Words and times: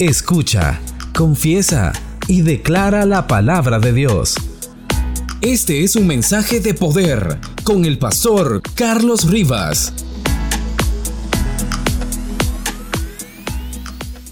Escucha, 0.00 0.80
confiesa 1.16 1.92
y 2.26 2.42
declara 2.42 3.06
la 3.06 3.28
palabra 3.28 3.78
de 3.78 3.92
Dios. 3.92 4.34
Este 5.40 5.84
es 5.84 5.94
un 5.94 6.08
mensaje 6.08 6.58
de 6.58 6.74
poder 6.74 7.38
con 7.62 7.84
el 7.84 7.96
pastor 7.98 8.60
Carlos 8.74 9.30
Rivas. 9.30 9.94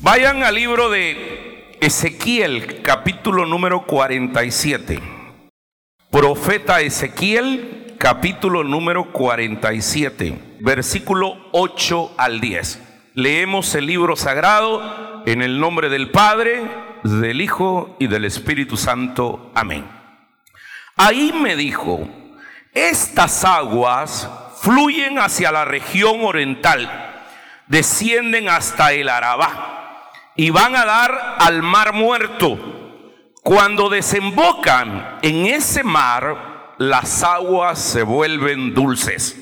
Vayan 0.01 0.43
al 0.43 0.57
libro 0.57 0.91
de 0.91 1.77
Ezequiel, 1.81 2.83
capítulo 2.83 3.47
número 3.47 3.87
47. 3.87 4.99
Profeta 6.11 6.81
Ezequiel, 6.81 7.95
capítulo 7.99 8.65
número 8.65 9.13
47, 9.13 10.57
versículo 10.59 11.37
8 11.53 12.15
al 12.17 12.41
10. 12.41 12.81
Leemos 13.15 13.73
el 13.77 13.87
libro 13.87 14.17
sagrado 14.17 15.12
en 15.27 15.43
el 15.43 15.59
nombre 15.59 15.89
del 15.89 16.11
Padre, 16.11 16.63
del 17.03 17.41
Hijo 17.41 17.97
y 17.99 18.07
del 18.07 18.25
Espíritu 18.25 18.77
Santo. 18.77 19.51
Amén. 19.55 19.87
Ahí 20.97 21.33
me 21.33 21.57
dijo, 21.57 22.09
estas 22.73 23.45
aguas 23.45 24.29
fluyen 24.61 25.19
hacia 25.19 25.51
la 25.53 25.65
región 25.65 26.21
oriental, 26.23 26.89
descienden 27.67 28.49
hasta 28.49 28.93
el 28.93 29.09
Arabá 29.09 30.11
y 30.37 30.51
van 30.51 30.77
a 30.77 30.85
dar 30.85 31.37
al 31.39 31.63
mar 31.63 31.93
muerto. 31.93 32.59
Cuando 33.43 33.89
desembocan 33.89 35.19
en 35.23 35.47
ese 35.47 35.83
mar, 35.83 36.75
las 36.79 37.23
aguas 37.23 37.79
se 37.79 38.03
vuelven 38.03 38.75
dulces. 38.75 39.37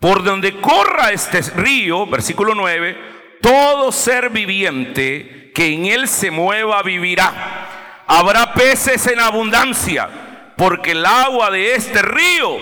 Por 0.00 0.22
donde 0.22 0.60
corra 0.60 1.10
este 1.10 1.40
río, 1.40 2.06
versículo 2.06 2.54
9, 2.54 3.17
todo 3.40 3.92
ser 3.92 4.30
viviente 4.30 5.50
que 5.54 5.72
en 5.72 5.86
él 5.86 6.08
se 6.08 6.30
mueva 6.30 6.82
vivirá. 6.82 8.04
Habrá 8.06 8.52
peces 8.54 9.06
en 9.06 9.20
abundancia, 9.20 10.08
porque 10.56 10.92
el 10.92 11.04
agua 11.04 11.50
de 11.50 11.74
este 11.74 12.00
río 12.02 12.58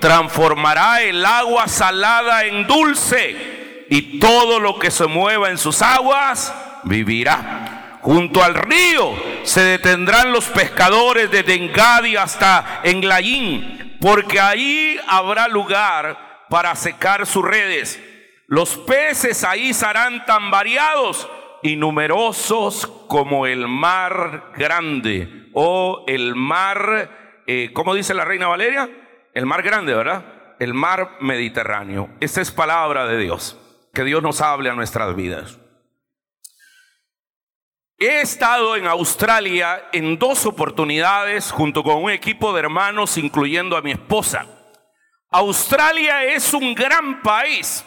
transformará 0.00 1.02
el 1.02 1.24
agua 1.24 1.68
salada 1.68 2.44
en 2.44 2.66
dulce, 2.66 3.86
y 3.90 4.18
todo 4.18 4.60
lo 4.60 4.78
que 4.78 4.90
se 4.90 5.06
mueva 5.06 5.50
en 5.50 5.58
sus 5.58 5.82
aguas 5.82 6.54
vivirá. 6.84 7.98
Junto 8.00 8.42
al 8.42 8.54
río 8.54 9.14
se 9.42 9.60
detendrán 9.60 10.32
los 10.32 10.46
pescadores 10.46 11.30
desde 11.30 11.54
Engadi 11.54 12.16
hasta 12.16 12.80
Englayín, 12.84 13.96
porque 14.00 14.40
ahí 14.40 14.98
habrá 15.06 15.48
lugar 15.48 16.46
para 16.48 16.74
secar 16.74 17.26
sus 17.26 17.44
redes. 17.44 18.00
Los 18.50 18.78
peces 18.78 19.44
ahí 19.44 19.74
serán 19.74 20.24
tan 20.24 20.50
variados 20.50 21.28
y 21.62 21.76
numerosos 21.76 22.86
como 23.06 23.46
el 23.46 23.68
mar 23.68 24.52
grande 24.56 25.50
o 25.52 26.04
el 26.08 26.34
mar, 26.34 27.42
eh, 27.46 27.70
¿cómo 27.74 27.94
dice 27.94 28.14
la 28.14 28.24
reina 28.24 28.48
Valeria? 28.48 28.88
El 29.34 29.44
mar 29.44 29.62
grande, 29.62 29.94
¿verdad? 29.94 30.56
El 30.58 30.72
mar 30.72 31.18
Mediterráneo. 31.20 32.08
Esta 32.20 32.40
es 32.40 32.50
palabra 32.50 33.06
de 33.06 33.18
Dios. 33.18 33.58
Que 33.92 34.04
Dios 34.04 34.22
nos 34.22 34.40
hable 34.40 34.70
a 34.70 34.74
nuestras 34.74 35.14
vidas. 35.14 35.58
He 37.98 38.22
estado 38.22 38.76
en 38.76 38.86
Australia 38.86 39.90
en 39.92 40.18
dos 40.18 40.46
oportunidades 40.46 41.52
junto 41.52 41.82
con 41.82 42.02
un 42.02 42.10
equipo 42.10 42.54
de 42.54 42.60
hermanos, 42.60 43.18
incluyendo 43.18 43.76
a 43.76 43.82
mi 43.82 43.90
esposa. 43.90 44.46
Australia 45.30 46.24
es 46.24 46.54
un 46.54 46.74
gran 46.74 47.20
país. 47.20 47.84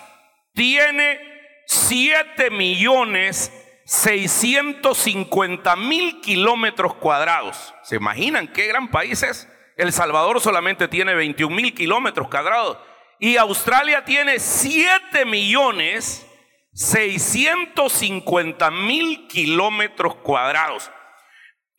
Tiene 0.53 1.19
7 1.67 2.49
millones 2.49 3.52
650 3.85 5.75
mil 5.75 6.21
kilómetros 6.21 6.95
cuadrados. 6.95 7.73
¿Se 7.83 7.95
imaginan 7.95 8.47
qué 8.47 8.67
gran 8.67 8.89
país 8.89 9.23
es? 9.23 9.47
El 9.77 9.91
Salvador 9.91 10.39
solamente 10.41 10.88
tiene 10.88 11.13
21 11.13 11.56
mil 11.56 11.73
kilómetros 11.73 12.28
cuadrados. 12.28 12.78
Y 13.19 13.38
Australia 13.38 14.03
tiene 14.06 14.40
7 14.40 15.25
millones 15.25 16.25
650 16.73 18.72
mil 18.72 19.28
kilómetros 19.28 20.16
cuadrados. 20.16 20.91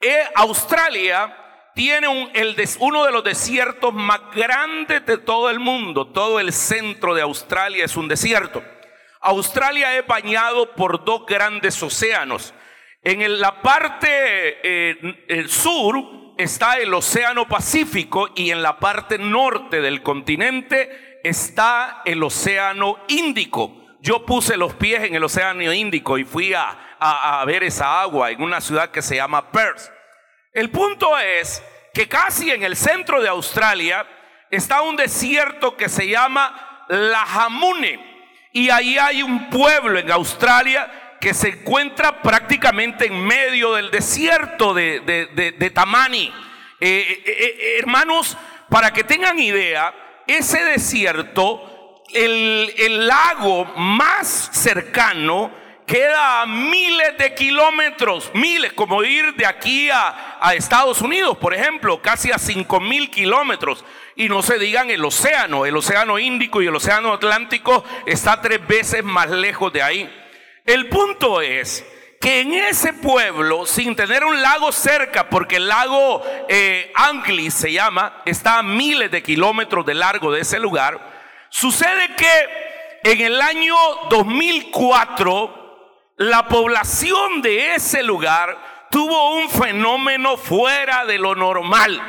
Eh, 0.00 0.24
Australia 0.34 1.41
tiene 1.74 2.08
uno 2.78 3.04
de 3.04 3.12
los 3.12 3.24
desiertos 3.24 3.92
más 3.94 4.20
grandes 4.34 5.04
de 5.06 5.18
todo 5.18 5.50
el 5.50 5.58
mundo. 5.58 6.08
Todo 6.08 6.40
el 6.40 6.52
centro 6.52 7.14
de 7.14 7.22
Australia 7.22 7.84
es 7.84 7.96
un 7.96 8.08
desierto. 8.08 8.62
Australia 9.20 9.96
es 9.96 10.06
bañado 10.06 10.74
por 10.74 11.04
dos 11.04 11.24
grandes 11.26 11.82
océanos. 11.82 12.52
En 13.04 13.40
la 13.40 13.62
parte 13.62 14.08
eh, 14.62 15.44
sur 15.48 16.34
está 16.38 16.78
el 16.78 16.92
Océano 16.92 17.46
Pacífico 17.46 18.30
y 18.34 18.50
en 18.50 18.62
la 18.62 18.78
parte 18.78 19.18
norte 19.18 19.80
del 19.80 20.02
continente 20.02 21.20
está 21.22 22.02
el 22.04 22.22
Océano 22.22 22.98
Índico. 23.08 23.82
Yo 24.00 24.26
puse 24.26 24.56
los 24.56 24.74
pies 24.74 25.04
en 25.04 25.14
el 25.14 25.22
Océano 25.22 25.72
Índico 25.72 26.18
y 26.18 26.24
fui 26.24 26.52
a, 26.54 27.44
ver 27.46 27.62
esa 27.62 28.00
agua 28.00 28.30
en 28.30 28.42
una 28.42 28.60
ciudad 28.60 28.90
que 28.90 29.02
se 29.02 29.16
llama 29.16 29.50
Perth. 29.50 29.91
El 30.52 30.70
punto 30.70 31.18
es 31.18 31.62
que 31.94 32.08
casi 32.08 32.50
en 32.50 32.62
el 32.62 32.76
centro 32.76 33.22
de 33.22 33.28
Australia 33.28 34.06
está 34.50 34.82
un 34.82 34.96
desierto 34.96 35.76
que 35.76 35.88
se 35.88 36.08
llama 36.08 36.84
La 36.88 37.24
Jamune. 37.26 38.12
Y 38.52 38.68
ahí 38.68 38.98
hay 38.98 39.22
un 39.22 39.48
pueblo 39.48 39.98
en 39.98 40.10
Australia 40.10 41.16
que 41.20 41.32
se 41.32 41.48
encuentra 41.50 42.20
prácticamente 42.20 43.06
en 43.06 43.24
medio 43.24 43.74
del 43.74 43.90
desierto 43.90 44.74
de, 44.74 45.00
de, 45.00 45.70
Tamani. 45.70 46.32
Eh, 46.80 47.22
eh, 47.24 47.24
eh, 47.26 47.76
hermanos, 47.78 48.36
para 48.68 48.92
que 48.92 49.04
tengan 49.04 49.38
idea, 49.38 49.94
ese 50.26 50.62
desierto 50.64 52.02
el, 52.12 53.06
lago 53.06 53.64
más 53.76 54.50
cercano 54.52 55.50
queda 55.92 56.40
a 56.40 56.46
miles 56.46 57.18
de 57.18 57.34
kilómetros, 57.34 58.30
miles, 58.32 58.72
como 58.72 59.04
ir 59.04 59.34
de 59.34 59.44
aquí 59.44 59.90
a, 59.90 60.54
Estados 60.54 61.02
Unidos, 61.02 61.36
por 61.36 61.52
ejemplo, 61.52 62.00
casi 62.00 62.32
a 62.32 62.38
cinco 62.38 62.80
mil 62.80 63.10
kilómetros. 63.10 63.84
Y 64.16 64.26
no 64.30 64.42
se 64.42 64.58
digan 64.58 64.88
el 64.88 65.04
océano, 65.04 65.66
el 65.66 65.76
océano 65.76 66.18
Índico 66.18 66.62
y 66.62 66.66
el 66.66 66.74
océano 66.74 67.12
Atlántico 67.12 67.84
está 68.06 68.40
tres 68.40 68.66
veces 68.66 69.04
más 69.04 69.28
lejos 69.28 69.70
de 69.70 69.82
ahí. 69.82 70.10
El 70.64 70.88
punto 70.88 71.42
es 71.42 71.84
que 72.18 72.40
en 72.40 72.54
ese 72.54 72.94
pueblo, 72.94 73.66
sin 73.66 73.94
tener 73.94 74.24
un 74.24 74.40
lago 74.40 74.72
cerca, 74.72 75.28
porque 75.28 75.56
el 75.56 75.68
lago 75.68 76.22
eh, 76.48 76.90
Anglis 76.94 77.52
se 77.52 77.70
llama, 77.70 78.22
está 78.24 78.60
a 78.60 78.62
miles 78.62 79.10
de 79.10 79.22
kilómetros 79.22 79.84
de 79.84 79.92
largo 79.92 80.32
de 80.32 80.40
ese 80.40 80.58
lugar, 80.58 81.12
Sucede 81.54 82.16
que 82.16 83.10
en 83.12 83.20
el 83.20 83.42
año 83.42 83.76
2004 84.08 85.61
la 86.16 86.48
población 86.48 87.42
de 87.42 87.74
ese 87.74 88.02
lugar 88.02 88.86
tuvo 88.90 89.36
un 89.36 89.48
fenómeno 89.48 90.36
fuera 90.36 91.04
de 91.04 91.18
lo 91.18 91.34
normal. 91.34 92.00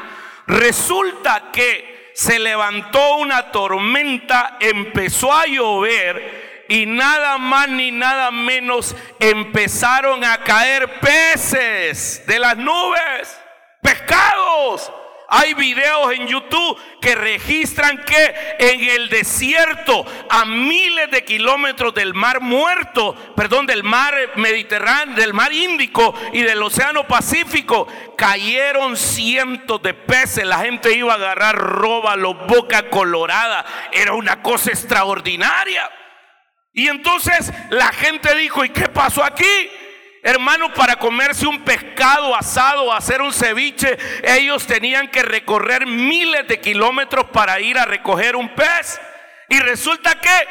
Resulta 0.47 1.51
que 1.51 2.11
se 2.13 2.39
levantó 2.39 3.15
una 3.15 3.51
tormenta, 3.51 4.57
empezó 4.59 5.33
a 5.33 5.45
llover 5.45 6.65
y 6.69 6.85
nada 6.85 7.37
más 7.37 7.69
ni 7.69 7.91
nada 7.91 8.31
menos 8.31 8.95
empezaron 9.19 10.23
a 10.23 10.43
caer 10.43 10.99
peces 10.99 12.23
de 12.27 12.39
las 12.39 12.57
nubes, 12.57 13.39
pescados. 13.81 14.91
Hay 15.35 15.55
videos 15.55 16.13
en 16.13 16.27
YouTube 16.27 16.77
que 17.01 17.15
registran 17.15 17.97
que 18.03 18.35
en 18.59 18.81
el 18.81 19.09
desierto, 19.09 20.05
a 20.29 20.45
miles 20.45 21.09
de 21.09 21.25
kilómetros 21.25 21.91
del 21.95 22.13
mar 22.13 22.39
muerto, 22.39 23.15
perdón, 23.35 23.65
del 23.65 23.81
mar 23.81 24.13
Mediterráneo, 24.35 25.15
del 25.15 25.33
mar 25.33 25.51
Índico 25.51 26.13
y 26.33 26.43
del 26.43 26.61
Océano 26.61 27.07
Pacífico, 27.07 27.87
cayeron 28.15 28.95
cientos 28.95 29.81
de 29.81 29.95
peces. 29.95 30.45
La 30.45 30.59
gente 30.59 30.95
iba 30.95 31.13
a 31.13 31.15
agarrar 31.15 31.55
roba, 31.55 32.15
los 32.15 32.37
boca 32.45 32.91
colorada. 32.91 33.65
Era 33.91 34.13
una 34.13 34.43
cosa 34.43 34.69
extraordinaria. 34.69 35.89
Y 36.73 36.89
entonces 36.89 37.51
la 37.71 37.91
gente 37.91 38.35
dijo, 38.35 38.63
¿y 38.63 38.69
qué 38.69 38.87
pasó 38.87 39.23
aquí? 39.23 39.69
Hermano, 40.25 40.73
para 40.73 40.95
comerse 40.95 41.45
un 41.45 41.65
pescado 41.65 42.33
asado, 42.33 42.93
hacer 42.93 43.21
un 43.21 43.33
ceviche, 43.33 43.97
ellos 44.23 44.65
tenían 44.65 45.09
que 45.09 45.21
recorrer 45.21 45.85
miles 45.85 46.47
de 46.47 46.61
kilómetros 46.61 47.25
para 47.25 47.59
ir 47.59 47.77
a 47.77 47.83
recoger 47.83 48.37
un 48.37 48.47
pez. 48.55 49.01
Y 49.49 49.59
resulta 49.59 50.15
que 50.21 50.47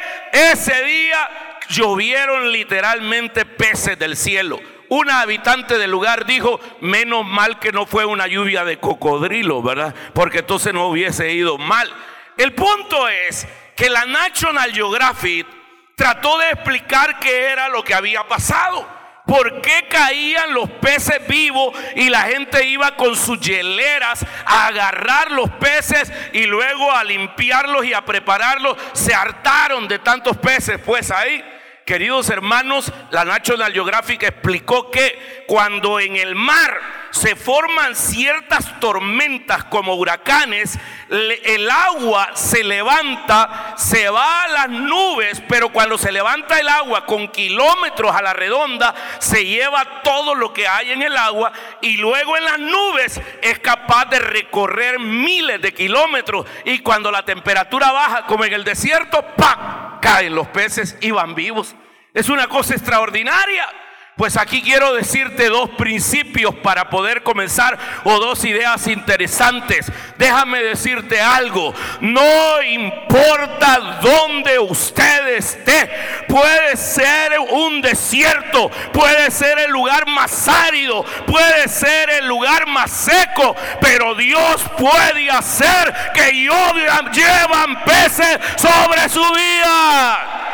ese 0.51 0.83
día 0.83 1.27
llovieron 1.69 2.51
literalmente 2.51 3.47
peces 3.47 3.97
del 3.97 4.15
cielo. 4.15 4.59
Una 4.89 5.21
habitante 5.21 5.79
del 5.79 5.89
lugar 5.89 6.27
dijo, 6.27 6.59
menos 6.79 7.25
mal 7.25 7.57
que 7.57 7.71
no 7.71 7.87
fue 7.87 8.05
una 8.05 8.27
lluvia 8.27 8.63
de 8.65 8.77
cocodrilo, 8.77 9.63
¿verdad? 9.63 9.95
Porque 10.13 10.39
entonces 10.39 10.71
no 10.71 10.85
hubiese 10.85 11.31
ido 11.31 11.57
mal. 11.57 11.91
El 12.37 12.53
punto 12.53 13.09
es 13.09 13.47
que 13.75 13.89
la 13.89 14.05
National 14.05 14.71
Geographic 14.71 15.47
trató 15.95 16.37
de 16.37 16.51
explicar 16.51 17.17
qué 17.17 17.45
era 17.45 17.69
lo 17.69 17.83
que 17.83 17.95
había 17.95 18.27
pasado. 18.27 19.02
¿Por 19.25 19.61
qué 19.61 19.87
caían 19.89 20.53
los 20.53 20.69
peces 20.69 21.25
vivos 21.27 21.73
y 21.95 22.09
la 22.09 22.23
gente 22.23 22.65
iba 22.67 22.95
con 22.97 23.15
sus 23.15 23.39
hieleras 23.39 24.25
a 24.45 24.67
agarrar 24.67 25.31
los 25.31 25.49
peces 25.51 26.11
y 26.33 26.45
luego 26.45 26.91
a 26.91 27.03
limpiarlos 27.05 27.85
y 27.85 27.93
a 27.93 28.03
prepararlos? 28.03 28.77
Se 28.91 29.13
hartaron 29.13 29.87
de 29.87 29.99
tantos 29.99 30.37
peces, 30.37 30.77
pues 30.85 31.09
ahí. 31.09 31.43
Queridos 31.85 32.29
hermanos, 32.29 32.91
la 33.11 33.23
National 33.23 33.71
Geographic 33.71 34.23
explicó 34.23 34.91
que 34.91 35.43
cuando 35.47 35.99
en 35.99 36.15
el 36.15 36.35
mar 36.35 36.79
se 37.13 37.35
forman 37.35 37.95
ciertas 37.95 38.79
tormentas 38.79 39.63
como 39.65 39.93
huracanes, 39.93 40.79
el 41.09 41.69
agua 41.69 42.31
se 42.33 42.63
levanta, 42.63 43.75
se 43.77 44.09
va 44.09 44.43
a 44.43 44.47
las 44.47 44.69
nubes, 44.69 45.41
pero 45.47 45.69
cuando 45.69 45.99
se 45.99 46.11
levanta 46.11 46.59
el 46.59 46.67
agua 46.67 47.05
con 47.05 47.27
kilómetros 47.27 48.15
a 48.15 48.23
la 48.23 48.33
redonda, 48.33 48.95
se 49.19 49.45
lleva 49.45 50.01
todo 50.01 50.33
lo 50.33 50.53
que 50.53 50.67
hay 50.67 50.91
en 50.91 51.03
el 51.03 51.15
agua 51.15 51.53
y 51.81 51.97
luego 51.97 52.35
en 52.35 52.45
las 52.45 52.57
nubes 52.59 53.21
es 53.43 53.59
capaz 53.59 54.05
de 54.05 54.17
recorrer 54.17 54.99
miles 54.99 55.61
de 55.61 55.71
kilómetros 55.71 56.47
y 56.65 56.79
cuando 56.79 57.11
la 57.11 57.23
temperatura 57.23 57.91
baja, 57.91 58.25
como 58.25 58.43
en 58.43 58.53
el 58.53 58.63
desierto, 58.63 59.23
¡pam! 59.37 59.99
caen 60.01 60.33
los 60.33 60.47
peces 60.47 60.97
y 60.99 61.11
van 61.11 61.35
vivos. 61.35 61.75
Es 62.11 62.29
una 62.29 62.47
cosa 62.47 62.73
extraordinaria. 62.73 63.69
Pues 64.15 64.37
aquí 64.37 64.61
quiero 64.61 64.93
decirte 64.93 65.49
dos 65.49 65.71
principios 65.71 66.53
para 66.53 66.91
poder 66.91 67.23
comenzar 67.23 67.79
o 68.03 68.19
dos 68.19 68.45
ideas 68.45 68.85
interesantes. 68.85 69.91
Déjame 70.19 70.61
decirte 70.61 71.19
algo. 71.19 71.73
No 71.99 72.61
importa 72.61 73.99
dónde 74.03 74.59
usted 74.59 75.29
esté. 75.29 75.89
Puede 76.27 76.77
ser 76.77 77.39
un 77.39 77.81
desierto. 77.81 78.69
Puede 78.93 79.31
ser 79.31 79.57
el 79.57 79.71
lugar 79.71 80.07
más 80.07 80.47
árido. 80.47 81.03
Puede 81.25 81.67
ser 81.67 82.11
el 82.11 82.27
lugar 82.27 82.67
más 82.67 82.91
seco. 82.91 83.55
Pero 83.81 84.13
Dios 84.13 84.63
puede 84.77 85.31
hacer 85.31 85.91
que 86.13 86.31
llevan 86.33 87.83
peces 87.83 88.39
sobre 88.57 89.09
su 89.09 89.23
vida. 89.33 90.52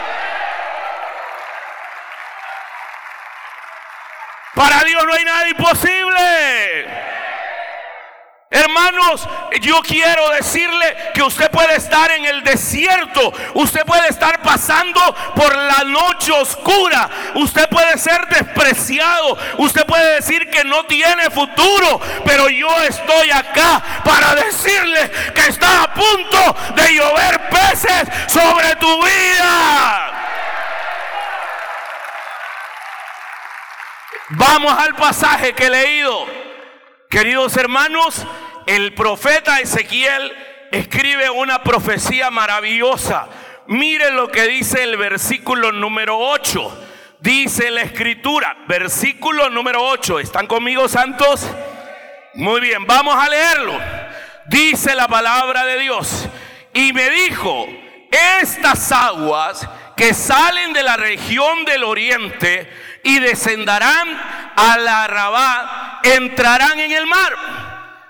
Para 4.59 4.83
Dios 4.83 5.01
no 5.05 5.13
hay 5.13 5.23
nada 5.23 5.47
imposible. 5.47 6.85
Hermanos, 8.51 9.25
yo 9.61 9.79
quiero 9.81 10.31
decirle 10.31 10.97
que 11.13 11.23
usted 11.23 11.49
puede 11.49 11.77
estar 11.77 12.11
en 12.11 12.25
el 12.25 12.43
desierto, 12.43 13.31
usted 13.53 13.85
puede 13.85 14.09
estar 14.09 14.41
pasando 14.41 14.99
por 15.33 15.55
la 15.55 15.85
noche 15.85 16.33
oscura, 16.33 17.09
usted 17.35 17.69
puede 17.69 17.97
ser 17.99 18.27
despreciado, 18.27 19.37
usted 19.59 19.85
puede 19.85 20.15
decir 20.15 20.49
que 20.49 20.65
no 20.65 20.83
tiene 20.87 21.29
futuro, 21.29 22.01
pero 22.25 22.49
yo 22.49 22.69
estoy 22.81 23.31
acá 23.31 23.81
para 24.03 24.35
decirle 24.35 25.09
que 25.33 25.47
está 25.47 25.83
a 25.83 25.93
punto 25.93 26.55
de 26.75 26.95
llover 26.95 27.49
peces 27.49 28.09
sobre 28.27 28.75
tu 28.75 29.03
vida. 29.03 30.08
Vamos 34.31 34.71
al 34.77 34.95
pasaje 34.95 35.53
que 35.53 35.65
he 35.65 35.69
leído. 35.71 36.27
Queridos 37.09 37.57
hermanos, 37.57 38.27
el 38.67 38.93
profeta 38.93 39.59
Ezequiel 39.59 40.31
escribe 40.71 41.31
una 41.31 41.63
profecía 41.63 42.29
maravillosa. 42.29 43.27
Mire 43.65 44.11
lo 44.11 44.27
que 44.29 44.43
dice 44.43 44.83
el 44.83 44.97
versículo 44.97 45.71
número 45.71 46.19
8. 46.19 46.85
Dice 47.19 47.71
la 47.71 47.81
escritura, 47.81 48.55
versículo 48.67 49.49
número 49.49 49.83
8. 49.83 50.19
¿Están 50.19 50.45
conmigo, 50.45 50.87
santos? 50.87 51.49
Muy 52.35 52.61
bien, 52.61 52.85
vamos 52.85 53.15
a 53.15 53.27
leerlo. 53.27 53.79
Dice 54.45 54.93
la 54.93 55.07
palabra 55.07 55.65
de 55.65 55.79
Dios. 55.79 56.29
Y 56.75 56.93
me 56.93 57.09
dijo, 57.09 57.67
estas 58.11 58.91
aguas 58.91 59.67
que 59.95 60.13
salen 60.13 60.71
de 60.71 60.83
la 60.83 60.97
región 60.97 61.65
del 61.65 61.83
oriente, 61.83 62.71
y 63.03 63.19
descenderán 63.19 64.07
a 64.55 64.77
la 64.77 65.07
Rabá, 65.07 65.99
entrarán 66.03 66.79
en 66.79 66.91
el 66.91 67.05
mar. 67.07 67.35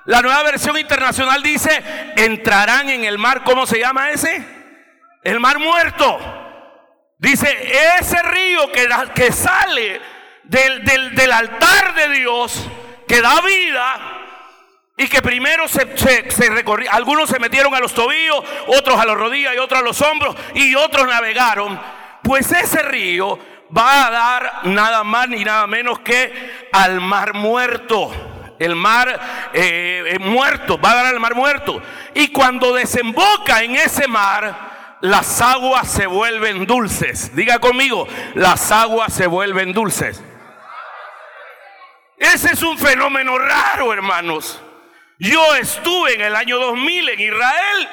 La 0.06 0.22
nueva 0.22 0.42
versión 0.44 0.78
internacional 0.78 1.44
dice, 1.44 1.84
entrarán 2.16 2.90
en 2.90 3.04
el 3.04 3.18
mar, 3.18 3.44
¿cómo 3.44 3.66
se 3.68 3.80
llama 3.80 4.10
ese? 4.10 4.44
El 5.24 5.40
mar 5.40 5.60
muerto. 5.60 6.20
Dice, 7.20 7.48
ese 8.00 8.22
río 8.24 8.72
que, 8.72 8.88
que 9.14 9.32
sale 9.32 10.02
del, 10.46 10.84
del, 11.14 11.32
altar 11.32 11.94
de 11.94 12.10
Dios, 12.10 12.66
que 13.08 13.22
da 13.22 13.42
vida, 13.42 14.00
y 14.98 15.08
que 15.08 15.22
primero 15.22 15.68
se, 15.68 15.96
se, 15.96 16.26
algunos 16.90 17.30
se 17.30 17.40
metieron 17.40 17.76
a 17.76 17.80
los 17.80 17.94
tobillos, 17.94 18.44
otros 18.68 19.00
a 19.00 19.06
las 19.06 19.16
rodillas 19.16 19.54
y 19.54 19.58
otros 19.60 19.80
a 19.80 19.84
los 19.84 20.02
hombros, 20.02 20.36
y 20.56 20.74
otros 20.76 21.08
navegaron. 21.08 21.80
Pues 22.24 22.52
ese 22.52 22.82
río 22.84 23.38
va 23.76 24.08
a 24.08 24.12
dar 24.12 24.52
nada 24.66 25.04
más 25.04 25.30
ni 25.30 25.44
nada 25.44 25.68
menos 25.68 26.00
que 26.00 26.68
al 26.72 27.02
mar 27.02 27.34
muerto. 27.34 28.12
El 28.60 28.76
mar 28.76 29.50
eh, 29.54 30.04
eh, 30.06 30.20
muerto, 30.20 30.78
va 30.78 30.92
a 30.92 30.96
dar 30.96 31.06
al 31.06 31.20
mar 31.20 31.34
muerto. 31.34 31.82
Y 32.14 32.30
cuando 32.30 32.74
desemboca 32.74 33.64
en 33.64 33.76
ese 33.78 34.06
mar, 34.08 34.98
las 35.02 35.42
aguas 35.42 35.90
se 35.90 36.08
vuelven 36.08 36.66
dulces. 36.66 37.34
Diga 37.34 37.60
conmigo, 37.60 38.06
las 38.36 38.70
aguas 38.72 39.14
se 39.14 39.28
vuelven 39.28 39.72
dulces. 39.72 40.22
Ese 42.18 42.52
es 42.52 42.62
un 42.62 42.78
fenómeno 42.78 43.38
raro, 43.38 43.94
hermanos. 43.94 44.62
Yo 45.20 45.56
estuve 45.56 46.16
en 46.16 46.22
el 46.22 46.36
año 46.36 46.60
2000 46.60 47.10
en 47.10 47.20
Israel 47.20 47.90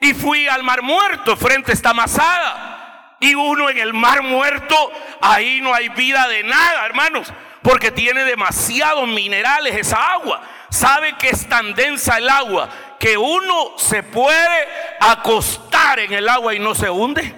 y 0.00 0.14
fui 0.14 0.48
al 0.48 0.64
mar 0.64 0.82
muerto 0.82 1.36
frente 1.36 1.70
a 1.70 1.74
esta 1.74 1.94
masada 1.94 2.81
y 3.22 3.36
uno 3.36 3.70
en 3.70 3.78
el 3.78 3.94
mar 3.94 4.20
muerto, 4.22 4.74
ahí 5.20 5.60
no 5.60 5.72
hay 5.72 5.88
vida 5.90 6.26
de 6.26 6.42
nada, 6.42 6.84
hermanos, 6.84 7.32
porque 7.62 7.92
tiene 7.92 8.24
demasiados 8.24 9.06
minerales 9.06 9.76
esa 9.76 10.12
agua. 10.12 10.42
Sabe 10.70 11.16
que 11.16 11.28
es 11.28 11.48
tan 11.48 11.72
densa 11.74 12.18
el 12.18 12.28
agua 12.28 12.68
que 12.98 13.16
uno 13.16 13.78
se 13.78 14.02
puede 14.02 14.68
acostar 14.98 16.00
en 16.00 16.12
el 16.12 16.28
agua 16.28 16.52
y 16.52 16.58
no 16.58 16.74
se 16.74 16.90
hunde. 16.90 17.32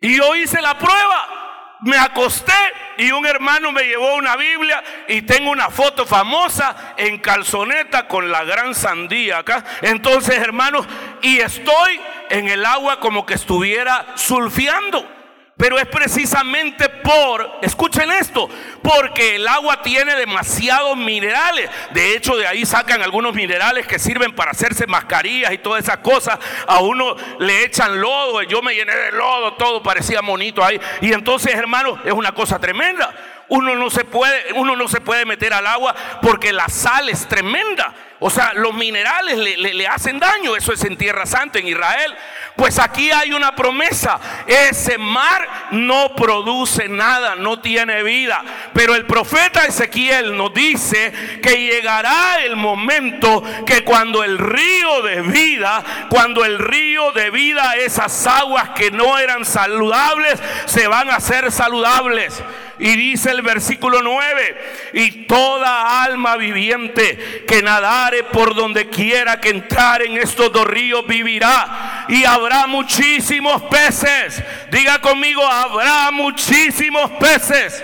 Y 0.00 0.16
yo 0.16 0.36
hice 0.36 0.62
la 0.62 0.78
prueba 0.78 1.53
me 1.80 1.98
acosté 1.98 2.52
y 2.96 3.10
un 3.10 3.26
hermano 3.26 3.72
me 3.72 3.82
llevó 3.82 4.14
una 4.14 4.36
Biblia 4.36 4.82
y 5.08 5.22
tengo 5.22 5.50
una 5.50 5.70
foto 5.70 6.06
famosa 6.06 6.94
en 6.96 7.18
calzoneta 7.18 8.06
con 8.06 8.30
la 8.30 8.44
gran 8.44 8.74
sandía 8.74 9.38
acá. 9.38 9.64
Entonces, 9.82 10.38
hermanos, 10.38 10.86
y 11.22 11.38
estoy 11.38 12.00
en 12.30 12.48
el 12.48 12.64
agua 12.64 13.00
como 13.00 13.26
que 13.26 13.34
estuviera 13.34 14.06
sulfiando. 14.14 15.23
Pero 15.56 15.78
es 15.78 15.86
precisamente 15.86 16.88
por, 16.88 17.60
escuchen 17.62 18.10
esto, 18.10 18.48
porque 18.82 19.36
el 19.36 19.46
agua 19.46 19.82
tiene 19.82 20.16
demasiados 20.16 20.96
minerales. 20.96 21.70
De 21.92 22.16
hecho, 22.16 22.36
de 22.36 22.44
ahí 22.44 22.66
sacan 22.66 23.02
algunos 23.02 23.34
minerales 23.34 23.86
que 23.86 24.00
sirven 24.00 24.34
para 24.34 24.50
hacerse 24.50 24.88
mascarillas 24.88 25.52
y 25.52 25.58
todas 25.58 25.84
esas 25.84 25.98
cosas. 25.98 26.40
A 26.66 26.80
uno 26.80 27.14
le 27.38 27.64
echan 27.64 28.00
lodo, 28.00 28.42
yo 28.42 28.62
me 28.62 28.74
llené 28.74 28.96
de 28.96 29.12
lodo, 29.12 29.54
todo 29.54 29.80
parecía 29.80 30.22
monito 30.22 30.64
ahí. 30.64 30.80
Y 31.00 31.12
entonces, 31.12 31.54
hermano, 31.54 32.00
es 32.04 32.12
una 32.12 32.32
cosa 32.32 32.58
tremenda. 32.58 33.14
Uno 33.48 33.74
no 33.76 33.90
se 33.90 34.04
puede, 34.04 34.52
uno 34.54 34.76
no 34.76 34.88
se 34.88 35.00
puede 35.00 35.26
meter 35.26 35.52
al 35.52 35.66
agua 35.66 35.94
porque 36.22 36.52
la 36.52 36.68
sal 36.68 37.08
es 37.08 37.26
tremenda. 37.28 37.94
O 38.20 38.30
sea, 38.30 38.54
los 38.54 38.72
minerales 38.72 39.36
le, 39.36 39.86
hacen 39.86 40.18
daño. 40.18 40.56
Eso 40.56 40.72
es 40.72 40.82
en 40.84 40.96
Tierra 40.96 41.26
Santa, 41.26 41.58
en 41.58 41.68
Israel. 41.68 42.14
Pues 42.56 42.78
aquí 42.78 43.10
hay 43.10 43.34
una 43.34 43.54
promesa. 43.54 44.18
Ese 44.46 44.96
mar 44.96 45.46
no 45.72 46.14
produce 46.14 46.88
nada, 46.88 47.34
no 47.34 47.60
tiene 47.60 48.02
vida. 48.02 48.42
Pero 48.72 48.94
el 48.94 49.04
profeta 49.04 49.66
Ezequiel 49.66 50.36
nos 50.36 50.54
dice 50.54 51.12
que 51.42 51.66
llegará 51.66 52.42
el 52.42 52.56
momento 52.56 53.42
que 53.66 53.84
cuando 53.84 54.24
el 54.24 54.38
río 54.38 55.02
de 55.02 55.20
vida, 55.20 55.84
cuando 56.08 56.46
el 56.46 56.58
río 56.58 57.12
de 57.12 57.30
vida, 57.30 57.76
esas 57.76 58.26
aguas 58.26 58.70
que 58.70 58.90
no 58.90 59.18
eran 59.18 59.44
saludables, 59.44 60.40
se 60.64 60.86
van 60.86 61.10
a 61.10 61.16
hacer 61.16 61.52
saludables. 61.52 62.42
Y 62.78 62.96
dice 62.96 63.30
el 63.30 63.42
versículo 63.42 64.02
9, 64.02 64.90
y 64.94 65.26
toda 65.26 66.02
alma 66.02 66.36
viviente 66.36 67.44
que 67.46 67.62
nadare 67.62 68.24
por 68.24 68.54
donde 68.54 68.88
quiera 68.88 69.40
que 69.40 69.50
entrar 69.50 70.02
en 70.02 70.16
estos 70.16 70.52
dos 70.52 70.66
ríos 70.66 71.06
vivirá. 71.06 72.06
Y 72.08 72.24
habrá 72.24 72.66
muchísimos 72.66 73.62
peces. 73.62 74.42
Diga 74.70 75.00
conmigo, 75.00 75.46
habrá 75.46 76.10
muchísimos 76.10 77.10
peces. 77.12 77.82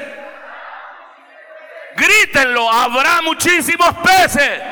Grítenlo, 1.97 2.71
habrá 2.71 3.23
muchísimos 3.23 3.95
peces. 3.99 4.63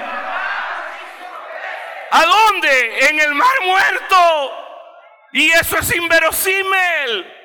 ¿A 2.11 2.25
dónde? 2.25 3.09
En 3.11 3.21
el 3.21 3.35
mar 3.35 3.61
muerto. 3.65 4.53
Y 5.33 5.51
eso 5.51 5.79
es 5.79 5.95
inverosímil. 5.95 7.38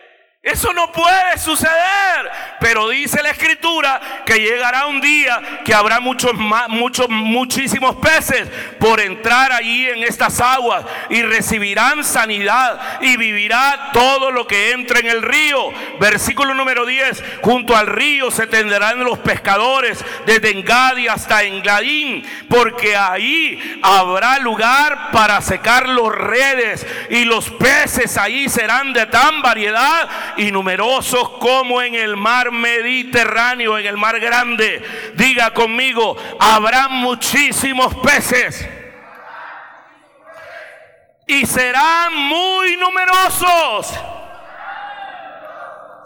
Eso 0.43 0.73
no 0.73 0.91
puede 0.91 1.37
suceder. 1.37 2.29
Pero 2.59 2.89
dice 2.89 3.23
la 3.23 3.29
escritura 3.29 4.23
que 4.25 4.39
llegará 4.39 4.87
un 4.87 4.99
día 4.99 5.61
que 5.63 5.73
habrá 5.73 6.01
muchos, 6.01 6.33
muchos, 6.67 7.07
muchísimos 7.07 7.95
peces 7.95 8.49
por 8.77 8.99
entrar 8.99 9.53
allí 9.53 9.87
en 9.87 10.03
estas 10.03 10.41
aguas 10.41 10.83
y 11.09 11.21
recibirán 11.21 12.03
sanidad 12.03 12.99
y 13.01 13.15
vivirá 13.15 13.91
todo 13.93 14.31
lo 14.31 14.45
que 14.45 14.71
entre 14.71 14.99
en 14.99 15.07
el 15.07 15.21
río. 15.21 15.71
Versículo 16.01 16.53
número 16.53 16.85
10. 16.85 17.23
Junto 17.41 17.75
al 17.75 17.87
río 17.87 18.29
se 18.29 18.45
tenderán 18.45 18.99
los 18.99 19.19
pescadores 19.19 20.03
desde 20.25 20.51
Engadi 20.51 21.07
hasta 21.07 21.43
Engladín, 21.43 22.21
porque 22.49 22.97
ahí 22.97 23.79
habrá 23.81 24.39
lugar 24.39 25.11
para 25.11 25.39
secar 25.39 25.87
los 25.87 26.13
redes 26.13 26.85
y 27.09 27.23
los 27.23 27.49
peces 27.49 28.17
ahí 28.17 28.49
serán 28.49 28.91
de 28.91 29.05
tan 29.05 29.41
variedad 29.41 30.09
y 30.37 30.51
numerosos 30.51 31.29
como 31.39 31.81
en 31.81 31.95
el 31.95 32.15
mar 32.15 32.51
Mediterráneo, 32.51 33.77
en 33.77 33.85
el 33.85 33.97
mar 33.97 34.19
grande. 34.19 34.83
Diga 35.15 35.53
conmigo, 35.53 36.17
habrá 36.39 36.87
muchísimos 36.87 37.93
peces. 37.95 38.67
Y 41.27 41.45
serán 41.45 42.15
muy 42.15 42.77
numerosos. 42.77 43.93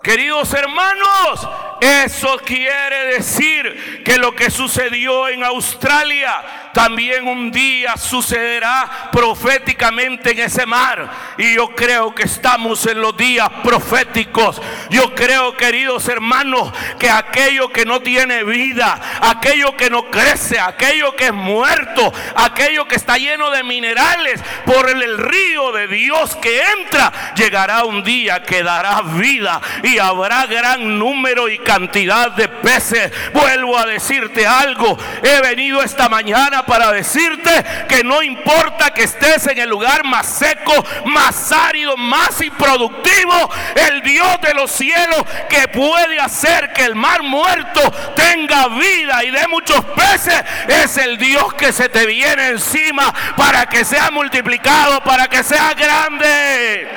Queridos 0.03 0.53
hermanos, 0.53 1.47
eso 1.81 2.39
quiere 2.45 3.05
decir 3.13 4.03
que 4.03 4.17
lo 4.17 4.35
que 4.35 4.49
sucedió 4.49 5.27
en 5.29 5.43
Australia 5.43 6.71
también 6.73 7.27
un 7.27 7.51
día 7.51 7.97
sucederá 7.97 9.09
proféticamente 9.11 10.31
en 10.31 10.39
ese 10.39 10.65
mar. 10.65 11.09
Y 11.37 11.55
yo 11.55 11.69
creo 11.69 12.13
que 12.13 12.23
estamos 12.23 12.85
en 12.85 13.01
los 13.01 13.17
días 13.17 13.49
proféticos. 13.63 14.61
Yo 14.89 15.15
creo, 15.15 15.57
queridos 15.57 16.07
hermanos, 16.07 16.71
que 16.99 17.09
aquello 17.09 17.69
que 17.69 17.85
no 17.85 18.01
tiene 18.01 18.43
vida, 18.43 18.99
aquello 19.21 19.75
que 19.75 19.89
no 19.89 20.09
crece, 20.11 20.59
aquello 20.59 21.15
que 21.15 21.27
es 21.27 21.33
muerto, 21.33 22.13
aquello 22.35 22.87
que 22.87 22.95
está 22.95 23.17
lleno 23.17 23.49
de 23.49 23.63
minerales 23.63 24.41
por 24.65 24.89
el 24.89 25.17
río 25.17 25.71
de 25.71 25.87
Dios 25.87 26.35
que 26.37 26.61
entra, 26.79 27.33
llegará 27.35 27.85
un 27.85 28.03
día 28.03 28.43
que 28.43 28.63
dará 28.63 29.01
vida 29.01 29.61
y 29.83 29.97
habrá 29.97 30.45
gran 30.45 30.99
número 30.99 31.49
y 31.49 31.57
cantidad 31.67 32.31
de 32.31 32.47
peces. 32.47 33.11
Vuelvo 33.33 33.77
a 33.77 33.85
decirte 33.85 34.47
algo. 34.47 34.97
He 35.21 35.41
venido 35.41 35.83
esta 35.83 36.07
mañana 36.07 36.65
para 36.65 36.93
decirte 36.93 37.51
que 37.89 38.05
no 38.05 38.23
importa 38.23 38.91
que 38.91 39.03
estés 39.03 39.47
en 39.47 39.57
el 39.57 39.69
lugar 39.69 40.05
más 40.05 40.27
seco, 40.27 40.73
más 41.05 41.51
árido, 41.51 41.97
más 41.97 42.41
improductivo, 42.41 43.49
el 43.75 44.01
Dios 44.01 44.39
de 44.41 44.53
los 44.53 44.71
cielos 44.71 45.23
que 45.49 45.67
puede 45.67 46.19
hacer 46.21 46.71
que 46.71 46.85
el 46.85 46.95
mar 46.95 47.21
muerto 47.21 47.81
tenga 48.15 48.69
vida 48.69 49.25
y 49.25 49.31
dé 49.31 49.45
muchos 49.47 49.83
peces, 49.85 50.41
es 50.69 50.97
el 50.97 51.17
Dios 51.17 51.53
que 51.55 51.73
se 51.73 51.89
te 51.89 52.05
viene 52.05 52.47
encima 52.47 53.13
para 53.35 53.65
que 53.65 53.83
sea 53.83 54.09
multiplicado, 54.11 55.03
para 55.03 55.27
que 55.27 55.43
sea 55.43 55.73
grande. 55.73 56.96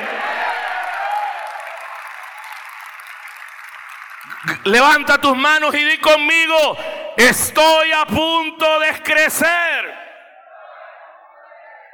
Levanta 4.64 5.19
tus 5.19 5.37
manos 5.37 5.75
y 5.75 5.85
di 5.85 5.99
conmigo, 5.99 6.76
estoy 7.17 7.93
a 7.93 8.05
punto 8.07 8.81
de 8.81 9.02
crecer. 9.02 10.00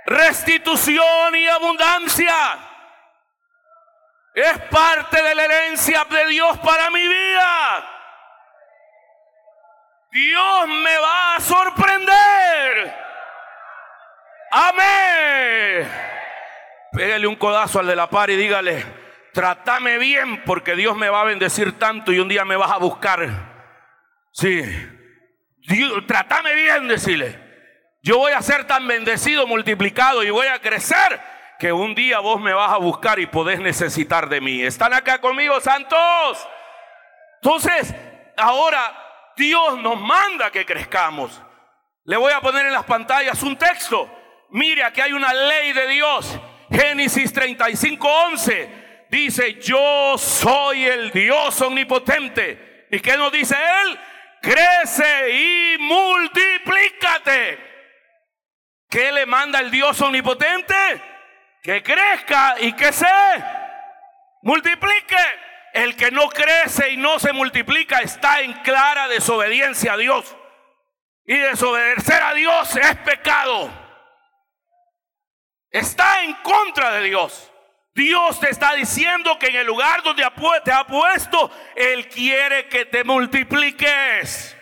Restitución 0.06 1.34
y 1.34 1.48
abundancia 1.48 2.34
es 4.34 4.58
parte 4.70 5.22
de 5.22 5.34
la 5.34 5.44
herencia 5.44 6.04
de 6.04 6.26
Dios 6.26 6.58
para 6.58 6.90
mi 6.90 7.06
vida. 7.06 7.92
Dios 10.10 10.68
me 10.68 10.98
va 10.98 11.34
a 11.36 11.40
sorprender. 11.40 12.94
Amén. 14.50 15.90
Pégale 16.92 17.26
un 17.26 17.36
codazo 17.36 17.80
al 17.80 17.86
de 17.86 17.96
la 17.96 18.08
par 18.08 18.30
y 18.30 18.36
dígale, 18.36 19.05
trátame 19.36 19.98
bien 19.98 20.42
porque 20.44 20.74
Dios 20.74 20.96
me 20.96 21.10
va 21.10 21.20
a 21.20 21.24
bendecir 21.24 21.78
tanto 21.78 22.10
y 22.10 22.18
un 22.20 22.26
día 22.26 22.46
me 22.46 22.56
vas 22.56 22.70
a 22.70 22.78
buscar. 22.78 23.20
Sí, 24.32 24.62
trátame 26.08 26.54
bien, 26.54 26.88
decirle. 26.88 27.38
Yo 28.02 28.16
voy 28.16 28.32
a 28.32 28.40
ser 28.40 28.66
tan 28.66 28.88
bendecido, 28.88 29.46
multiplicado 29.46 30.24
y 30.24 30.30
voy 30.30 30.46
a 30.46 30.58
crecer 30.58 31.20
que 31.58 31.70
un 31.70 31.94
día 31.94 32.20
vos 32.20 32.40
me 32.40 32.54
vas 32.54 32.72
a 32.72 32.78
buscar 32.78 33.18
y 33.18 33.26
podés 33.26 33.60
necesitar 33.60 34.30
de 34.30 34.40
mí. 34.40 34.62
¿Están 34.62 34.94
acá 34.94 35.20
conmigo, 35.20 35.60
santos? 35.60 36.48
Entonces, 37.42 37.94
ahora 38.38 39.34
Dios 39.36 39.78
nos 39.82 40.00
manda 40.00 40.50
que 40.50 40.64
crezcamos. 40.64 41.42
Le 42.04 42.16
voy 42.16 42.32
a 42.32 42.40
poner 42.40 42.64
en 42.64 42.72
las 42.72 42.84
pantallas 42.84 43.42
un 43.42 43.58
texto. 43.58 44.10
Mire, 44.48 44.82
aquí 44.82 45.02
hay 45.02 45.12
una 45.12 45.34
ley 45.34 45.74
de 45.74 45.88
Dios. 45.88 46.40
Génesis 46.70 47.34
35, 47.34 48.08
11 48.08 48.85
dice, 49.08 49.54
yo 49.60 50.16
soy 50.18 50.84
el 50.84 51.10
Dios 51.10 51.60
omnipotente. 51.60 52.86
¿Y 52.90 53.00
qué 53.00 53.16
nos 53.16 53.32
dice 53.32 53.56
él? 53.56 53.98
Crece 54.40 55.30
y 55.30 55.78
multiplícate. 55.78 57.58
¿Qué 58.88 59.12
le 59.12 59.26
manda 59.26 59.58
el 59.60 59.70
Dios 59.70 60.00
omnipotente? 60.00 60.74
Que 61.62 61.82
crezca 61.82 62.56
y 62.60 62.72
que 62.72 62.92
se 62.92 63.06
multiplique. 64.42 65.16
El 65.72 65.94
que 65.94 66.10
no 66.10 66.28
crece 66.30 66.92
y 66.92 66.96
no 66.96 67.18
se 67.18 67.32
multiplica 67.34 67.98
está 67.98 68.40
en 68.40 68.54
clara 68.62 69.08
desobediencia 69.08 69.92
a 69.92 69.96
Dios. 69.98 70.36
Y 71.26 71.36
desobedecer 71.36 72.22
a 72.22 72.32
Dios 72.32 72.76
es 72.76 72.96
pecado. 72.98 73.70
Está 75.70 76.22
en 76.22 76.32
contra 76.34 76.92
de 76.92 77.02
Dios. 77.02 77.52
Dios 77.96 78.38
te 78.38 78.50
está 78.50 78.74
diciendo 78.74 79.38
que 79.38 79.46
en 79.46 79.56
el 79.56 79.66
lugar 79.66 80.02
donde 80.02 80.22
te 80.62 80.70
ha 80.70 80.86
puesto, 80.86 81.50
Él 81.74 82.06
quiere 82.08 82.68
que 82.68 82.84
te 82.84 83.02
multipliques. 83.02 84.54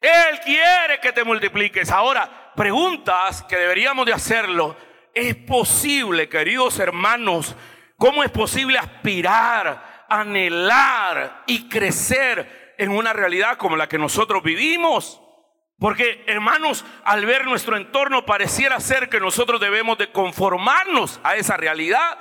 Él 0.00 0.40
quiere 0.44 0.98
que 1.00 1.12
te 1.12 1.22
multipliques. 1.22 1.92
Ahora, 1.92 2.52
preguntas 2.56 3.44
que 3.44 3.54
deberíamos 3.54 4.06
de 4.06 4.12
hacerlo. 4.12 4.76
¿Es 5.14 5.36
posible, 5.36 6.28
queridos 6.28 6.80
hermanos, 6.80 7.54
cómo 7.96 8.24
es 8.24 8.30
posible 8.32 8.76
aspirar, 8.76 10.06
anhelar 10.08 11.44
y 11.46 11.68
crecer 11.68 12.74
en 12.76 12.90
una 12.90 13.12
realidad 13.12 13.56
como 13.56 13.76
la 13.76 13.88
que 13.88 13.98
nosotros 13.98 14.42
vivimos? 14.42 15.20
Porque, 15.78 16.24
hermanos, 16.26 16.84
al 17.04 17.24
ver 17.24 17.44
nuestro 17.44 17.76
entorno 17.76 18.26
pareciera 18.26 18.80
ser 18.80 19.08
que 19.08 19.20
nosotros 19.20 19.60
debemos 19.60 19.96
de 19.96 20.10
conformarnos 20.10 21.20
a 21.22 21.36
esa 21.36 21.56
realidad. 21.56 22.18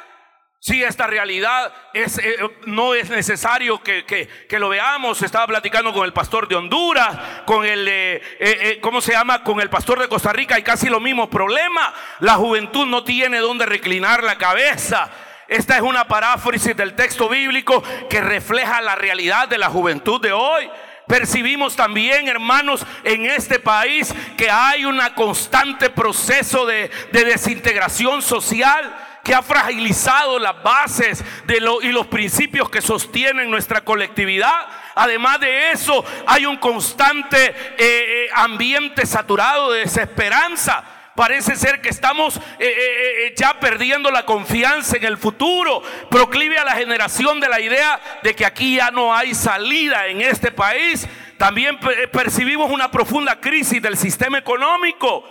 Si 0.60 0.84
esta 0.84 1.08
realidad 1.08 1.74
es, 1.94 2.20
eh, 2.20 2.38
no 2.66 2.94
es 2.94 3.10
necesario 3.10 3.82
que, 3.82 4.30
lo 4.52 4.70
veamos, 4.70 5.24
estaba 5.24 5.48
platicando 5.48 5.92
con 5.92 6.06
el 6.06 6.14
pastor 6.14 6.48
de 6.48 6.56
Honduras, 6.56 7.18
con 7.46 7.66
el, 7.66 7.88
eh, 7.88 8.22
eh, 8.40 8.80
¿cómo 8.80 9.02
se 9.02 9.14
llama? 9.14 9.44
Con 9.44 9.60
el 9.60 9.70
pastor 9.70 10.00
de 10.00 10.08
Costa 10.08 10.34
Rica, 10.34 10.56
hay 10.56 10.64
casi 10.64 10.88
los 10.88 11.02
mismos 11.02 11.30
problemas. 11.30 11.94
La 12.20 12.36
juventud 12.36 12.86
no 12.86 13.04
tiene 13.04 13.40
donde 13.40 13.66
reclinar 13.66 14.24
la 14.24 14.38
cabeza. 14.38 15.10
Esta 15.48 15.78
es 15.78 15.82
una 15.82 16.08
paráfrasis 16.08 16.76
del 16.76 16.94
texto 16.96 17.28
bíblico 17.28 17.82
que 18.08 18.22
refleja 18.22 18.82
la 18.82 18.96
realidad 18.96 19.48
de 19.48 19.58
la 19.58 19.70
juventud 19.70 20.22
de 20.22 20.34
hoy. 20.34 20.70
Percibimos 21.08 21.76
también, 21.78 22.28
hermanos, 22.28 22.86
en 23.06 23.26
este 23.26 23.60
país 23.60 24.14
que 24.36 24.52
hay 24.52 24.84
un 24.84 25.00
constante 25.16 25.90
proceso 25.90 26.66
de, 26.66 26.92
desintegración 27.12 28.22
social 28.22 28.94
que 29.24 29.34
ha 29.34 29.42
fragilizado 29.42 30.38
las 30.38 30.62
bases 30.62 31.24
de 31.46 31.62
lo, 31.62 31.82
y 31.82 31.94
los 31.94 32.08
principios 32.08 32.70
que 32.70 32.82
sostienen 32.82 33.50
nuestra 33.50 33.82
colectividad. 33.82 34.68
Además 34.96 35.40
de 35.40 35.72
eso, 35.72 36.04
hay 36.26 36.46
un 36.46 36.58
constante 36.58 37.38
eh, 37.38 37.56
eh, 37.78 38.30
ambiente 38.36 39.06
saturado 39.06 39.72
de 39.72 39.82
desesperanza 39.82 40.84
Parece 41.18 41.56
ser 41.56 41.82
que 41.82 41.90
estamos 41.90 42.38
eh, 42.38 42.42
eh, 42.60 43.26
eh, 43.26 43.34
ya 43.36 43.60
perdiendo 43.60 44.12
la 44.12 44.24
confianza 44.24 44.98
en 44.98 45.04
el 45.04 45.18
futuro. 45.18 45.82
Proclive 46.12 46.60
a 46.60 46.64
la 46.64 46.76
generación 46.76 47.40
de 47.40 47.50
la 47.50 47.60
idea 47.60 48.00
de 48.22 48.36
que 48.36 48.46
aquí 48.46 48.76
ya 48.76 48.92
no 48.92 49.16
hay 49.16 49.34
salida 49.34 50.06
en 50.06 50.22
este 50.22 50.52
país. 50.52 51.10
También 51.40 51.80
percibimos 52.12 52.70
una 52.70 52.92
profunda 52.92 53.40
crisis 53.40 53.82
del 53.82 53.98
sistema 53.98 54.38
económico. 54.38 55.24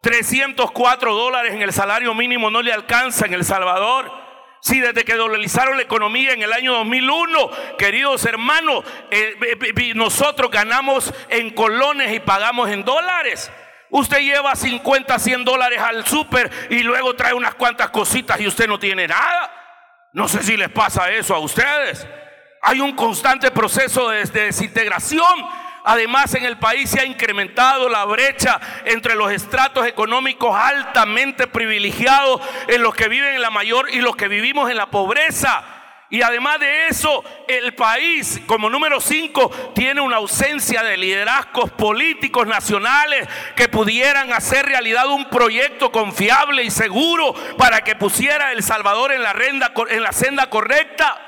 304 0.00 1.12
dólares 1.12 1.54
en 1.54 1.62
el 1.62 1.72
salario 1.72 2.14
mínimo 2.14 2.48
no 2.48 2.62
le 2.62 2.72
alcanza 2.72 3.26
en 3.26 3.34
El 3.34 3.44
Salvador. 3.44 4.12
Si 4.60 4.78
desde 4.78 5.04
que 5.04 5.14
dolarizaron 5.14 5.76
la 5.76 5.82
economía 5.82 6.34
en 6.34 6.42
el 6.42 6.52
año 6.52 6.72
2001, 6.74 7.50
queridos 7.78 8.24
hermanos, 8.26 8.84
nosotros 9.96 10.52
ganamos 10.52 11.12
en 11.30 11.50
colones 11.50 12.14
y 12.14 12.20
pagamos 12.20 12.70
en 12.70 12.84
dólares. 12.84 13.50
Usted 13.92 14.20
lleva 14.20 14.56
50, 14.56 15.18
100 15.18 15.44
dólares 15.44 15.78
al 15.78 16.06
súper 16.06 16.50
y 16.70 16.82
luego 16.82 17.14
trae 17.14 17.34
unas 17.34 17.54
cuantas 17.54 17.90
cositas 17.90 18.40
y 18.40 18.46
usted 18.46 18.66
no 18.66 18.78
tiene 18.78 19.06
nada. 19.06 19.52
No 20.12 20.28
sé 20.28 20.42
si 20.42 20.56
les 20.56 20.70
pasa 20.70 21.10
eso 21.10 21.34
a 21.34 21.38
ustedes. 21.38 22.06
Hay 22.62 22.80
un 22.80 22.96
constante 22.96 23.50
proceso 23.50 24.08
de, 24.08 24.24
desintegración. 24.24 25.22
Además, 25.84 26.34
en 26.34 26.46
el 26.46 26.56
país 26.58 26.88
se 26.88 27.00
ha 27.00 27.04
incrementado 27.04 27.90
la 27.90 28.06
brecha 28.06 28.58
entre 28.86 29.14
los 29.14 29.30
estratos 29.30 29.86
económicos 29.86 30.56
altamente 30.56 31.46
privilegiados, 31.46 32.40
en 32.68 32.82
los 32.82 32.94
que 32.94 33.08
viven 33.08 33.34
en 33.34 33.42
la 33.42 33.50
mayor 33.50 33.90
y 33.92 34.00
los 34.00 34.16
que 34.16 34.28
vivimos 34.28 34.70
en 34.70 34.78
la 34.78 34.86
pobreza. 34.86 35.81
Y 36.12 36.20
además 36.20 36.60
de 36.60 36.88
eso, 36.88 37.24
el 37.48 37.74
país 37.74 38.42
como 38.46 38.68
número 38.68 39.00
5 39.00 39.72
tiene 39.74 40.02
una 40.02 40.18
ausencia 40.18 40.82
de 40.82 40.98
liderazgos 40.98 41.70
políticos 41.70 42.46
nacionales 42.46 43.26
que 43.56 43.70
pudieran 43.70 44.30
hacer 44.30 44.66
realidad 44.66 45.08
un 45.08 45.30
proyecto 45.30 45.90
confiable 45.90 46.64
y 46.64 46.70
seguro 46.70 47.32
para 47.56 47.80
que 47.80 47.96
pusiera 47.96 48.52
El 48.52 48.62
Salvador 48.62 49.12
en 49.12 49.22
la, 49.22 49.34
en 49.88 50.02
la 50.02 50.12
senda 50.12 50.50
correcta. 50.50 51.18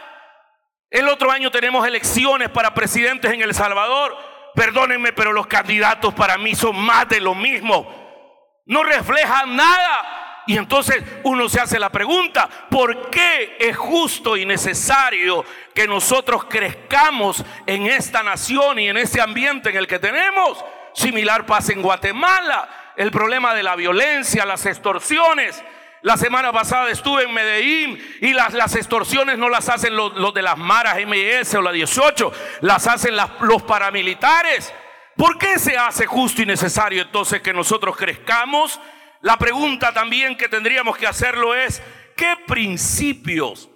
El 0.90 1.08
otro 1.08 1.30
año 1.30 1.50
tenemos 1.50 1.86
elecciones 1.86 2.50
para 2.50 2.74
presidentes 2.74 3.32
en 3.32 3.40
El 3.40 3.54
Salvador. 3.54 4.14
Perdónenme, 4.54 5.14
pero 5.14 5.32
los 5.32 5.46
candidatos 5.46 6.12
para 6.12 6.36
mí 6.36 6.54
son 6.54 6.76
más 6.76 7.08
de 7.08 7.22
lo 7.22 7.34
mismo. 7.34 8.62
No 8.66 8.82
reflejan 8.82 9.56
nada 9.56 10.23
y 10.46 10.56
entonces 10.56 11.02
uno 11.22 11.48
se 11.48 11.60
hace 11.60 11.78
la 11.78 11.90
pregunta, 11.90 12.48
¿por 12.70 13.10
qué 13.10 13.56
es 13.58 13.76
justo 13.76 14.36
y 14.36 14.44
necesario 14.44 15.44
que 15.74 15.88
nosotros 15.88 16.44
crezcamos 16.44 17.44
en 17.66 17.86
esta 17.86 18.22
nación 18.22 18.78
y 18.78 18.88
en 18.88 18.98
ese 18.98 19.20
ambiente 19.20 19.70
en 19.70 19.76
el 19.76 19.86
que 19.86 19.98
tenemos? 19.98 20.62
Similar 20.92 21.46
pasa 21.46 21.72
en 21.72 21.82
Guatemala, 21.82 22.92
el 22.96 23.10
problema 23.10 23.54
de 23.54 23.62
la 23.62 23.74
violencia, 23.74 24.44
las 24.44 24.66
extorsiones. 24.66 25.62
La 26.02 26.18
semana 26.18 26.52
pasada 26.52 26.90
estuve 26.90 27.24
en 27.24 27.32
Medellín 27.32 27.98
y 28.20 28.34
las, 28.34 28.52
las 28.52 28.76
extorsiones 28.76 29.38
no 29.38 29.48
las 29.48 29.70
hacen 29.70 29.96
los, 29.96 30.34
de 30.34 30.42
las 30.42 30.58
maras 30.58 30.98
MS 30.98 31.54
o 31.54 31.62
la 31.62 31.72
18, 31.72 32.32
las 32.60 32.86
hacen 32.86 33.16
los 33.40 33.62
paramilitares. 33.62 34.72
¿Por 35.16 35.38
qué 35.38 35.58
se 35.58 35.78
hace 35.78 36.06
justo 36.06 36.42
y 36.42 36.46
necesario 36.46 37.02
entonces 37.02 37.40
que 37.40 37.54
nosotros 37.54 37.96
crezcamos? 37.96 38.78
La 39.24 39.38
pregunta 39.38 39.90
también 39.94 40.36
que 40.36 40.50
tendríamos 40.50 40.98
que 40.98 41.06
hacerlo 41.06 41.54
es, 41.54 41.80
¿qué 42.14 42.36
principios 42.46 43.70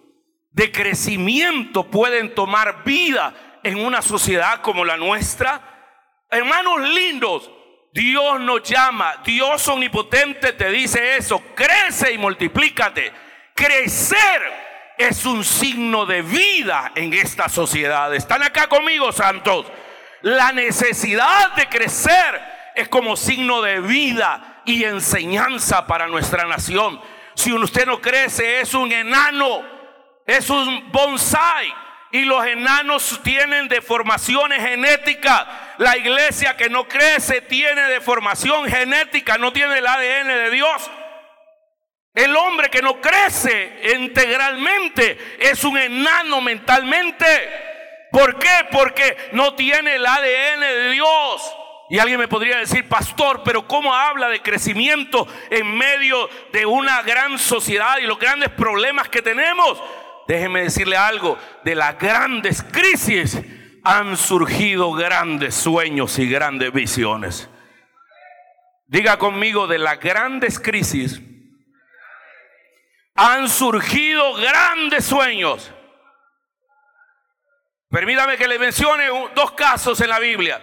de 0.50 0.70
crecimiento 0.70 1.84
pueden 1.90 2.34
tomar 2.34 2.84
vida 2.84 3.60
en 3.62 3.82
una 3.82 4.02
sociedad 4.02 4.60
como 4.60 4.84
la 4.84 4.98
nuestra? 4.98 5.96
Hermanos 6.30 6.80
lindos, 6.90 7.50
Dios 7.94 8.38
nos 8.40 8.62
llama, 8.62 9.22
Dios 9.24 9.66
omnipotente 9.68 10.52
te 10.52 10.70
dice 10.70 11.16
eso, 11.16 11.42
crece 11.54 12.12
y 12.12 12.18
multiplícate. 12.18 13.10
Crecer 13.54 14.52
es 14.98 15.24
un 15.24 15.42
signo 15.42 16.04
de 16.04 16.20
vida 16.20 16.92
en 16.94 17.14
esta 17.14 17.48
sociedad. 17.48 18.14
¿Están 18.14 18.42
acá 18.42 18.68
conmigo, 18.68 19.12
santos? 19.12 19.64
La 20.20 20.52
necesidad 20.52 21.54
de 21.54 21.70
crecer 21.70 22.38
es 22.74 22.86
como 22.90 23.16
signo 23.16 23.62
de 23.62 23.80
vida 23.80 24.57
y 24.68 24.84
enseñanza 24.84 25.86
para 25.86 26.06
nuestra 26.06 26.44
nación. 26.44 27.00
Si 27.34 27.50
usted 27.54 27.86
no 27.86 28.02
crece, 28.02 28.60
es 28.60 28.74
un 28.74 28.92
enano, 28.92 29.62
es 30.26 30.50
un 30.50 30.92
bonsai. 30.92 31.72
Y 32.12 32.24
los 32.24 32.44
enanos 32.44 33.18
tienen 33.22 33.66
deformaciones 33.68 34.60
genéticas. 34.60 35.46
La 35.78 35.96
iglesia 35.96 36.54
que 36.54 36.68
no 36.68 36.86
crece 36.86 37.40
tiene 37.40 37.80
deformación 37.82 38.68
genética, 38.68 39.38
no 39.38 39.54
tiene 39.54 39.78
el 39.78 39.86
ADN 39.86 40.28
de 40.28 40.50
Dios. 40.50 40.90
El 42.14 42.36
hombre 42.36 42.68
que 42.68 42.82
no 42.82 43.00
crece 43.00 43.94
integralmente 43.96 45.38
es 45.40 45.64
un 45.64 45.78
enano 45.78 46.42
mentalmente. 46.42 48.06
¿Por 48.10 48.38
qué? 48.38 48.66
Porque 48.70 49.30
no 49.32 49.54
tiene 49.54 49.94
el 49.94 50.04
ADN 50.04 50.60
de 50.60 50.90
Dios. 50.90 51.56
Y 51.90 51.98
alguien 51.98 52.18
me 52.18 52.28
podría 52.28 52.58
decir, 52.58 52.86
pastor, 52.88 53.42
pero 53.44 53.66
¿cómo 53.66 53.94
habla 53.94 54.28
de 54.28 54.42
crecimiento 54.42 55.26
en 55.50 55.76
medio 55.76 56.28
de 56.52 56.66
una 56.66 57.02
gran 57.02 57.38
sociedad 57.38 57.98
y 57.98 58.06
los 58.06 58.18
grandes 58.18 58.50
problemas 58.50 59.08
que 59.08 59.22
tenemos? 59.22 59.82
Déjeme 60.26 60.64
decirle 60.64 60.96
algo, 60.96 61.38
de 61.64 61.74
las 61.74 61.98
grandes 61.98 62.62
crisis 62.62 63.38
han 63.82 64.18
surgido 64.18 64.92
grandes 64.92 65.54
sueños 65.54 66.18
y 66.18 66.28
grandes 66.28 66.72
visiones. 66.72 67.48
Diga 68.86 69.18
conmigo, 69.18 69.66
de 69.66 69.78
las 69.78 69.98
grandes 69.98 70.60
crisis 70.60 71.22
han 73.14 73.48
surgido 73.48 74.34
grandes 74.34 75.06
sueños. 75.06 75.72
Permítame 77.88 78.36
que 78.36 78.46
le 78.46 78.58
mencione 78.58 79.08
dos 79.34 79.52
casos 79.52 79.98
en 80.02 80.10
la 80.10 80.18
Biblia. 80.18 80.62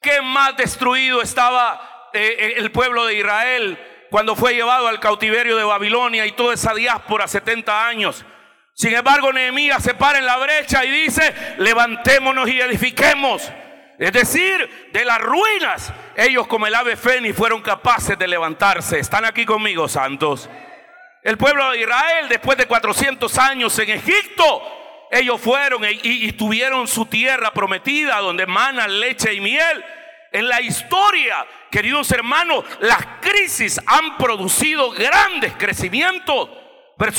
¿Qué 0.00 0.22
más 0.22 0.56
destruido 0.56 1.20
estaba 1.20 2.08
eh, 2.14 2.54
el 2.56 2.72
pueblo 2.72 3.04
de 3.04 3.16
Israel 3.16 3.78
cuando 4.10 4.34
fue 4.34 4.54
llevado 4.54 4.88
al 4.88 4.98
cautiverio 4.98 5.58
de 5.58 5.64
Babilonia 5.64 6.24
y 6.24 6.32
toda 6.32 6.54
esa 6.54 6.72
diáspora 6.72 7.28
70 7.28 7.86
años? 7.86 8.24
Sin 8.72 8.94
embargo, 8.94 9.30
Nehemías 9.30 9.82
se 9.82 9.92
para 9.92 10.18
en 10.18 10.24
la 10.24 10.38
brecha 10.38 10.86
y 10.86 10.90
dice, 10.90 11.34
levantémonos 11.58 12.48
y 12.48 12.58
edifiquemos. 12.62 13.52
Es 13.98 14.12
decir, 14.14 14.88
de 14.90 15.04
las 15.04 15.18
ruinas, 15.18 15.92
ellos 16.16 16.46
como 16.46 16.66
el 16.66 16.74
ave 16.74 16.96
fénix 16.96 17.36
fueron 17.36 17.60
capaces 17.60 18.18
de 18.18 18.26
levantarse. 18.26 18.98
Están 18.98 19.26
aquí 19.26 19.44
conmigo, 19.44 19.86
santos. 19.86 20.48
El 21.22 21.36
pueblo 21.36 21.72
de 21.72 21.80
Israel, 21.80 22.26
después 22.30 22.56
de 22.56 22.64
400 22.64 23.36
años 23.36 23.78
en 23.78 23.90
Egipto, 23.90 24.79
ellos 25.10 25.40
fueron 25.40 25.82
y, 25.84 26.32
tuvieron 26.32 26.86
su 26.86 27.06
tierra 27.06 27.52
prometida 27.52 28.18
donde 28.18 28.46
mana 28.46 28.86
leche 28.86 29.34
y 29.34 29.40
miel. 29.40 29.84
En 30.32 30.48
la 30.48 30.60
historia, 30.60 31.44
queridos 31.70 32.10
hermanos, 32.12 32.64
las 32.80 33.04
crisis 33.20 33.80
han 33.84 34.16
producido 34.16 34.92
grandes 34.92 35.54
crecimientos. 35.54 36.48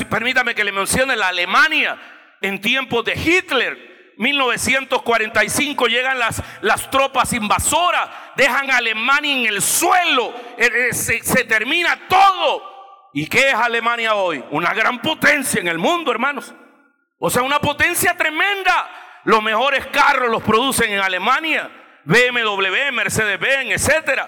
Permítame 0.09 0.55
que 0.55 0.63
le 0.63 0.71
mencione 0.71 1.17
la 1.17 1.27
Alemania 1.27 1.99
en 2.39 2.61
tiempos 2.61 3.03
de 3.03 3.13
Hitler. 3.13 4.13
1945 4.17 5.87
llegan 5.87 6.19
las, 6.19 6.41
las 6.61 6.89
tropas 6.91 7.33
invasoras, 7.33 8.07
dejan 8.37 8.69
Alemania 8.71 9.35
en 9.35 9.45
el 9.47 9.61
suelo, 9.61 10.33
eh, 10.57 10.69
eh, 10.89 10.93
se, 10.93 11.23
se 11.23 11.43
termina 11.43 12.07
todo. 12.07 13.09
¿Y 13.13 13.27
qué 13.27 13.49
es 13.49 13.55
Alemania 13.55 14.15
hoy? 14.15 14.43
Una 14.51 14.73
gran 14.73 15.01
potencia 15.01 15.59
en 15.59 15.67
el 15.67 15.79
mundo, 15.79 16.11
hermanos. 16.11 16.53
O 17.23 17.29
sea, 17.29 17.43
una 17.43 17.59
potencia 17.59 18.17
tremenda. 18.17 18.89
Los 19.25 19.43
mejores 19.43 19.85
carros 19.87 20.31
los 20.31 20.41
producen 20.41 20.91
en 20.91 20.99
Alemania, 20.99 21.69
BMW, 22.03 22.91
Mercedes-Benz, 22.91 23.73
etcétera. 23.73 24.27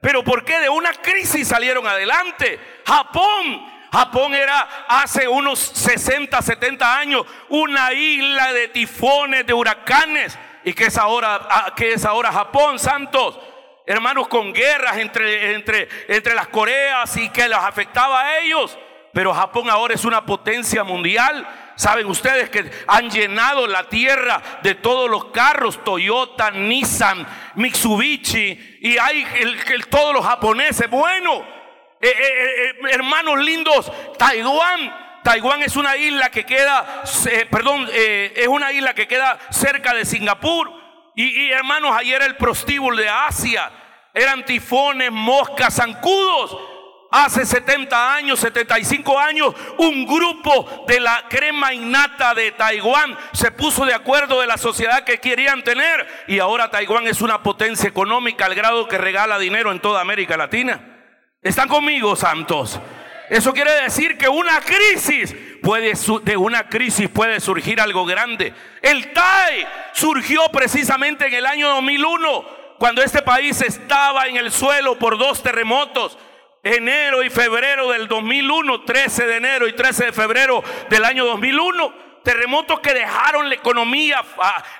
Pero 0.00 0.24
¿por 0.24 0.44
qué 0.44 0.58
de 0.58 0.68
una 0.68 0.92
crisis 0.92 1.46
salieron 1.46 1.86
adelante? 1.86 2.58
Japón, 2.84 3.64
Japón 3.92 4.34
era 4.34 4.86
hace 4.88 5.28
unos 5.28 5.60
60, 5.60 6.42
70 6.42 6.98
años 6.98 7.24
una 7.48 7.92
isla 7.92 8.52
de 8.52 8.66
tifones, 8.66 9.46
de 9.46 9.54
huracanes. 9.54 10.36
¿Y 10.64 10.72
qué 10.72 10.86
es 10.86 10.98
ahora, 10.98 11.46
ah, 11.48 11.72
qué 11.76 11.92
es 11.92 12.04
ahora 12.04 12.32
Japón, 12.32 12.80
santos? 12.80 13.38
Hermanos, 13.86 14.26
con 14.26 14.52
guerras 14.52 14.96
entre, 14.96 15.54
entre, 15.54 15.88
entre 16.08 16.34
las 16.34 16.48
Coreas 16.48 17.16
y 17.16 17.28
que 17.28 17.46
las 17.48 17.62
afectaba 17.62 18.20
a 18.20 18.38
ellos. 18.40 18.76
Pero 19.12 19.32
Japón 19.32 19.70
ahora 19.70 19.94
es 19.94 20.04
una 20.04 20.26
potencia 20.26 20.82
mundial 20.82 21.46
Saben 21.74 22.06
ustedes 22.06 22.50
que 22.50 22.70
han 22.86 23.10
llenado 23.10 23.66
la 23.66 23.88
tierra 23.88 24.40
de 24.62 24.74
todos 24.74 25.10
los 25.10 25.26
carros, 25.26 25.82
Toyota, 25.84 26.50
Nissan, 26.50 27.26
Mitsubishi, 27.54 28.78
y 28.80 28.98
hay 28.98 29.26
el, 29.40 29.86
todos 29.86 30.14
los 30.14 30.24
japoneses. 30.24 30.88
Bueno, 30.90 31.44
eh, 32.00 32.08
eh, 32.08 32.70
eh, 32.70 32.74
hermanos 32.90 33.38
lindos, 33.38 33.90
Taiwán. 34.18 35.20
Taiwán 35.22 35.62
es 35.62 35.76
una 35.76 35.96
isla 35.96 36.30
que 36.30 36.44
queda, 36.44 37.04
perdón, 37.48 37.88
es 37.92 38.48
una 38.48 38.72
isla 38.72 38.92
que 38.92 39.06
queda 39.06 39.38
cerca 39.50 39.94
de 39.94 40.04
Singapur. 40.04 40.68
Y, 41.14 41.44
y 41.44 41.52
hermanos, 41.52 41.94
ayer 41.96 42.20
el 42.22 42.36
prostíbulo 42.36 42.96
de 42.96 43.08
Asia 43.08 43.70
eran 44.12 44.44
tifones, 44.44 45.12
moscas, 45.12 45.76
zancudos 45.76 46.71
hace 47.12 47.44
70 47.44 48.14
años, 48.14 48.40
75 48.40 49.18
años, 49.20 49.54
un 49.76 50.06
grupo 50.06 50.84
de 50.88 50.98
la 50.98 51.26
crema 51.28 51.72
innata 51.74 52.34
de 52.34 52.50
Taiwán 52.52 53.16
se 53.32 53.52
puso 53.52 53.84
de 53.84 53.94
acuerdo 53.94 54.40
de 54.40 54.46
la 54.46 54.56
sociedad 54.56 55.04
que 55.04 55.18
querían 55.18 55.62
tener 55.62 56.24
y 56.26 56.38
ahora 56.38 56.70
Taiwán 56.70 57.06
es 57.06 57.20
una 57.20 57.42
potencia 57.42 57.88
económica 57.88 58.46
al 58.46 58.54
grado 58.54 58.88
que 58.88 58.98
regala 58.98 59.38
dinero 59.38 59.70
en 59.70 59.80
toda 59.80 60.00
América 60.00 60.36
Latina. 60.38 60.80
¿Están 61.42 61.68
conmigo, 61.68 62.16
santos? 62.16 62.80
Eso 63.28 63.52
quiere 63.52 63.72
decir 63.82 64.16
que 64.16 64.28
una 64.28 64.60
crisis 64.60 65.34
puede 65.62 65.92
de 66.22 66.36
una 66.36 66.68
crisis 66.68 67.08
puede 67.08 67.40
surgir 67.40 67.80
algo 67.80 68.04
grande. 68.04 68.54
El 68.80 69.12
TAI 69.12 69.66
surgió 69.92 70.42
precisamente 70.50 71.26
en 71.26 71.34
el 71.34 71.46
año 71.46 71.68
2001 71.68 72.62
cuando 72.78 73.02
este 73.02 73.22
país 73.22 73.60
estaba 73.60 74.26
en 74.26 74.36
el 74.36 74.50
suelo 74.50 74.98
por 74.98 75.18
dos 75.18 75.42
terremotos 75.42 76.18
enero 76.62 77.22
y 77.22 77.30
febrero 77.30 77.90
del 77.90 78.08
2001, 78.08 78.82
13 78.82 79.26
de 79.26 79.36
enero 79.36 79.66
y 79.66 79.72
13 79.72 80.06
de 80.06 80.12
febrero 80.12 80.62
del 80.88 81.04
año 81.04 81.24
2001. 81.24 81.94
Terremotos 82.22 82.80
que 82.80 82.94
dejaron 82.94 83.48
la 83.48 83.56
economía 83.56 84.22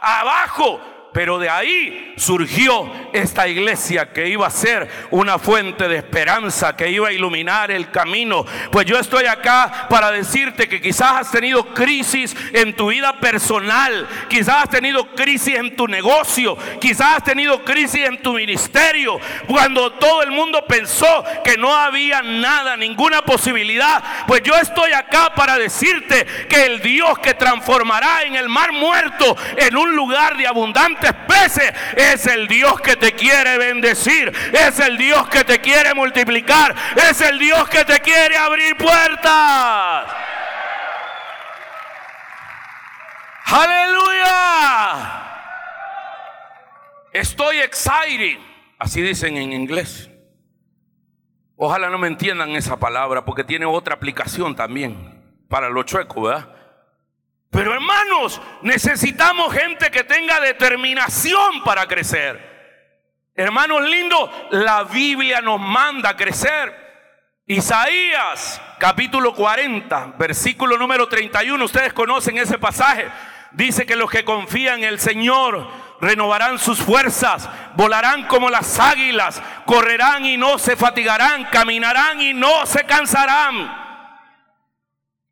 abajo 0.00 0.80
pero 1.12 1.38
de 1.38 1.48
ahí 1.48 2.14
surgió 2.16 2.90
esta 3.12 3.46
iglesia 3.48 4.12
que 4.12 4.28
iba 4.28 4.46
a 4.46 4.50
ser 4.50 4.88
una 5.10 5.38
fuente 5.38 5.88
de 5.88 5.96
esperanza, 5.96 6.74
que 6.74 6.90
iba 6.90 7.08
a 7.08 7.12
iluminar 7.12 7.70
el 7.70 7.90
camino. 7.90 8.44
Pues 8.70 8.86
yo 8.86 8.98
estoy 8.98 9.26
acá 9.26 9.86
para 9.90 10.10
decirte 10.10 10.68
que 10.68 10.80
quizás 10.80 11.12
has 11.12 11.30
tenido 11.30 11.74
crisis 11.74 12.34
en 12.52 12.74
tu 12.74 12.88
vida 12.88 13.18
personal, 13.20 14.08
quizás 14.28 14.64
has 14.64 14.70
tenido 14.70 15.06
crisis 15.14 15.56
en 15.56 15.76
tu 15.76 15.86
negocio, 15.86 16.56
quizás 16.80 17.16
has 17.16 17.24
tenido 17.24 17.62
crisis 17.62 18.06
en 18.06 18.22
tu 18.22 18.32
ministerio, 18.32 19.18
cuando 19.46 19.92
todo 19.92 20.22
el 20.22 20.30
mundo 20.30 20.64
pensó 20.66 21.24
que 21.44 21.58
no 21.58 21.74
había 21.74 22.22
nada, 22.22 22.76
ninguna 22.76 23.22
posibilidad. 23.22 24.02
Pues 24.26 24.42
yo 24.42 24.54
estoy 24.54 24.92
acá 24.92 25.34
para 25.34 25.58
decirte 25.58 26.26
que 26.48 26.66
el 26.66 26.80
Dios 26.80 27.18
que 27.18 27.34
transformará 27.34 28.22
en 28.22 28.36
el 28.36 28.48
mar 28.48 28.72
muerto 28.72 29.36
en 29.56 29.76
un 29.76 29.94
lugar 29.94 30.36
de 30.36 30.46
abundante 30.46 31.01
Es 31.96 32.26
el 32.26 32.48
Dios 32.48 32.80
que 32.80 32.96
te 32.96 33.12
quiere 33.12 33.58
bendecir. 33.58 34.32
Es 34.52 34.78
el 34.80 34.96
Dios 34.96 35.28
que 35.28 35.44
te 35.44 35.60
quiere 35.60 35.94
multiplicar. 35.94 36.74
Es 36.96 37.20
el 37.20 37.38
Dios 37.38 37.68
que 37.68 37.84
te 37.84 38.00
quiere 38.00 38.36
abrir 38.36 38.76
puertas. 38.76 40.06
Aleluya. 43.44 45.22
Estoy 47.12 47.58
excited. 47.58 48.38
Así 48.78 49.02
dicen 49.02 49.36
en 49.36 49.52
inglés. 49.52 50.08
Ojalá 51.56 51.90
no 51.90 51.98
me 51.98 52.08
entiendan 52.08 52.50
esa 52.50 52.78
palabra 52.78 53.24
porque 53.24 53.44
tiene 53.44 53.66
otra 53.66 53.94
aplicación 53.94 54.56
también 54.56 55.22
para 55.48 55.68
los 55.68 55.84
chuecos, 55.84 56.24
¿verdad? 56.24 56.61
Pero 57.52 57.74
hermanos, 57.74 58.40
necesitamos 58.62 59.52
gente 59.52 59.90
que 59.90 60.04
tenga 60.04 60.40
determinación 60.40 61.62
para 61.62 61.86
crecer. 61.86 63.30
Hermanos 63.34 63.82
lindos, 63.82 64.30
la 64.52 64.84
Biblia 64.84 65.42
nos 65.42 65.60
manda 65.60 66.16
crecer. 66.16 66.74
Isaías 67.44 68.58
capítulo 68.78 69.34
40, 69.34 70.14
versículo 70.16 70.78
número 70.78 71.06
31, 71.08 71.62
ustedes 71.62 71.92
conocen 71.92 72.38
ese 72.38 72.58
pasaje. 72.58 73.06
Dice 73.50 73.84
que 73.84 73.96
los 73.96 74.10
que 74.10 74.24
confían 74.24 74.78
en 74.78 74.84
el 74.84 74.98
Señor 74.98 75.68
renovarán 76.00 76.58
sus 76.58 76.80
fuerzas, 76.80 77.50
volarán 77.74 78.28
como 78.28 78.48
las 78.48 78.80
águilas, 78.80 79.42
correrán 79.66 80.24
y 80.24 80.38
no 80.38 80.56
se 80.56 80.74
fatigarán, 80.74 81.44
caminarán 81.52 82.18
y 82.22 82.32
no 82.32 82.64
se 82.64 82.84
cansarán. 82.84 83.76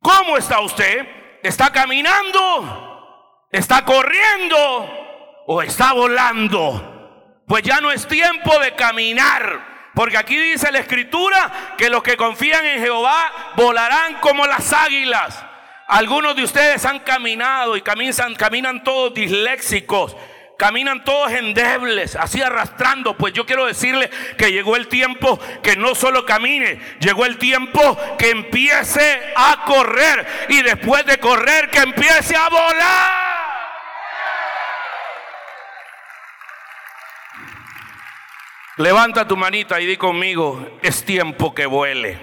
¿Cómo 0.02 0.37
está 0.37 0.61
usted? 0.61 1.19
¿Está 1.42 1.70
caminando? 1.70 3.46
¿Está 3.50 3.85
corriendo? 3.85 5.44
¿O 5.46 5.62
está 5.62 5.92
volando? 5.92 7.42
Pues 7.46 7.62
ya 7.62 7.81
no 7.81 7.90
es 7.90 8.07
tiempo 8.07 8.59
de 8.59 8.74
caminar. 8.74 9.90
Porque 9.94 10.16
aquí 10.16 10.37
dice 10.37 10.70
la 10.70 10.79
escritura 10.79 11.74
que 11.76 11.90
los 11.90 12.03
que 12.03 12.16
confían 12.16 12.64
en 12.64 12.81
Jehová 12.81 13.53
volarán 13.57 14.14
como 14.20 14.46
las 14.46 14.72
águilas. 14.72 15.44
Algunos 15.88 16.37
de 16.37 16.44
ustedes 16.44 16.85
han 16.85 17.00
caminado 17.00 17.76
y 17.76 17.83
caminan, 17.83 18.35
caminan 18.37 18.85
todos 18.85 19.12
disléxicos 19.12 20.16
Caminan 20.61 21.03
todos 21.05 21.33
endebles, 21.33 22.16
así 22.16 22.42
arrastrando. 22.42 23.16
Pues 23.16 23.33
yo 23.33 23.46
quiero 23.46 23.64
decirle 23.64 24.11
que 24.37 24.53
llegó 24.53 24.77
el 24.77 24.88
tiempo 24.88 25.40
que 25.62 25.75
no 25.75 25.94
solo 25.94 26.27
camine, 26.27 26.79
llegó 27.01 27.25
el 27.25 27.38
tiempo 27.38 27.96
que 28.18 28.29
empiece 28.29 29.33
a 29.35 29.64
correr 29.64 30.27
y 30.51 30.61
después 30.61 31.07
de 31.07 31.18
correr 31.18 31.70
que 31.70 31.79
empiece 31.79 32.37
a 32.37 32.51
volar. 32.51 33.31
Levanta 38.77 39.27
tu 39.27 39.38
manita 39.38 39.81
y 39.81 39.87
di 39.87 39.96
conmigo, 39.96 40.79
es 40.83 41.07
tiempo 41.07 41.55
que 41.55 41.64
vuele. 41.64 42.18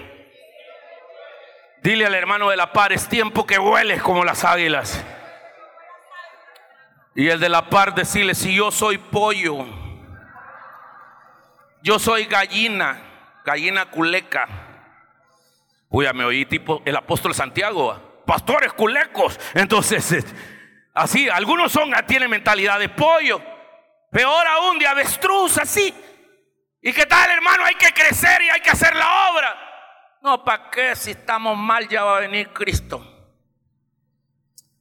Dile 1.82 2.06
al 2.06 2.14
hermano 2.14 2.50
de 2.50 2.56
la 2.56 2.72
par, 2.72 2.92
es 2.92 3.08
tiempo 3.08 3.44
que 3.44 3.58
vueles 3.58 4.00
como 4.00 4.24
las 4.24 4.44
águilas. 4.44 5.04
Y 7.18 7.28
el 7.30 7.40
de 7.40 7.48
la 7.48 7.68
par 7.68 7.96
decirle, 7.96 8.32
si 8.32 8.54
yo 8.54 8.70
soy 8.70 8.96
pollo, 8.96 9.66
yo 11.82 11.98
soy 11.98 12.26
gallina, 12.26 13.02
gallina 13.44 13.86
culeca. 13.86 14.46
Uy, 15.88 16.06
me 16.14 16.24
oí 16.24 16.46
tipo 16.46 16.80
el 16.84 16.94
apóstol 16.94 17.34
Santiago, 17.34 18.22
pastores 18.24 18.72
culecos. 18.72 19.36
Entonces, 19.54 20.12
eh, 20.12 20.24
así, 20.94 21.28
algunos 21.28 21.72
son, 21.72 21.90
tienen 22.06 22.30
mentalidad 22.30 22.78
de 22.78 22.88
pollo. 22.88 23.42
Peor 24.12 24.46
aún 24.46 24.78
de 24.78 24.86
avestruz, 24.86 25.58
así. 25.58 25.92
¿Y 26.80 26.92
qué 26.92 27.04
tal, 27.04 27.32
hermano? 27.32 27.64
Hay 27.64 27.74
que 27.74 27.92
crecer 27.92 28.42
y 28.42 28.48
hay 28.48 28.60
que 28.60 28.70
hacer 28.70 28.94
la 28.94 29.32
obra. 29.32 30.18
No, 30.22 30.44
¿para 30.44 30.70
qué? 30.70 30.94
Si 30.94 31.10
estamos 31.10 31.56
mal 31.56 31.88
ya 31.88 32.04
va 32.04 32.18
a 32.18 32.20
venir 32.20 32.52
Cristo. 32.52 33.17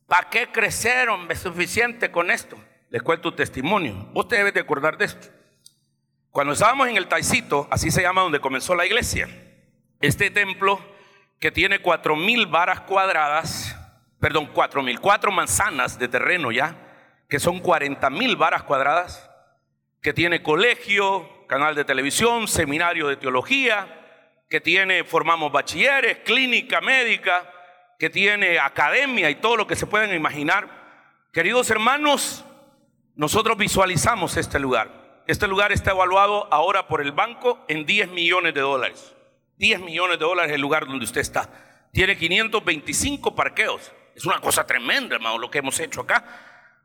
¿Para 0.07 0.29
qué 0.29 0.47
crecer, 0.47 1.09
hombre? 1.09 1.35
suficiente 1.35 2.09
con 2.11 2.31
esto. 2.31 2.57
Les 2.89 3.03
cuento 3.03 3.29
un 3.29 3.35
testimonio. 3.35 3.93
Vos 4.13 4.27
te 4.27 4.37
debes 4.37 4.53
de 4.53 4.61
acordar 4.61 4.97
de 4.97 5.05
esto. 5.05 5.27
Cuando 6.31 6.53
estábamos 6.53 6.87
en 6.87 6.95
el 6.95 7.07
Taicito, 7.07 7.67
así 7.69 7.91
se 7.91 8.01
llama 8.01 8.21
donde 8.21 8.39
comenzó 8.39 8.73
la 8.73 8.85
iglesia, 8.85 9.27
este 9.99 10.29
templo 10.29 10.79
que 11.39 11.51
tiene 11.51 11.79
cuatro 11.79 12.15
mil 12.15 12.45
varas 12.45 12.81
cuadradas, 12.81 13.75
perdón, 14.19 14.49
cuatro 14.53 14.81
mil, 14.81 14.99
cuatro 14.99 15.31
manzanas 15.31 15.99
de 15.99 16.07
terreno 16.07 16.51
ya, 16.51 16.75
que 17.27 17.39
son 17.39 17.59
cuarenta 17.59 18.09
mil 18.09 18.35
varas 18.35 18.63
cuadradas, 18.63 19.29
que 20.01 20.13
tiene 20.13 20.41
colegio, 20.41 21.45
canal 21.47 21.75
de 21.75 21.83
televisión, 21.83 22.47
seminario 22.47 23.07
de 23.07 23.17
teología, 23.17 23.87
que 24.49 24.61
tiene, 24.61 25.03
formamos 25.03 25.51
bachilleres, 25.51 26.19
clínica 26.19 26.79
médica, 26.79 27.51
que 27.97 28.09
tiene 28.09 28.59
academia 28.59 29.29
y 29.29 29.35
todo 29.35 29.57
lo 29.57 29.67
que 29.67 29.75
se 29.75 29.87
pueden 29.87 30.13
imaginar. 30.13 30.69
Queridos 31.33 31.69
hermanos, 31.69 32.45
nosotros 33.15 33.57
visualizamos 33.57 34.37
este 34.37 34.59
lugar. 34.59 35.23
Este 35.27 35.47
lugar 35.47 35.71
está 35.71 35.91
evaluado 35.91 36.47
ahora 36.53 36.87
por 36.87 37.01
el 37.01 37.11
banco 37.11 37.63
en 37.67 37.85
10 37.85 38.09
millones 38.09 38.53
de 38.53 38.61
dólares. 38.61 39.13
10 39.57 39.81
millones 39.81 40.19
de 40.19 40.25
dólares 40.25 40.53
el 40.53 40.61
lugar 40.61 40.85
donde 40.85 41.05
usted 41.05 41.21
está. 41.21 41.49
Tiene 41.91 42.17
525 42.17 43.35
parqueos. 43.35 43.91
Es 44.15 44.25
una 44.25 44.39
cosa 44.39 44.65
tremenda, 44.65 45.15
hermano, 45.15 45.37
lo 45.37 45.49
que 45.49 45.59
hemos 45.59 45.79
hecho 45.79 46.01
acá. 46.01 46.23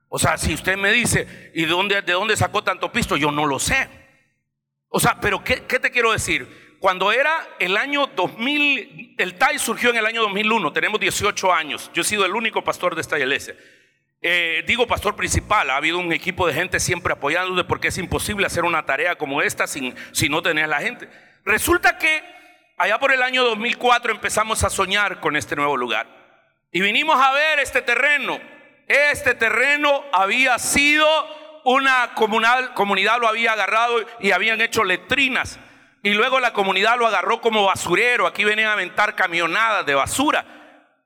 O 0.08 0.18
sea, 0.18 0.36
si 0.36 0.52
usted 0.52 0.76
me 0.76 0.90
dice, 0.90 1.52
¿y 1.54 1.62
de 1.62 1.70
dónde, 1.70 2.02
de 2.02 2.12
dónde 2.12 2.36
sacó 2.36 2.62
tanto 2.62 2.90
pisto? 2.90 3.16
Yo 3.16 3.30
no 3.30 3.46
lo 3.46 3.58
sé. 3.58 3.88
O 4.88 5.00
sea, 5.00 5.18
pero 5.20 5.42
¿qué, 5.44 5.64
qué 5.64 5.78
te 5.78 5.90
quiero 5.90 6.12
decir? 6.12 6.71
Cuando 6.82 7.12
era 7.12 7.46
el 7.60 7.76
año 7.76 8.08
2000, 8.08 9.14
el 9.16 9.34
TAI 9.36 9.60
surgió 9.60 9.90
en 9.90 9.98
el 9.98 10.04
año 10.04 10.20
2001, 10.22 10.72
tenemos 10.72 10.98
18 10.98 11.54
años, 11.54 11.88
yo 11.94 12.02
he 12.02 12.04
sido 12.04 12.26
el 12.26 12.34
único 12.34 12.64
pastor 12.64 12.96
de 12.96 13.02
esta 13.02 13.16
iglesia. 13.20 13.54
Eh, 14.20 14.64
digo 14.66 14.88
pastor 14.88 15.14
principal, 15.14 15.70
ha 15.70 15.76
habido 15.76 15.98
un 15.98 16.12
equipo 16.12 16.44
de 16.44 16.54
gente 16.54 16.80
siempre 16.80 17.12
apoyándote 17.12 17.62
porque 17.68 17.86
es 17.86 17.98
imposible 17.98 18.46
hacer 18.46 18.64
una 18.64 18.84
tarea 18.84 19.14
como 19.14 19.42
esta 19.42 19.68
sin, 19.68 19.94
si 20.10 20.28
no 20.28 20.42
tenés 20.42 20.66
la 20.66 20.80
gente. 20.80 21.08
Resulta 21.44 21.98
que 21.98 22.20
allá 22.76 22.98
por 22.98 23.12
el 23.12 23.22
año 23.22 23.44
2004 23.44 24.10
empezamos 24.10 24.64
a 24.64 24.68
soñar 24.68 25.20
con 25.20 25.36
este 25.36 25.54
nuevo 25.54 25.76
lugar 25.76 26.08
y 26.72 26.80
vinimos 26.80 27.14
a 27.16 27.30
ver 27.30 27.60
este 27.60 27.82
terreno. 27.82 28.40
Este 28.88 29.36
terreno 29.36 30.02
había 30.12 30.58
sido 30.58 31.06
una 31.64 32.14
comunal, 32.14 32.74
comunidad, 32.74 33.20
lo 33.20 33.28
había 33.28 33.52
agarrado 33.52 34.04
y 34.18 34.32
habían 34.32 34.60
hecho 34.60 34.82
letrinas 34.82 35.60
y 36.02 36.14
luego 36.14 36.40
la 36.40 36.52
comunidad 36.52 36.98
lo 36.98 37.06
agarró 37.06 37.40
como 37.40 37.64
basurero. 37.64 38.26
Aquí 38.26 38.44
venían 38.44 38.68
a 38.68 38.72
aventar 38.72 39.14
camionadas 39.14 39.86
de 39.86 39.94
basura. 39.94 40.44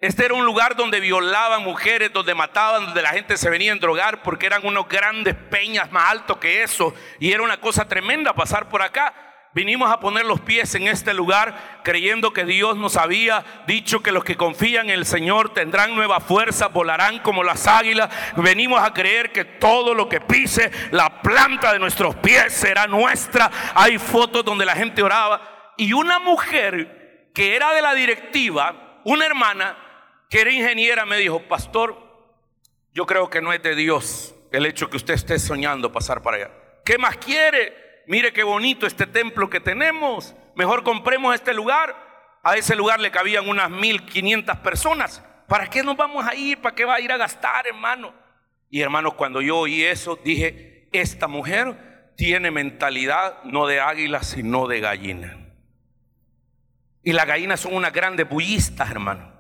Este 0.01 0.25
era 0.25 0.35
un 0.35 0.45
lugar 0.45 0.77
donde 0.77 1.01
violaban 1.01 1.63
mujeres, 1.63 2.13
donde 2.13 2.35
mataban, 2.35 2.87
donde 2.87 3.03
la 3.03 3.11
gente 3.11 3.37
se 3.37 3.51
venía 3.51 3.73
a 3.73 3.77
drogar 3.77 4.23
porque 4.23 4.47
eran 4.47 4.67
unos 4.67 4.89
grandes 4.89 5.35
peñas 5.35 5.91
más 5.91 6.11
altos 6.11 6.39
que 6.39 6.63
eso. 6.63 6.95
Y 7.19 7.33
era 7.33 7.43
una 7.43 7.61
cosa 7.61 7.87
tremenda 7.87 8.35
pasar 8.35 8.69
por 8.69 8.83
acá. 8.83 9.15
Vinimos 9.57 9.91
a 9.91 10.01
poner 10.01 10.27
los 10.27 10.43
pies 10.43 10.75
en 10.75 10.87
este 10.87 11.15
lugar 11.15 11.81
creyendo 11.83 12.35
que 12.35 12.45
Dios 12.45 12.77
nos 12.77 12.99
había 12.99 13.43
dicho 13.67 14.03
que 14.03 14.13
los 14.13 14.23
que 14.23 14.37
confían 14.37 14.91
en 14.91 14.99
el 14.99 15.07
Señor 15.07 15.55
tendrán 15.55 15.95
nueva 15.95 16.21
fuerza, 16.21 16.69
volarán 16.69 17.21
como 17.21 17.43
las 17.43 17.67
águilas. 17.67 18.11
Venimos 18.37 18.83
a 18.83 18.93
creer 18.93 19.33
que 19.33 19.47
todo 19.47 19.95
lo 19.95 20.11
que 20.11 20.21
pise 20.21 20.71
la 20.91 21.23
planta 21.23 21.73
de 21.73 21.79
nuestros 21.79 22.17
pies 22.17 22.53
será 22.53 22.87
nuestra. 22.87 23.51
Hay 23.75 23.97
fotos 23.97 24.45
donde 24.45 24.67
la 24.67 24.77
gente 24.77 25.03
oraba. 25.03 25.73
Y 25.79 25.95
una 25.95 26.19
mujer 26.19 27.31
que 27.33 27.57
era 27.57 27.73
de 27.73 27.81
la 27.81 27.95
directiva, 27.95 29.01
una 29.05 29.25
hermana 29.25 29.75
que 30.29 30.43
era 30.43 30.53
ingeniera, 30.53 31.07
me 31.07 31.17
dijo, 31.17 31.41
pastor, 31.45 31.97
yo 32.93 33.07
creo 33.07 33.31
que 33.31 33.41
no 33.41 33.55
es 33.55 33.63
de 33.63 33.75
Dios 33.75 34.35
el 34.53 34.67
hecho 34.67 34.91
que 34.91 34.99
usted 34.99 35.15
esté 35.15 35.39
soñando 35.39 35.91
pasar 35.91 36.21
para 36.21 36.37
allá. 36.37 36.51
¿Qué 36.85 36.99
más 36.99 37.17
quiere? 37.17 37.86
Mire 38.07 38.33
qué 38.33 38.43
bonito 38.43 38.87
este 38.87 39.07
templo 39.07 39.51
que 39.51 39.61
tenemos. 39.61 40.35
mejor 40.55 40.83
compremos 40.83 41.35
este 41.35 41.55
lugar. 41.55 42.05
A 42.43 42.57
ese 42.57 42.77
lugar 42.77 43.01
le 43.01 43.11
cabían 43.11 43.49
unas 43.49 43.69
1500 43.71 44.59
personas. 44.59 45.23
¿Para 45.49 45.69
qué 45.69 45.83
nos 45.83 45.97
vamos 45.97 46.25
a 46.25 46.35
ir? 46.35 46.61
¿Para 46.61 46.75
qué 46.75 46.85
va 46.85 46.95
a 46.95 47.01
ir 47.01 47.11
a 47.11 47.17
gastar, 47.17 47.67
hermano? 47.67 48.15
Y 48.71 48.81
hermanos, 48.81 49.15
cuando 49.15 49.41
yo 49.41 49.59
oí 49.59 49.85
eso, 49.85 50.17
dije, 50.23 50.89
esta 50.93 51.29
mujer 51.29 52.13
tiene 52.17 52.51
mentalidad 52.51 53.43
no 53.45 53.67
de 53.67 53.81
águila, 53.81 54.23
sino 54.23 54.67
de 54.67 54.81
gallina. 54.81 55.37
Y 57.03 57.13
las 57.13 57.27
gallinas 57.27 57.61
son 57.61 57.75
unas 57.75 57.93
grandes 57.93 58.29
bullistas, 58.29 58.91
hermano. 58.91 59.33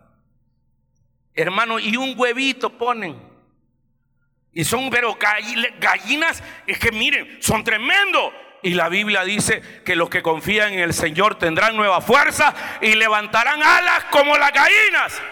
Hermano, 1.34 1.78
y 1.78 1.96
un 1.96 2.18
huevito 2.18 2.70
ponen. 2.70 3.20
Y 4.52 4.64
son, 4.64 4.88
pero 4.88 5.18
gallinas, 5.18 6.42
es 6.66 6.78
que 6.78 6.92
miren, 6.92 7.38
son 7.42 7.62
tremendos. 7.62 8.32
Y 8.66 8.74
la 8.74 8.88
Biblia 8.88 9.22
dice 9.22 9.62
que 9.84 9.94
los 9.94 10.10
que 10.10 10.24
confían 10.24 10.72
en 10.72 10.80
el 10.80 10.92
Señor 10.92 11.38
tendrán 11.38 11.76
nueva 11.76 12.00
fuerza 12.00 12.52
y 12.80 12.96
levantarán 12.96 13.62
alas 13.62 14.06
como 14.10 14.36
las 14.36 14.52
gallinas. 14.52 15.22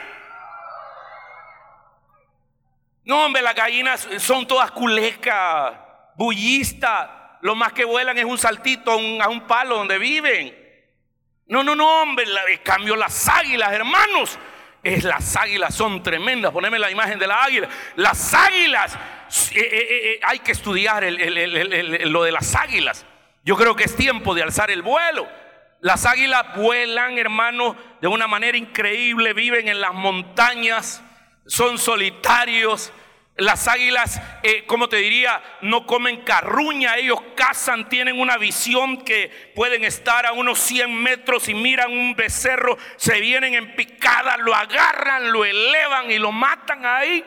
No, 3.02 3.24
hombre, 3.24 3.42
las 3.42 3.56
gallinas 3.56 4.06
son 4.18 4.46
todas 4.46 4.70
culecas, 4.70 5.72
bullistas. 6.14 7.10
Lo 7.40 7.56
más 7.56 7.72
que 7.72 7.84
vuelan 7.84 8.16
es 8.18 8.24
un 8.24 8.38
saltito 8.38 8.92
a 8.92 9.28
un, 9.28 9.40
palo 9.48 9.78
donde 9.78 9.98
viven. 9.98 10.56
No, 11.48 11.64
no, 11.64 11.74
no, 11.74 12.02
hombre. 12.02 12.26
En 12.52 12.58
cambio, 12.58 12.94
las 12.94 13.28
águilas, 13.28 13.72
hermanos. 13.72 14.38
Es 14.80 15.02
las 15.02 15.34
águilas 15.34 15.74
son 15.74 16.04
tremendas. 16.04 16.52
Poneme 16.52 16.78
la 16.78 16.88
imagen 16.88 17.18
de 17.18 17.26
la 17.26 17.42
águila. 17.42 17.68
Las 17.96 18.32
águilas. 18.32 18.94
Eh, 18.94 19.58
eh, 19.58 19.88
eh, 19.90 20.20
hay 20.22 20.38
que 20.38 20.52
estudiar 20.52 21.02
lo 21.02 22.22
de 22.22 22.30
las 22.30 22.54
águilas. 22.54 23.04
Yo 23.44 23.56
creo 23.56 23.76
que 23.76 23.84
es 23.84 23.94
tiempo 23.94 24.34
de 24.34 24.42
alzar 24.42 24.70
el 24.70 24.82
vuelo. 24.82 25.28
Las 25.80 26.06
águilas 26.06 26.56
vuelan, 26.56 27.18
hermanos, 27.18 27.76
de 28.00 28.08
una 28.08 28.26
manera 28.26 28.56
increíble. 28.56 29.34
Viven 29.34 29.68
en 29.68 29.80
las 29.80 29.92
montañas 29.92 31.02
son 31.46 31.78
solitarios. 31.78 32.92
Las 33.36 33.66
águilas, 33.66 34.20
eh, 34.44 34.64
como 34.66 34.88
te 34.88 34.96
diría, 34.96 35.42
no 35.60 35.86
comen 35.86 36.22
carruña, 36.22 36.96
ellos 36.96 37.18
cazan, 37.34 37.88
tienen 37.88 38.20
una 38.20 38.36
visión 38.36 38.98
que 38.98 39.52
pueden 39.56 39.82
estar 39.82 40.24
a 40.24 40.32
unos 40.32 40.60
100 40.60 40.94
metros 41.02 41.48
y 41.48 41.54
miran 41.54 41.90
un 41.90 42.14
becerro, 42.14 42.78
se 42.96 43.18
vienen 43.20 43.54
en 43.54 43.74
picada, 43.74 44.36
lo 44.36 44.54
agarran, 44.54 45.32
lo 45.32 45.44
elevan 45.44 46.12
y 46.12 46.18
lo 46.18 46.30
matan 46.30 46.86
ahí 46.86 47.24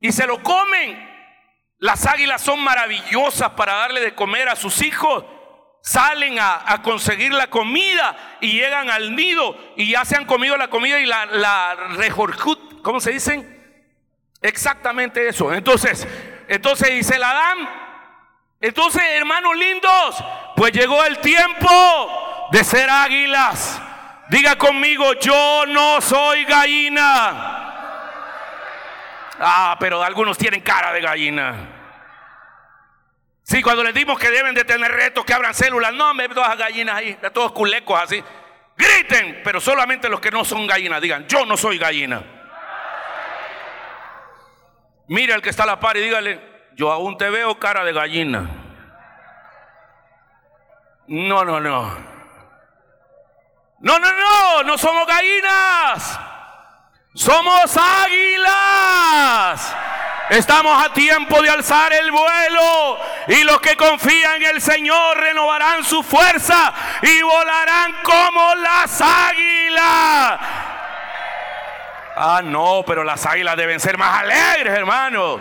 y 0.00 0.10
se 0.10 0.26
lo 0.26 0.42
comen. 0.42 1.09
Las 1.80 2.06
águilas 2.06 2.42
son 2.42 2.60
maravillosas 2.60 3.50
para 3.50 3.74
darle 3.74 4.00
de 4.00 4.14
comer 4.14 4.50
a 4.50 4.56
sus 4.56 4.82
hijos. 4.82 5.24
Salen 5.82 6.38
a, 6.38 6.82
conseguir 6.82 7.32
la 7.32 7.48
comida 7.48 8.36
y 8.42 8.52
llegan 8.52 8.90
al 8.90 9.16
nido 9.16 9.56
y 9.76 9.90
ya 9.90 10.04
se 10.04 10.14
han 10.14 10.26
comido 10.26 10.58
la 10.58 10.68
comida 10.68 11.00
y 11.00 11.06
la, 11.06 11.24
la 11.24 11.76
¿cómo 12.82 13.00
se 13.00 13.12
dicen? 13.12 13.58
Exactamente 14.42 15.26
eso. 15.26 15.54
Entonces, 15.54 16.06
entonces 16.48 16.90
dice 16.90 17.16
el 17.16 17.24
Adán, 17.24 17.58
entonces 18.60 19.02
hermanos 19.14 19.56
lindos, 19.56 20.22
pues 20.56 20.72
llegó 20.72 21.02
el 21.04 21.18
tiempo 21.20 22.48
de 22.52 22.62
ser 22.62 22.90
águilas. 22.90 23.80
Diga 24.28 24.56
conmigo, 24.56 25.14
yo 25.14 25.64
no 25.66 26.02
soy 26.02 26.44
gallina. 26.44 27.59
Ah, 29.40 29.76
pero 29.80 30.02
algunos 30.02 30.36
tienen 30.36 30.60
cara 30.60 30.92
de 30.92 31.00
gallina. 31.00 31.54
Sí, 33.42 33.62
cuando 33.62 33.82
les 33.82 33.94
dimos 33.94 34.18
que 34.18 34.30
deben 34.30 34.54
de 34.54 34.64
tener 34.64 34.92
retos, 34.92 35.24
que 35.24 35.32
abran 35.32 35.54
células, 35.54 35.94
no, 35.94 36.12
me 36.12 36.28
todas 36.28 36.56
gallinas 36.58 36.96
ahí, 36.96 37.18
todos 37.32 37.52
culecos 37.52 37.98
así. 37.98 38.22
Griten, 38.76 39.40
pero 39.42 39.60
solamente 39.60 40.10
los 40.10 40.20
que 40.20 40.30
no 40.30 40.44
son 40.44 40.66
gallinas 40.66 41.00
digan, 41.00 41.26
yo 41.26 41.46
no 41.46 41.56
soy 41.56 41.78
gallina. 41.78 42.22
Mire 45.08 45.32
al 45.32 45.42
que 45.42 45.50
está 45.50 45.62
a 45.62 45.66
la 45.66 45.80
par 45.80 45.96
y 45.96 46.02
dígale, 46.02 46.68
yo 46.76 46.92
aún 46.92 47.16
te 47.16 47.30
veo 47.30 47.58
cara 47.58 47.82
de 47.82 47.92
gallina. 47.92 48.48
No, 51.08 51.44
no, 51.44 51.58
no. 51.58 52.10
No, 53.80 53.98
no, 53.98 54.12
no, 54.12 54.62
no 54.62 54.78
somos 54.78 55.06
gallinas. 55.06 56.29
Somos 57.14 57.76
águilas. 57.76 59.76
Estamos 60.30 60.84
a 60.84 60.92
tiempo 60.92 61.42
de 61.42 61.50
alzar 61.50 61.92
el 61.92 62.12
vuelo 62.12 63.00
y 63.26 63.42
los 63.42 63.60
que 63.60 63.76
confían 63.76 64.36
en 64.36 64.54
el 64.54 64.62
Señor 64.62 65.18
renovarán 65.18 65.82
su 65.82 66.04
fuerza 66.04 66.72
y 67.02 67.20
volarán 67.22 67.94
como 68.04 68.54
las 68.54 69.00
águilas. 69.00 70.38
Ah, 72.16 72.40
no, 72.44 72.84
pero 72.86 73.02
las 73.02 73.26
águilas 73.26 73.56
deben 73.56 73.80
ser 73.80 73.98
más 73.98 74.20
alegres, 74.20 74.72
hermano. 74.72 75.40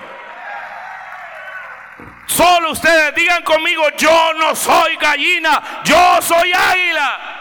Solo 2.26 2.72
ustedes 2.72 3.14
digan 3.14 3.44
conmigo, 3.44 3.90
yo 3.96 4.34
no 4.34 4.56
soy 4.56 4.96
gallina, 4.96 5.62
yo 5.84 6.20
soy 6.22 6.52
águila. 6.52 7.39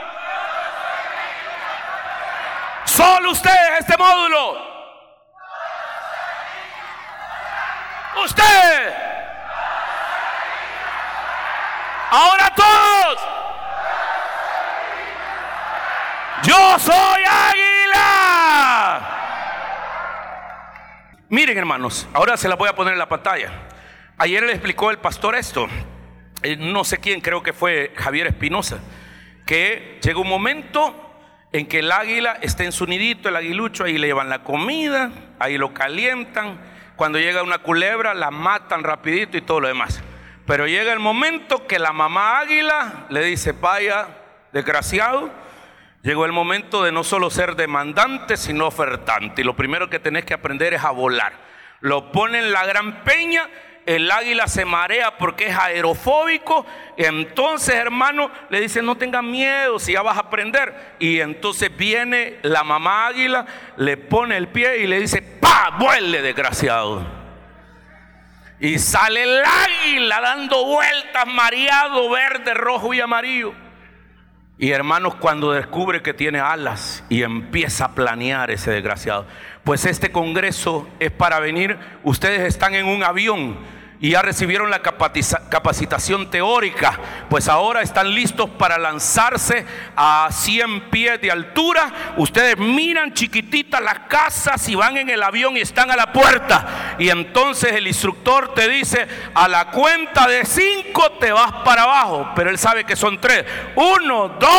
Solo 2.89 3.33
ustedes 3.33 3.81
este 3.81 3.97
módulo. 3.99 4.57
Usted. 8.25 8.95
Ahora 12.11 12.51
todos. 12.57 13.21
Yo 16.45 16.79
soy 16.79 17.25
águila. 17.31 19.01
Miren 21.29 21.59
hermanos, 21.59 22.09
ahora 22.15 22.39
se 22.39 22.49
la 22.49 22.55
voy 22.55 22.71
a 22.71 22.75
poner 22.75 22.95
en 22.95 22.99
la 22.99 23.09
pantalla. 23.09 23.53
Ayer 24.17 24.43
le 24.43 24.53
explicó 24.53 24.91
el 24.91 24.99
pastor 24.99 25.35
esto, 25.37 25.69
eh, 26.43 26.57
no 26.57 26.85
sé 26.85 26.97
quién, 26.99 27.21
creo 27.21 27.43
que 27.43 27.53
fue 27.53 27.93
Javier 27.97 28.29
Espinosa, 28.29 28.79
que 29.45 30.01
llega 30.03 30.19
un 30.19 30.29
momento 30.29 31.08
en 31.53 31.67
que 31.67 31.81
el 31.81 31.91
águila 31.93 32.39
está 32.43 32.65
en 32.65 32.73
su 32.73 32.87
nidito, 32.87 33.29
el 33.29 33.37
aguilucho, 33.37 33.85
ahí 33.85 33.99
le 33.99 34.09
llevan 34.09 34.29
la 34.29 34.43
comida, 34.43 35.11
ahí 35.39 35.59
lo 35.59 35.73
calientan, 35.73 36.59
cuando 36.97 37.19
llega 37.19 37.43
una 37.43 37.59
culebra 37.59 38.15
la 38.15 38.31
matan 38.31 38.83
rapidito 38.83 39.37
y 39.37 39.43
todo 39.43 39.61
lo 39.61 39.69
demás. 39.69 40.03
Pero 40.47 40.67
llega 40.67 40.93
el 40.93 40.99
momento 40.99 41.67
que 41.67 41.79
la 41.79 41.93
mamá 41.93 42.41
águila 42.41 43.07
le 43.11 43.23
dice, 43.25 43.53
vaya, 43.53 44.09
desgraciado, 44.53 45.31
Llegó 46.03 46.25
el 46.25 46.33
momento 46.33 46.85
de 46.85 46.93
no 46.93 47.03
solo 47.03 47.29
ser 47.29 47.57
demandante, 47.57 48.37
sino 48.37 48.67
ofertante. 48.67 49.41
Y 49.43 49.45
lo 49.45 49.57
primero 49.57 49.91
que 49.91 49.99
tenés 49.99 50.25
que 50.25 50.35
aprender 50.35 50.75
es 50.75 50.85
a 50.85 50.91
volar. 50.91 51.33
Lo 51.81 52.13
pone 52.13 52.39
en 52.39 52.53
la 52.53 52.65
gran 52.67 53.03
peña, 53.03 53.43
el 53.89 54.11
águila 54.11 54.47
se 54.49 54.67
marea 54.67 55.17
porque 55.17 55.47
es 55.47 55.57
aerofóbico. 55.57 56.67
Entonces, 56.99 57.75
hermano, 57.75 58.31
le 58.51 58.61
dice, 58.61 58.83
no 58.83 58.99
tengas 58.99 59.23
miedo, 59.23 59.79
si 59.79 59.93
ya 59.93 60.03
vas 60.03 60.19
a 60.19 60.21
aprender. 60.21 60.95
Y 60.99 61.21
entonces 61.21 61.75
viene 61.75 62.37
la 62.43 62.65
mamá 62.65 63.07
águila, 63.07 63.47
le 63.79 63.97
pone 63.97 64.37
el 64.37 64.49
pie 64.49 64.81
y 64.81 64.87
le 64.87 65.01
dice, 65.01 65.23
¡pa! 65.23 65.75
Vuele, 65.79 66.21
desgraciado. 66.21 67.03
Y 68.61 68.79
sale 68.79 69.23
el 69.23 69.43
águila 69.43 70.21
dando 70.21 70.67
vueltas, 70.67 71.27
mareado, 71.27 72.11
verde, 72.11 72.53
rojo 72.53 72.93
y 72.93 73.01
amarillo. 73.01 73.55
Y 74.59 74.71
hermanos, 74.71 75.15
cuando 75.15 75.53
descubre 75.53 76.03
que 76.03 76.13
tiene 76.13 76.41
alas 76.41 77.05
y 77.09 77.23
empieza 77.23 77.87
a 77.87 77.95
planear 77.95 78.51
ese 78.51 78.71
desgraciado, 78.71 79.25
pues 79.65 79.87
este 79.87 80.13
congreso 80.13 80.87
es 80.99 81.11
para 81.11 81.41
venir, 81.41 81.79
ustedes 82.03 82.43
están 82.43 82.75
en 82.75 82.85
un 82.85 83.03
avión 83.03 83.78
y 84.01 84.11
ya 84.11 84.23
recibieron 84.23 84.71
la 84.71 84.81
capacitación 84.81 86.31
teórica, 86.31 86.99
pues 87.29 87.49
ahora 87.49 87.83
están 87.83 88.15
listos 88.15 88.49
para 88.51 88.79
lanzarse 88.79 89.67
a 89.97 90.29
100 90.31 90.91
pies 90.91 91.21
de 91.21 91.33
altura. 91.33 92.15
Ustedes 92.17 92.57
miran 92.59 93.13
chiquititas 93.13 93.83
las 93.83 94.01
casas 94.01 94.69
y 94.69 94.77
van 94.77 94.97
en 94.99 95.11
el 95.11 95.23
avión 95.23 95.57
y 95.57 95.61
están 95.61 95.91
a 95.91 95.97
la 95.97 96.13
puerta. 96.13 96.97
Y 96.99 97.09
entonces 97.09 97.73
el 97.73 97.89
instructor 97.89 98.55
te 98.55 98.69
dice, 98.69 99.09
a 99.35 99.49
la 99.49 99.67
cuenta 99.71 100.29
de 100.29 100.45
5 100.45 101.13
te 101.19 101.33
vas 101.33 101.53
para 101.65 101.83
abajo, 101.83 102.31
pero 102.37 102.51
él 102.51 102.59
sabe 102.59 102.85
que 102.85 102.95
son 102.95 103.21
3. 103.21 103.45
1, 103.75 104.29
2, 104.39 104.51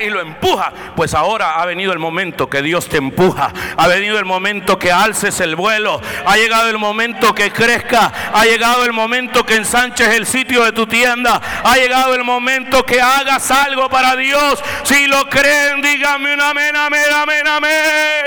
y 0.00 0.10
lo 0.10 0.20
empuja. 0.20 0.72
Pues 0.96 1.14
ahora 1.14 1.60
ha 1.60 1.66
venido 1.66 1.92
el 1.92 1.98
momento 1.98 2.48
que 2.48 2.62
Dios 2.62 2.88
te 2.88 2.96
empuja. 2.98 3.52
Ha 3.76 3.86
venido 3.86 4.18
el 4.18 4.24
momento 4.24 4.78
que 4.78 4.92
alces 4.92 5.40
el 5.40 5.56
vuelo. 5.56 6.00
Ha 6.26 6.36
llegado 6.36 6.68
el 6.68 6.78
momento 6.78 7.34
que 7.34 7.50
crezca. 7.50 8.12
Ha 8.32 8.44
llegado 8.44 8.84
el 8.84 8.92
momento 8.92 9.44
que 9.44 9.56
ensanches 9.56 10.08
el 10.08 10.26
sitio 10.26 10.64
de 10.64 10.72
tu 10.72 10.86
tienda. 10.86 11.40
Ha 11.64 11.76
llegado 11.76 12.14
el 12.14 12.24
momento 12.24 12.84
que 12.84 13.00
hagas 13.00 13.50
algo 13.50 13.88
para 13.88 14.16
Dios. 14.16 14.62
Si 14.84 15.06
lo 15.06 15.28
creen, 15.28 15.82
dígame 15.82 16.34
un 16.34 16.40
amén, 16.40 16.76
amén, 16.76 17.12
amén, 17.14 17.46
amén. 17.46 18.24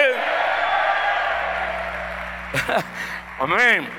amén. 3.39 3.89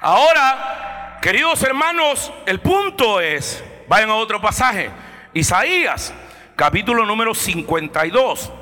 Ahora, 0.00 1.18
queridos 1.20 1.62
hermanos, 1.62 2.32
el 2.46 2.60
punto 2.60 3.20
es, 3.20 3.62
vayan 3.86 4.10
a 4.10 4.14
otro 4.14 4.40
pasaje. 4.40 4.90
Isaías, 5.32 6.12
capítulo 6.60 7.06
número 7.06 7.34
52. 7.34 8.52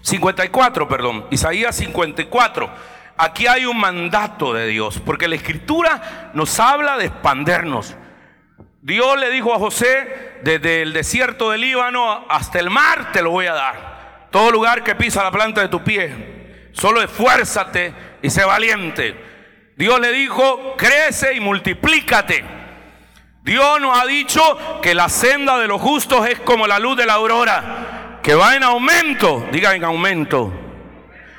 54, 0.00 0.88
perdón. 0.88 1.26
Isaías 1.30 1.76
54. 1.76 2.70
Aquí 3.18 3.46
hay 3.46 3.66
un 3.66 3.78
mandato 3.78 4.54
de 4.54 4.66
Dios, 4.68 5.02
porque 5.04 5.28
la 5.28 5.34
escritura 5.34 6.30
nos 6.32 6.58
habla 6.58 6.96
de 6.96 7.04
expandernos. 7.04 7.94
Dios 8.80 9.20
le 9.20 9.28
dijo 9.28 9.54
a 9.54 9.58
José, 9.58 10.38
desde 10.42 10.80
el 10.80 10.94
desierto 10.94 11.50
del 11.50 11.60
Líbano 11.60 12.24
hasta 12.30 12.58
el 12.58 12.70
mar 12.70 13.12
te 13.12 13.20
lo 13.20 13.32
voy 13.32 13.48
a 13.48 13.52
dar. 13.52 14.28
Todo 14.30 14.50
lugar 14.50 14.82
que 14.82 14.94
pisa 14.94 15.22
la 15.22 15.30
planta 15.30 15.60
de 15.60 15.68
tu 15.68 15.84
pie. 15.84 16.70
Solo 16.72 17.02
esfuérzate 17.02 17.92
y 18.22 18.30
sé 18.30 18.46
valiente. 18.46 19.72
Dios 19.76 20.00
le 20.00 20.10
dijo, 20.12 20.74
crece 20.78 21.34
y 21.34 21.40
multiplícate. 21.40 22.59
Dios 23.50 23.80
nos 23.80 23.98
ha 23.98 24.06
dicho 24.06 24.80
que 24.80 24.94
la 24.94 25.08
senda 25.08 25.58
de 25.58 25.66
los 25.66 25.80
justos 25.80 26.24
es 26.28 26.38
como 26.38 26.68
la 26.68 26.78
luz 26.78 26.96
de 26.96 27.04
la 27.04 27.14
aurora, 27.14 28.20
que 28.22 28.32
va 28.36 28.54
en 28.54 28.62
aumento, 28.62 29.44
diga 29.50 29.74
en 29.74 29.82
aumento, 29.82 30.52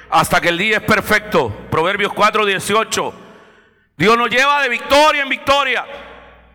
hasta 0.10 0.41
que 0.41 0.50
el 0.50 0.58
día 0.58 0.80
es 0.80 0.84
perfecto. 0.84 1.50
Proverbios 1.71 2.12
4, 2.12 2.45
18. 2.45 3.13
Dios 3.95 4.17
nos 4.17 4.30
lleva 4.30 4.62
de 4.62 4.67
victoria 4.67 5.21
en 5.21 5.30
victoria. 5.30 5.86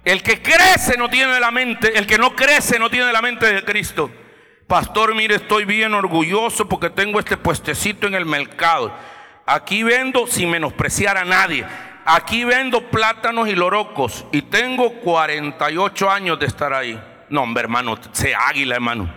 El 0.05 0.23
que 0.23 0.43
crece 0.43 0.99
no 0.99 1.09
tiene 1.09 1.41
la 1.41 1.51
mente, 1.51 1.99
el 1.99 2.07
que 2.07 2.19
no 2.19 2.37
crece 2.37 2.79
no 2.79 2.91
tiene 2.91 3.11
la 3.11 3.23
mente 3.23 3.51
de 3.51 3.65
Cristo. 3.65 4.11
Pastor, 4.67 5.15
mire, 5.15 5.37
estoy 5.37 5.65
bien 5.65 5.95
orgulloso 5.95 6.69
porque 6.69 6.91
tengo 6.91 7.19
este 7.19 7.39
puestecito 7.39 8.07
en 8.07 8.15
el 8.15 8.27
mercado. 8.27 8.93
Aquí 9.47 9.83
vendo 9.83 10.27
sin 10.27 10.51
menospreciar 10.51 11.17
a 11.17 11.25
nadie. 11.25 11.65
Aquí 12.07 12.45
vendo 12.45 12.89
plátanos 12.89 13.49
y 13.49 13.55
lorocos 13.55 14.25
y 14.33 14.43
tengo 14.43 14.93
48 15.01 16.11
años 16.11 16.39
de 16.39 16.47
estar 16.47 16.73
ahí. 16.73 17.01
No, 17.29 17.43
hombre, 17.43 17.65
hermano, 17.65 17.99
sea 18.13 18.47
águila, 18.49 18.77
hermano. 18.77 19.13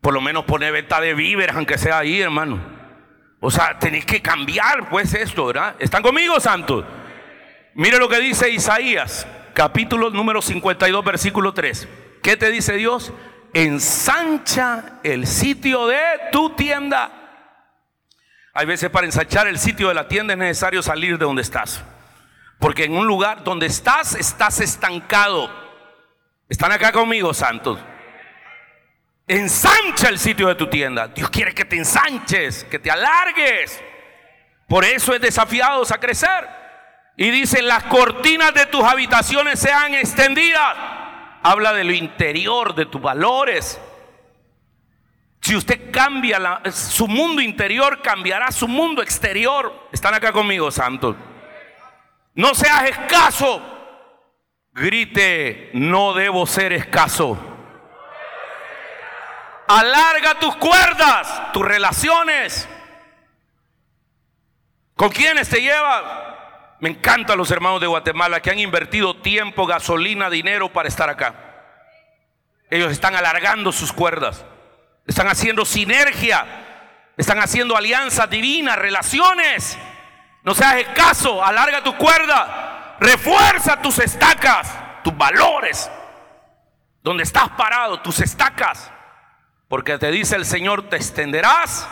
Por 0.00 0.12
lo 0.12 0.20
menos 0.20 0.44
pone 0.44 0.70
venta 0.70 1.00
de 1.00 1.14
víveres, 1.14 1.56
aunque 1.56 1.78
sea 1.78 1.98
ahí, 1.98 2.20
hermano. 2.20 2.60
O 3.40 3.50
sea, 3.50 3.78
tenéis 3.78 4.04
que 4.04 4.20
cambiar, 4.20 4.88
pues, 4.90 5.14
esto, 5.14 5.46
¿verdad? 5.46 5.76
¿Están 5.78 6.02
conmigo, 6.02 6.38
santos? 6.40 6.84
Mire 7.74 7.98
lo 7.98 8.08
que 8.08 8.20
dice 8.20 8.50
Isaías, 8.50 9.26
capítulo 9.54 10.10
número 10.10 10.42
52, 10.42 11.04
versículo 11.04 11.54
3. 11.54 11.88
¿Qué 12.22 12.36
te 12.36 12.50
dice 12.50 12.74
Dios? 12.74 13.12
Ensancha 13.54 15.00
el 15.02 15.26
sitio 15.26 15.86
de 15.86 16.00
tu 16.30 16.50
tienda 16.50 17.24
hay 18.56 18.66
veces 18.66 18.88
para 18.88 19.04
ensanchar 19.04 19.48
el 19.48 19.58
sitio 19.58 19.88
de 19.88 19.94
la 19.94 20.06
tienda 20.06 20.32
es 20.32 20.38
necesario 20.38 20.80
salir 20.80 21.18
de 21.18 21.24
donde 21.24 21.42
estás. 21.42 21.82
Porque 22.58 22.84
en 22.84 22.96
un 22.96 23.06
lugar 23.06 23.44
donde 23.44 23.66
estás, 23.66 24.14
estás 24.14 24.60
estancado. 24.60 25.50
Están 26.48 26.72
acá 26.72 26.92
conmigo, 26.92 27.34
santos. 27.34 27.78
Ensancha 29.26 30.08
el 30.08 30.18
sitio 30.18 30.48
de 30.48 30.54
tu 30.54 30.68
tienda. 30.68 31.08
Dios 31.08 31.30
quiere 31.30 31.54
que 31.54 31.64
te 31.64 31.76
ensanches, 31.76 32.64
que 32.64 32.78
te 32.78 32.90
alargues. 32.90 33.82
Por 34.68 34.84
eso 34.84 35.14
es 35.14 35.20
desafiados 35.20 35.92
a 35.92 35.98
crecer. 35.98 36.48
Y 37.16 37.30
dice, 37.30 37.62
las 37.62 37.84
cortinas 37.84 38.54
de 38.54 38.66
tus 38.66 38.82
habitaciones 38.82 39.58
sean 39.58 39.94
extendidas. 39.94 40.76
Habla 41.42 41.72
de 41.72 41.84
lo 41.84 41.92
interior, 41.92 42.74
de 42.74 42.86
tus 42.86 43.00
valores, 43.00 43.80
si 45.44 45.54
usted 45.54 45.90
cambia 45.90 46.62
su 46.72 47.06
mundo 47.06 47.42
interior, 47.42 48.00
cambiará 48.00 48.50
su 48.50 48.66
mundo 48.66 49.02
exterior. 49.02 49.88
Están 49.92 50.14
acá 50.14 50.32
conmigo, 50.32 50.70
santos. 50.70 51.16
No 52.34 52.54
seas 52.54 52.90
escaso. 52.90 53.62
Grite, 54.72 55.70
no 55.74 56.12
debo 56.14 56.46
ser 56.46 56.72
escaso. 56.72 57.38
Alarga 59.68 60.38
tus 60.40 60.56
cuerdas, 60.56 61.52
tus 61.52 61.64
relaciones. 61.64 62.68
¿Con 64.96 65.10
quiénes 65.10 65.48
te 65.48 65.60
lleva? 65.62 66.76
Me 66.80 66.90
encantan 66.90 67.38
los 67.38 67.50
hermanos 67.50 67.80
de 67.80 67.86
Guatemala 67.86 68.40
que 68.40 68.50
han 68.50 68.58
invertido 68.58 69.16
tiempo, 69.16 69.66
gasolina, 69.66 70.28
dinero 70.28 70.72
para 70.72 70.88
estar 70.88 71.08
acá. 71.08 71.34
Ellos 72.68 72.92
están 72.92 73.14
alargando 73.14 73.72
sus 73.72 73.92
cuerdas. 73.92 74.44
Están 75.06 75.28
haciendo 75.28 75.64
sinergia. 75.64 76.44
Están 77.16 77.38
haciendo 77.38 77.76
alianzas 77.76 78.28
divinas, 78.28 78.76
relaciones. 78.76 79.78
No 80.44 80.54
seas 80.54 80.76
escaso, 80.76 81.42
alarga 81.42 81.82
tu 81.82 81.96
cuerda. 81.96 82.96
Refuerza 83.00 83.80
tus 83.80 83.98
estacas, 83.98 84.70
tus 85.02 85.16
valores. 85.16 85.90
Donde 87.02 87.22
estás 87.22 87.48
parado, 87.50 88.00
tus 88.00 88.20
estacas. 88.20 88.92
Porque 89.68 89.98
te 89.98 90.10
dice 90.10 90.36
el 90.36 90.44
Señor, 90.44 90.88
te 90.88 90.96
extenderás 90.96 91.88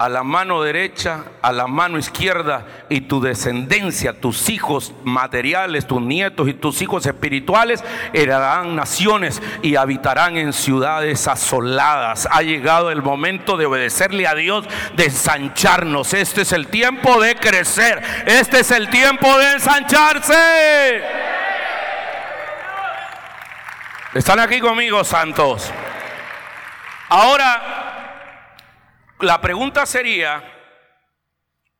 a 0.00 0.08
la 0.08 0.22
mano 0.22 0.62
derecha, 0.62 1.24
a 1.42 1.52
la 1.52 1.66
mano 1.66 1.98
izquierda, 1.98 2.64
y 2.88 3.02
tu 3.02 3.20
descendencia, 3.20 4.18
tus 4.18 4.48
hijos 4.48 4.94
materiales, 5.04 5.86
tus 5.86 6.00
nietos 6.00 6.48
y 6.48 6.54
tus 6.54 6.80
hijos 6.80 7.04
espirituales 7.04 7.84
heredarán 8.14 8.74
naciones 8.74 9.42
y 9.60 9.76
habitarán 9.76 10.38
en 10.38 10.54
ciudades 10.54 11.28
asoladas. 11.28 12.26
Ha 12.32 12.40
llegado 12.40 12.90
el 12.90 13.02
momento 13.02 13.58
de 13.58 13.66
obedecerle 13.66 14.26
a 14.26 14.34
Dios, 14.34 14.64
de 14.96 15.04
ensancharnos. 15.04 16.14
Este 16.14 16.40
es 16.40 16.52
el 16.52 16.68
tiempo 16.68 17.20
de 17.20 17.36
crecer. 17.36 18.02
Este 18.24 18.60
es 18.60 18.70
el 18.70 18.88
tiempo 18.88 19.36
de 19.36 19.52
ensancharse. 19.52 21.02
¿Están 24.14 24.40
aquí 24.40 24.60
conmigo, 24.60 25.04
santos? 25.04 25.70
Ahora 27.10 27.89
la 29.20 29.40
pregunta 29.40 29.84
sería, 29.86 30.42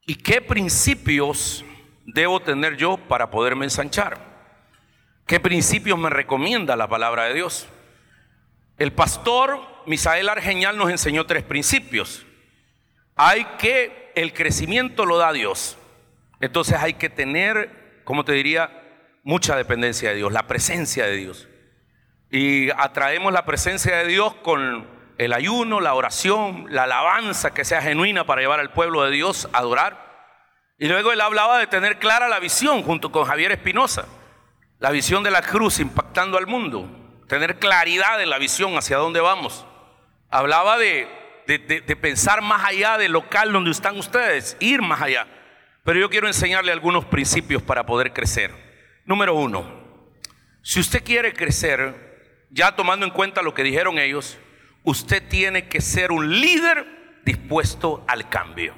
¿y 0.07 0.17
qué 0.17 0.41
principios 0.41 1.65
debo 2.07 2.41
tener 2.41 2.77
yo 2.77 2.97
para 2.97 3.31
poderme 3.31 3.67
ensanchar? 3.67 4.19
¿Qué 5.27 5.41
principios 5.41 5.99
me 5.99 6.11
recomienda 6.11 6.77
la 6.77 6.89
palabra 6.89 7.25
de 7.25 7.35
Dios? 7.35 7.69
El 8.79 8.93
pastor 8.93 9.61
Misael 9.87 10.29
Argeñal 10.29 10.77
nos 10.77 10.91
enseñó 10.91 11.27
tres 11.27 11.43
principios. 11.43 12.27
Hay 13.17 13.45
que, 13.59 14.13
el 14.15 14.33
crecimiento 14.33 15.07
lo 15.07 15.19
da 15.19 15.33
Dios. 15.33 15.79
Entonces 16.41 16.77
hay 16.79 16.95
que 16.95 17.11
tener, 17.11 18.03
como 18.05 18.25
te 18.25 18.33
diría, 18.33 18.71
mucha 19.23 19.57
dependencia 19.57 20.11
de 20.11 20.17
Dios, 20.17 20.33
la 20.33 20.47
presencia 20.47 21.07
de 21.07 21.17
Dios. 21.17 21.49
Y 22.31 22.71
atraemos 22.71 23.33
la 23.33 23.45
presencia 23.45 23.97
de 23.99 24.07
Dios 24.07 24.35
con 24.37 25.00
el 25.21 25.35
ayuno, 25.35 25.81
la 25.81 25.93
oración, 25.93 26.65
la 26.71 26.85
alabanza 26.85 27.53
que 27.53 27.67
sea 27.67 27.83
genuina 27.83 28.25
para 28.25 28.41
llevar 28.41 28.59
al 28.59 28.73
pueblo 28.73 29.03
de 29.03 29.11
Dios 29.11 29.51
a 29.53 29.59
adorar. 29.59 30.33
Y 30.79 30.89
luego 30.89 31.13
él 31.13 31.21
hablaba 31.21 31.59
de 31.59 31.67
tener 31.67 31.99
clara 31.99 32.27
la 32.27 32.41
visión 32.41 32.83
junto 32.83 33.13
con 33.13 33.27
Javier 33.27 33.53
Espinosa, 33.53 34.07
la 34.79 34.91
visión 34.91 35.23
de 35.23 35.31
la 35.31 35.43
cruz 35.43 35.79
impactando 35.79 36.39
al 36.39 36.47
mundo, 36.47 36.89
tener 37.29 37.59
claridad 37.59 38.23
en 38.23 38.31
la 38.31 38.39
visión 38.39 38.79
hacia 38.79 38.97
dónde 38.97 39.21
vamos. 39.21 39.67
Hablaba 40.31 40.79
de, 40.79 41.07
de 41.47 41.97
pensar 41.97 42.41
más 42.41 42.65
allá 42.65 42.97
del 42.97 43.13
local 43.13 43.53
donde 43.53 43.73
están 43.73 43.99
ustedes, 43.99 44.57
ir 44.59 44.81
más 44.81 45.03
allá. 45.03 45.27
Pero 45.85 46.01
yo 46.01 46.09
quiero 46.09 46.29
enseñarle 46.29 46.73
algunos 46.73 47.05
principios 47.05 47.63
para 47.63 47.85
poder 47.85 48.15
crecer. 48.15 48.55
Número 49.05 49.35
uno, 49.35 49.71
si 50.63 50.81
usted 50.81 51.05
quiere 51.05 51.35
crecer, 51.35 52.47
ya 52.49 52.75
tomando 52.75 53.05
en 53.05 53.13
cuenta 53.13 53.43
lo 53.43 53.53
que 53.53 53.63
dijeron 53.63 53.99
ellos, 53.99 54.39
usted 54.85 55.27
tiene 55.29 55.69
que 55.69 55.81
ser 55.81 56.13
un 56.13 56.41
líder 56.41 57.21
dispuesto 57.25 58.05
al 58.09 58.29
cambio. 58.29 58.75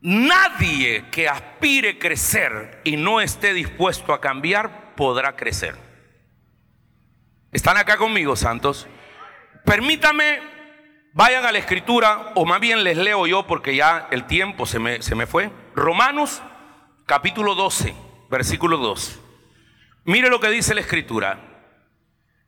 Nadie 0.00 1.04
que 1.10 1.28
aspire 1.28 1.90
a 1.90 1.98
crecer 1.98 2.80
y 2.84 2.96
no 2.96 3.20
esté 3.20 3.54
dispuesto 3.54 4.12
a 4.12 4.20
cambiar 4.20 4.94
podrá 4.96 5.36
crecer. 5.36 5.76
¿Están 7.52 7.76
acá 7.76 7.96
conmigo, 7.96 8.34
santos? 8.34 8.88
Permítame, 9.64 10.40
vayan 11.12 11.44
a 11.44 11.52
la 11.52 11.58
escritura, 11.58 12.32
o 12.34 12.44
más 12.44 12.60
bien 12.60 12.82
les 12.82 12.96
leo 12.96 13.26
yo 13.26 13.46
porque 13.46 13.76
ya 13.76 14.08
el 14.10 14.26
tiempo 14.26 14.66
se 14.66 14.80
me, 14.80 15.02
se 15.02 15.14
me 15.14 15.26
fue. 15.26 15.50
Romanos 15.76 16.42
capítulo 17.06 17.54
12, 17.54 17.94
versículo 18.28 18.78
2. 18.78 19.20
Mire 20.04 20.30
lo 20.30 20.40
que 20.40 20.50
dice 20.50 20.74
la 20.74 20.80
escritura. 20.80 21.51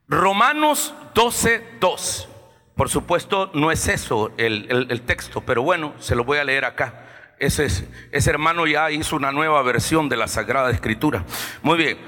Romanos 0.08 0.94
12, 1.14 1.76
2. 1.80 2.28
Por 2.76 2.88
supuesto, 2.90 3.50
no 3.54 3.70
es 3.70 3.88
eso 3.88 4.32
el, 4.36 5.02
texto, 5.06 5.40
pero 5.40 5.62
bueno, 5.62 5.94
se 5.98 6.14
lo 6.14 6.24
voy 6.24 6.38
a 6.38 6.44
leer 6.44 6.64
acá. 6.64 7.06
Ese, 7.38 7.66
ese 8.10 8.30
hermano 8.30 8.66
ya 8.66 8.90
hizo 8.90 9.16
una 9.16 9.32
nueva 9.32 9.62
versión 9.62 10.08
de 10.08 10.16
la 10.16 10.28
Sagrada 10.28 10.70
Escritura. 10.70 11.24
Muy 11.62 11.78
bien. 11.78 11.98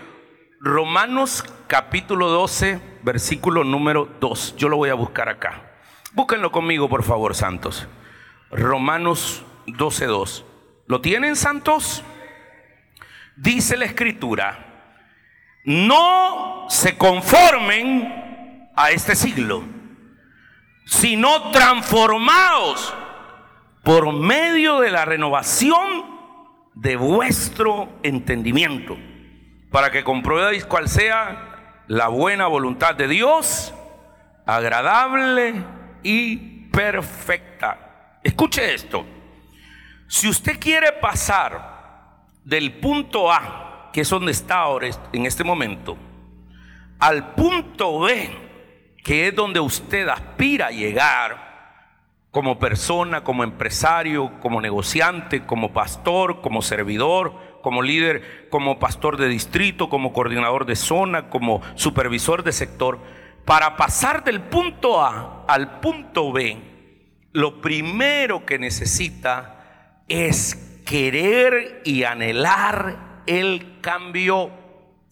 Romanos 0.61 1.45
capítulo 1.69 2.29
12, 2.29 2.81
versículo 3.03 3.63
número 3.65 4.09
2. 4.21 4.57
Yo 4.57 4.69
lo 4.69 4.77
voy 4.77 4.91
a 4.91 4.95
buscar 4.95 5.29
acá. 5.29 5.63
Búsquenlo 6.13 6.51
conmigo, 6.51 6.89
por 6.89 7.03
favor, 7.03 7.35
santos. 7.35 7.87
Romanos 8.51 9.45
12, 9.67 10.07
2. 10.07 10.45
¿Lo 10.87 11.01
tienen, 11.01 11.37
santos? 11.37 12.03
Dice 13.37 13.77
la 13.77 13.85
escritura, 13.85 14.66
no 15.67 16.67
se 16.69 16.97
conformen 16.97 18.71
a 18.77 18.91
este 18.93 19.17
siglo, 19.17 19.65
sino 20.87 21.51
transformados 21.51 22.95
por 23.83 24.13
medio 24.13 24.79
de 24.79 24.91
la 24.91 25.05
renovación 25.05 26.07
de 26.75 26.95
vuestro 26.95 27.99
entendimiento, 28.05 28.97
para 29.73 29.91
que 29.91 30.05
compruebéis 30.05 30.65
cuál 30.65 30.89
sea 30.89 31.83
la 31.89 32.09
buena 32.09 32.47
voluntad 32.47 32.95
de 32.95 33.09
Dios, 33.09 33.75
agradable 34.47 35.65
y 36.05 36.37
perfecta. 36.71 38.19
Escuche 38.23 38.73
esto. 38.73 39.05
Si 40.07 40.29
usted 40.29 40.61
quiere 40.61 40.93
pasar 40.93 42.21
del 42.45 42.79
punto 42.79 43.33
A 43.33 43.66
que 43.97 44.03
es 44.03 44.11
donde 44.11 44.31
está 44.31 44.59
ahora 44.59 44.91
en 45.15 45.25
este 45.25 45.43
momento, 45.43 45.97
al 46.99 47.33
punto 47.33 48.01
B, 48.01 48.29
que 49.03 49.29
es 49.29 49.35
donde 49.35 49.59
usted 49.59 50.07
aspira 50.07 50.67
a 50.67 50.71
llegar 50.71 52.27
como 52.31 52.59
persona, 52.59 53.25
como 53.25 53.43
empresario, 53.43 54.39
como 54.41 54.61
negociante, 54.61 55.47
como 55.47 55.73
pastor, 55.73 56.43
como 56.43 56.61
servidor, 56.61 57.61
como 57.63 57.81
líder, 57.81 58.51
como 58.51 58.79
pastor 58.79 59.17
de 59.17 59.29
distrito, 59.29 59.89
como 59.89 60.13
coordinador 60.13 60.67
de 60.67 60.77
zona, 60.77 61.31
como 61.31 61.63
supervisor 61.75 62.43
de 62.43 62.53
sector, 62.53 62.99
para 63.47 63.79
pasar 63.79 64.25
del 64.25 64.43
punto 64.43 65.03
A 65.03 65.47
al 65.49 65.81
punto 65.81 66.33
B, 66.33 66.59
lo 67.33 67.63
primero 67.63 68.45
que 68.45 68.59
necesita 68.59 70.03
es 70.07 70.83
querer 70.85 71.81
y 71.87 72.05
anhelar 72.05 73.16
el 73.27 73.81
cambio. 73.81 74.51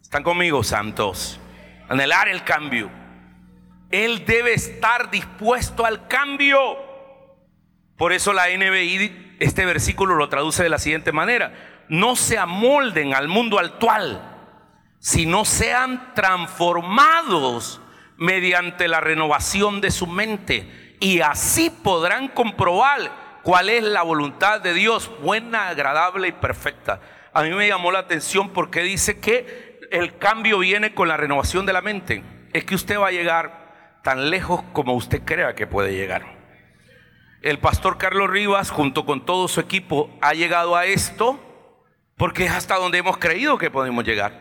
¿Están 0.00 0.22
conmigo, 0.22 0.62
santos? 0.62 1.40
Anhelar 1.88 2.28
el 2.28 2.44
cambio. 2.44 2.90
Él 3.90 4.24
debe 4.24 4.54
estar 4.54 5.10
dispuesto 5.10 5.84
al 5.84 6.08
cambio. 6.08 6.58
Por 7.96 8.12
eso 8.12 8.32
la 8.32 8.48
NBI, 8.48 9.36
este 9.40 9.66
versículo 9.66 10.14
lo 10.14 10.28
traduce 10.28 10.62
de 10.62 10.68
la 10.68 10.78
siguiente 10.78 11.12
manera. 11.12 11.84
No 11.88 12.16
se 12.16 12.38
amolden 12.38 13.14
al 13.14 13.28
mundo 13.28 13.58
actual, 13.58 14.20
sino 14.98 15.44
sean 15.44 16.14
transformados 16.14 17.80
mediante 18.16 18.88
la 18.88 19.00
renovación 19.00 19.80
de 19.80 19.90
su 19.90 20.06
mente. 20.06 20.96
Y 21.00 21.20
así 21.20 21.70
podrán 21.70 22.28
comprobar 22.28 23.40
cuál 23.42 23.68
es 23.68 23.82
la 23.82 24.02
voluntad 24.02 24.60
de 24.60 24.72
Dios, 24.74 25.10
buena, 25.20 25.68
agradable 25.68 26.28
y 26.28 26.32
perfecta 26.32 27.00
a 27.34 27.42
mí 27.42 27.50
me 27.50 27.66
llamó 27.66 27.90
la 27.90 27.98
atención 27.98 28.50
porque 28.50 28.82
dice 28.84 29.18
que 29.18 29.80
el 29.90 30.16
cambio 30.18 30.60
viene 30.60 30.94
con 30.94 31.08
la 31.08 31.16
renovación 31.16 31.66
de 31.66 31.72
la 31.72 31.82
mente. 31.82 32.22
Es 32.52 32.64
que 32.64 32.76
usted 32.76 32.96
va 32.96 33.08
a 33.08 33.12
llegar 33.12 33.98
tan 34.04 34.30
lejos 34.30 34.62
como 34.72 34.94
usted 34.94 35.22
crea 35.24 35.56
que 35.56 35.66
puede 35.66 35.94
llegar. 35.94 36.24
El 37.42 37.58
pastor 37.58 37.98
Carlos 37.98 38.30
Rivas, 38.30 38.70
junto 38.70 39.04
con 39.04 39.26
todo 39.26 39.48
su 39.48 39.58
equipo, 39.58 40.16
ha 40.22 40.32
llegado 40.32 40.76
a 40.76 40.86
esto 40.86 41.40
porque 42.16 42.44
es 42.44 42.52
hasta 42.52 42.76
donde 42.76 42.98
hemos 42.98 43.18
creído 43.18 43.58
que 43.58 43.70
podemos 43.70 44.04
llegar. 44.04 44.32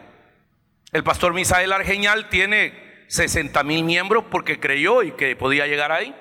El 0.92 1.04
pastor 1.04 1.34
Misael 1.34 1.74
Argeñal 1.74 2.30
tiene 2.30 3.06
60 3.08 3.64
mil 3.64 3.84
miembros 3.84 4.26
porque 4.30 4.60
creyó 4.60 5.02
y 5.02 5.14
que 5.14 5.36
podía 5.36 5.66
llegar 5.66 5.92
ahí. 5.92 6.16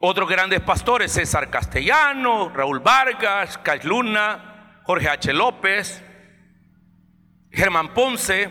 Otros 0.00 0.28
grandes 0.28 0.60
pastores, 0.60 1.12
César 1.12 1.50
Castellano, 1.50 2.50
Raúl 2.52 2.80
Vargas, 2.80 3.60
Luna, 3.84 4.51
Jorge 4.92 5.08
H. 5.08 5.32
López, 5.32 6.02
Germán 7.50 7.94
Ponce, 7.94 8.50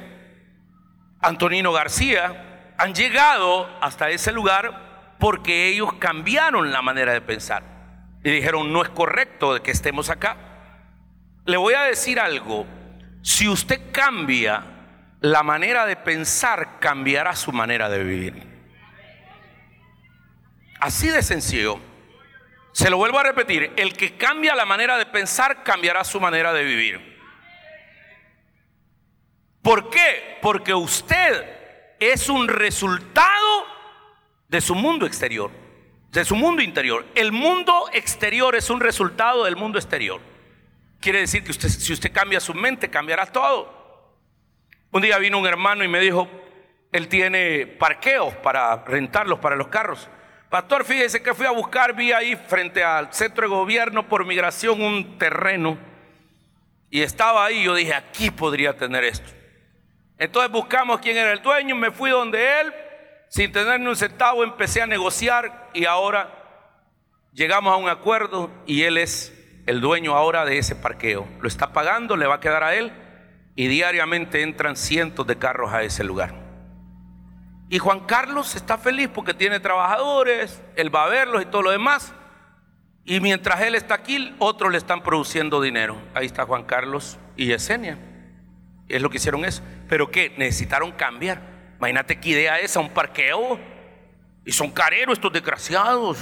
Antonino 1.21 1.71
García, 1.71 2.73
han 2.79 2.95
llegado 2.95 3.69
hasta 3.79 4.09
ese 4.09 4.31
lugar 4.31 5.17
porque 5.19 5.67
ellos 5.67 5.93
cambiaron 5.99 6.71
la 6.71 6.81
manera 6.81 7.13
de 7.13 7.21
pensar. 7.21 7.61
Y 8.23 8.31
dijeron, 8.31 8.73
no 8.73 8.81
es 8.81 8.89
correcto 8.89 9.61
que 9.61 9.69
estemos 9.69 10.09
acá. 10.09 10.35
Le 11.45 11.57
voy 11.57 11.75
a 11.75 11.83
decir 11.83 12.19
algo, 12.19 12.65
si 13.21 13.47
usted 13.47 13.91
cambia 13.91 14.63
la 15.19 15.43
manera 15.43 15.85
de 15.85 15.95
pensar, 15.95 16.79
cambiará 16.79 17.35
su 17.35 17.51
manera 17.51 17.87
de 17.87 18.03
vivir. 18.03 18.47
Así 20.79 21.07
de 21.07 21.21
sencillo. 21.21 21.79
Se 22.71 22.89
lo 22.89 22.97
vuelvo 22.97 23.19
a 23.19 23.23
repetir, 23.23 23.73
el 23.75 23.93
que 23.93 24.15
cambia 24.15 24.55
la 24.55 24.65
manera 24.65 24.97
de 24.97 25.05
pensar 25.05 25.63
cambiará 25.63 26.03
su 26.03 26.19
manera 26.19 26.53
de 26.53 26.63
vivir. 26.63 27.11
¿Por 29.61 29.89
qué? 29.89 30.37
Porque 30.41 30.73
usted 30.73 31.95
es 31.99 32.29
un 32.29 32.47
resultado 32.47 33.65
de 34.47 34.61
su 34.61 34.73
mundo 34.73 35.05
exterior, 35.05 35.51
de 36.11 36.25
su 36.25 36.35
mundo 36.35 36.61
interior. 36.61 37.05
El 37.13 37.31
mundo 37.31 37.89
exterior 37.93 38.55
es 38.55 38.69
un 38.69 38.79
resultado 38.79 39.43
del 39.43 39.55
mundo 39.55 39.77
exterior. 39.77 40.19
Quiere 40.99 41.19
decir 41.19 41.43
que 41.43 41.51
usted, 41.51 41.69
si 41.69 41.93
usted 41.93 42.11
cambia 42.11 42.39
su 42.39 42.53
mente, 42.53 42.89
cambiará 42.89 43.25
todo. 43.25 44.17
Un 44.91 45.01
día 45.01 45.17
vino 45.19 45.39
un 45.39 45.47
hermano 45.47 45.83
y 45.83 45.87
me 45.87 45.99
dijo, 45.99 46.27
él 46.91 47.07
tiene 47.07 47.65
parqueos 47.65 48.33
para 48.35 48.83
rentarlos 48.83 49.39
para 49.39 49.55
los 49.55 49.67
carros. 49.67 50.09
Pastor, 50.51 50.83
fíjese 50.83 51.23
que 51.23 51.33
fui 51.33 51.45
a 51.45 51.51
buscar, 51.51 51.95
vi 51.95 52.11
ahí 52.11 52.35
frente 52.35 52.83
al 52.83 53.13
centro 53.13 53.43
de 53.43 53.55
gobierno 53.55 54.09
por 54.09 54.25
migración 54.25 54.81
un 54.81 55.17
terreno. 55.17 55.77
Y 56.89 57.03
estaba 57.03 57.45
ahí, 57.45 57.63
yo 57.63 57.73
dije, 57.73 57.93
aquí 57.93 58.31
podría 58.31 58.75
tener 58.75 59.05
esto. 59.05 59.31
Entonces 60.17 60.51
buscamos 60.51 60.99
quién 60.99 61.15
era 61.15 61.31
el 61.31 61.41
dueño, 61.41 61.73
me 61.77 61.89
fui 61.89 62.09
donde 62.09 62.59
él, 62.59 62.73
sin 63.29 63.53
tener 63.53 63.79
ni 63.79 63.87
un 63.87 63.95
centavo, 63.95 64.43
empecé 64.43 64.81
a 64.81 64.87
negociar 64.87 65.69
y 65.73 65.85
ahora 65.85 66.29
llegamos 67.31 67.71
a 67.73 67.77
un 67.77 67.87
acuerdo 67.87 68.51
y 68.65 68.83
él 68.83 68.97
es 68.97 69.33
el 69.67 69.79
dueño 69.79 70.17
ahora 70.17 70.43
de 70.43 70.57
ese 70.57 70.75
parqueo. 70.75 71.25
Lo 71.39 71.47
está 71.47 71.71
pagando, 71.71 72.17
le 72.17 72.27
va 72.27 72.35
a 72.35 72.39
quedar 72.41 72.65
a 72.65 72.75
él 72.75 72.91
y 73.55 73.69
diariamente 73.69 74.41
entran 74.41 74.75
cientos 74.75 75.25
de 75.25 75.37
carros 75.37 75.71
a 75.71 75.83
ese 75.83 76.03
lugar. 76.03 76.40
Y 77.71 77.79
Juan 77.79 78.01
Carlos 78.01 78.53
está 78.57 78.77
feliz 78.77 79.07
porque 79.07 79.33
tiene 79.33 79.61
trabajadores, 79.61 80.61
él 80.75 80.93
va 80.93 81.05
a 81.05 81.07
verlos 81.07 81.41
y 81.41 81.45
todo 81.45 81.61
lo 81.61 81.71
demás. 81.71 82.13
Y 83.05 83.21
mientras 83.21 83.61
él 83.61 83.75
está 83.75 83.93
aquí, 83.93 84.35
otros 84.39 84.73
le 84.73 84.77
están 84.77 85.01
produciendo 85.01 85.61
dinero. 85.61 85.95
Ahí 86.13 86.25
está 86.25 86.45
Juan 86.45 86.65
Carlos 86.65 87.17
y 87.37 87.45
Yesenia. 87.45 87.97
Es 88.89 89.01
lo 89.01 89.09
que 89.09 89.17
hicieron 89.17 89.45
eso. 89.45 89.63
Pero 89.87 90.11
que 90.11 90.33
necesitaron 90.37 90.91
cambiar. 90.91 91.41
Imagínate 91.77 92.19
qué 92.19 92.31
idea 92.31 92.59
esa, 92.59 92.81
un 92.81 92.89
parqueo. 92.89 93.57
Y 94.43 94.51
son 94.51 94.69
careros 94.71 95.13
estos 95.13 95.31
desgraciados. 95.31 96.19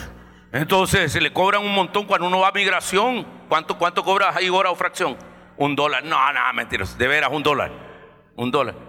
Entonces 0.51 1.11
se 1.11 1.19
le 1.19 1.33
cobran 1.33 1.63
un 1.63 1.73
montón 1.73 2.05
cuando 2.05 2.27
uno 2.27 2.41
va 2.41 2.49
a 2.49 2.51
migración. 2.51 3.25
¿Cuánto, 3.47 3.75
cuánto 3.75 4.03
cobras 4.03 4.35
ahí 4.35 4.49
hora 4.49 4.69
o 4.69 4.75
fracción? 4.75 5.17
Un 5.57 5.75
dólar. 5.75 6.03
No, 6.03 6.31
no, 6.31 6.53
mentiras. 6.53 6.95
De 6.95 7.07
veras, 7.07 7.31
un 7.33 7.41
dólar. 7.41 7.71
Un 8.35 8.51
dólar. 8.51 8.88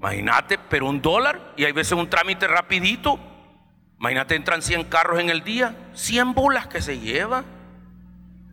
Imagínate, 0.00 0.56
pero 0.56 0.86
un 0.86 1.02
dólar 1.02 1.52
y 1.58 1.66
hay 1.66 1.72
veces 1.72 1.92
un 1.92 2.08
trámite 2.08 2.48
rapidito. 2.48 3.20
Imagínate, 3.98 4.34
entran 4.34 4.62
100 4.62 4.84
carros 4.84 5.20
en 5.20 5.28
el 5.28 5.44
día, 5.44 5.76
100 5.92 6.32
bolas 6.32 6.66
que 6.68 6.80
se 6.80 6.98
lleva. 6.98 7.44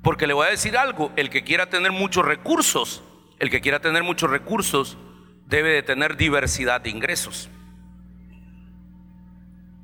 Porque 0.04 0.28
le 0.28 0.34
voy 0.34 0.48
a 0.48 0.50
decir 0.50 0.78
algo, 0.78 1.14
el 1.16 1.30
que 1.30 1.46
quiera 1.46 1.70
tener 1.70 1.94
muchos 1.94 2.26
recursos, 2.26 3.02
el 3.40 3.50
que 3.50 3.62
quiera 3.62 3.80
tener 3.80 4.04
muchos 4.04 4.30
recursos, 4.30 4.98
debe 5.46 5.70
de 5.70 5.84
tener 5.84 6.18
diversidad 6.18 6.82
de 6.82 6.90
ingresos. 6.90 7.50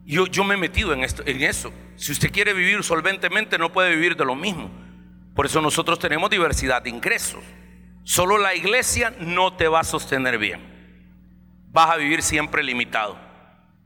Yo, 0.06 0.28
yo 0.28 0.44
me 0.44 0.56
he 0.56 0.58
metido 0.58 0.92
en, 0.92 1.06
esto, 1.06 1.24
en 1.26 1.44
eso. 1.44 1.72
Si 1.96 2.12
usted 2.12 2.30
quiere 2.30 2.54
vivir 2.54 2.84
solventemente, 2.84 3.58
no 3.58 3.72
puede 3.72 3.96
vivir 3.96 4.18
de 4.18 4.26
lo 4.26 4.36
mismo. 4.36 4.70
Por 5.34 5.46
eso 5.46 5.62
nosotros 5.62 5.98
tenemos 5.98 6.30
diversidad 6.30 6.82
de 6.82 6.90
ingresos. 6.90 7.42
Solo 8.04 8.38
la 8.38 8.54
iglesia 8.54 9.16
no 9.22 9.54
te 9.54 9.70
va 9.70 9.80
a 9.80 9.86
sostener 9.86 10.38
bien 10.38 10.73
vas 11.74 11.90
a 11.90 11.98
vivir 11.98 12.22
siempre 12.22 12.64
limitado. 12.64 13.18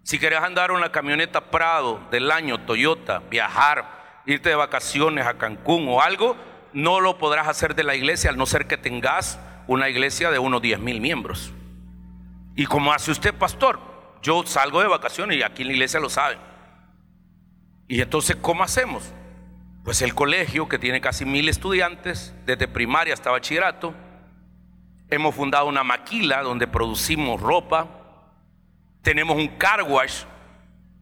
Si 0.04 0.20
querés 0.20 0.42
andar 0.42 0.72
una 0.72 0.92
camioneta 0.92 1.50
Prado 1.50 2.02
del 2.12 2.32
año 2.32 2.60
Toyota, 2.60 3.20
viajar, 3.30 4.22
irte 4.26 4.50
de 4.50 4.56
vacaciones 4.56 5.26
a 5.26 5.38
Cancún 5.38 5.88
o 5.88 6.02
algo, 6.02 6.36
no 6.74 7.00
lo 7.00 7.18
podrás 7.18 7.48
hacer 7.48 7.74
de 7.76 7.84
la 7.84 7.96
iglesia 7.96 8.30
al 8.30 8.38
no 8.38 8.46
ser 8.46 8.68
que 8.68 8.78
tengas 8.78 9.40
una 9.68 9.90
iglesia 9.90 10.30
de 10.30 10.40
unos 10.40 10.62
10 10.62 10.80
mil 10.80 11.02
miembros. 11.02 11.54
Y 12.56 12.66
como 12.66 12.92
hace 12.92 13.12
usted, 13.12 13.34
pastor, 13.34 13.80
yo 14.22 14.44
salgo 14.46 14.82
de 14.82 14.88
vacaciones 14.88 15.38
y 15.38 15.44
aquí 15.44 15.62
en 15.62 15.70
la 15.70 15.74
iglesia 15.74 16.00
lo 16.00 16.10
saben. 16.10 16.40
Y 17.88 18.02
entonces, 18.02 18.36
¿cómo 18.36 18.64
hacemos? 18.64 19.14
Pues 19.86 20.02
el 20.02 20.14
colegio, 20.14 20.68
que 20.68 20.80
tiene 20.80 21.00
casi 21.00 21.24
mil 21.24 21.48
estudiantes, 21.48 22.34
desde 22.46 22.68
primaria 22.68 23.14
hasta 23.14 23.32
bachillerato, 23.32 23.94
Hemos 25.10 25.36
fundado 25.36 25.68
una 25.68 25.84
maquila 25.84 26.42
donde 26.44 26.68
producimos 26.68 27.40
ropa. 27.40 27.88
Tenemos 29.02 29.38
un 29.38 29.48
car 29.48 29.84
wash 29.84 30.24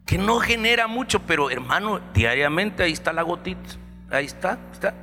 que 0.05 0.17
no 0.17 0.39
genera 0.39 0.87
mucho, 0.87 1.19
pero 1.21 1.49
hermano, 1.49 1.99
diariamente 2.13 2.83
ahí 2.83 2.91
está 2.91 3.11
la 3.11 3.23
gotita. 3.23 3.69
Ahí 4.11 4.25
está, 4.25 4.59
está. 4.71 4.93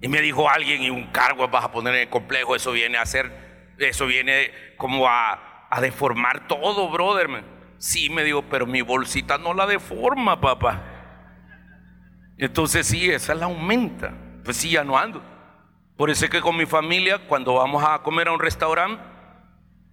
Y 0.00 0.08
me 0.08 0.22
dijo 0.22 0.48
alguien, 0.48 0.82
y 0.82 0.90
un 0.90 1.06
car 1.08 1.34
wash 1.38 1.50
vas 1.50 1.64
a 1.64 1.72
poner 1.72 1.94
en 1.94 2.00
el 2.02 2.08
complejo, 2.08 2.56
eso 2.56 2.72
viene 2.72 2.98
a 2.98 3.06
ser 3.06 3.74
Eso 3.78 4.06
viene 4.06 4.50
como 4.78 5.06
a, 5.06 5.68
deformar 5.82 6.48
todo, 6.48 6.88
brother. 6.88 7.44
Sí, 7.76 8.08
me 8.08 8.24
digo, 8.24 8.42
pero 8.48 8.66
mi 8.66 8.80
bolsita 8.80 9.36
no 9.36 9.52
la 9.52 9.66
deforma, 9.66 10.40
papá. 10.40 10.82
Entonces 12.38 12.86
sí, 12.86 13.10
esa 13.10 13.34
la 13.34 13.44
aumenta. 13.44 14.14
Pues 14.42 14.56
sí, 14.56 14.70
ya 14.70 14.84
no 14.84 14.96
ando. 14.96 15.22
Por 15.96 16.10
eso 16.10 16.26
es 16.26 16.30
que 16.30 16.42
con 16.42 16.56
mi 16.56 16.66
familia, 16.66 17.26
cuando 17.26 17.54
vamos 17.54 17.82
a 17.82 18.02
comer 18.02 18.28
a 18.28 18.32
un 18.32 18.40
restaurante, 18.40 19.02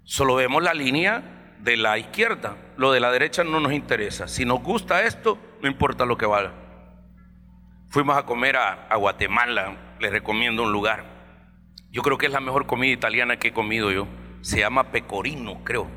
solo 0.03 0.35
vemos 0.35 0.61
la 0.61 0.73
línea 0.73 1.55
de 1.59 1.77
la 1.77 1.97
izquierda. 1.97 2.57
Lo 2.75 2.91
de 2.91 2.99
la 2.99 3.09
derecha 3.09 3.43
no 3.45 3.61
nos 3.61 3.71
interesa. 3.71 4.27
Si 4.27 4.43
nos 4.43 4.61
gusta 4.61 5.03
esto, 5.03 5.37
no 5.61 5.69
importa 5.69 6.05
lo 6.05 6.17
que 6.17 6.25
valga. 6.25 6.53
Fuimos 7.87 8.17
a 8.17 8.23
comer 8.23 8.57
a, 8.57 8.95
Guatemala, 8.95 9.95
les 9.99 10.11
recomiendo 10.11 10.63
un 10.63 10.73
lugar. 10.73 11.05
Yo 11.89 12.01
creo 12.01 12.17
que 12.17 12.25
es 12.25 12.33
la 12.33 12.41
mejor 12.41 12.65
comida 12.65 12.91
italiana 12.91 13.37
que 13.37 13.49
he 13.49 13.53
comido 13.53 13.91
yo. 13.91 14.07
Se 14.41 14.59
llama 14.59 14.91
pecorino, 14.91 15.63
creo. 15.63 15.87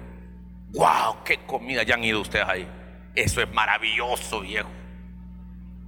¡Wow! 0.73 1.25
¡Qué 1.25 1.39
comida! 1.47 1.83
Ya 1.83 1.95
han 1.95 2.05
ido 2.05 2.21
ustedes 2.21 2.47
ahí. 2.47 2.69
Eso 3.17 3.43
es 3.43 3.53
maravilloso, 3.53 4.43
viejo. 4.43 4.69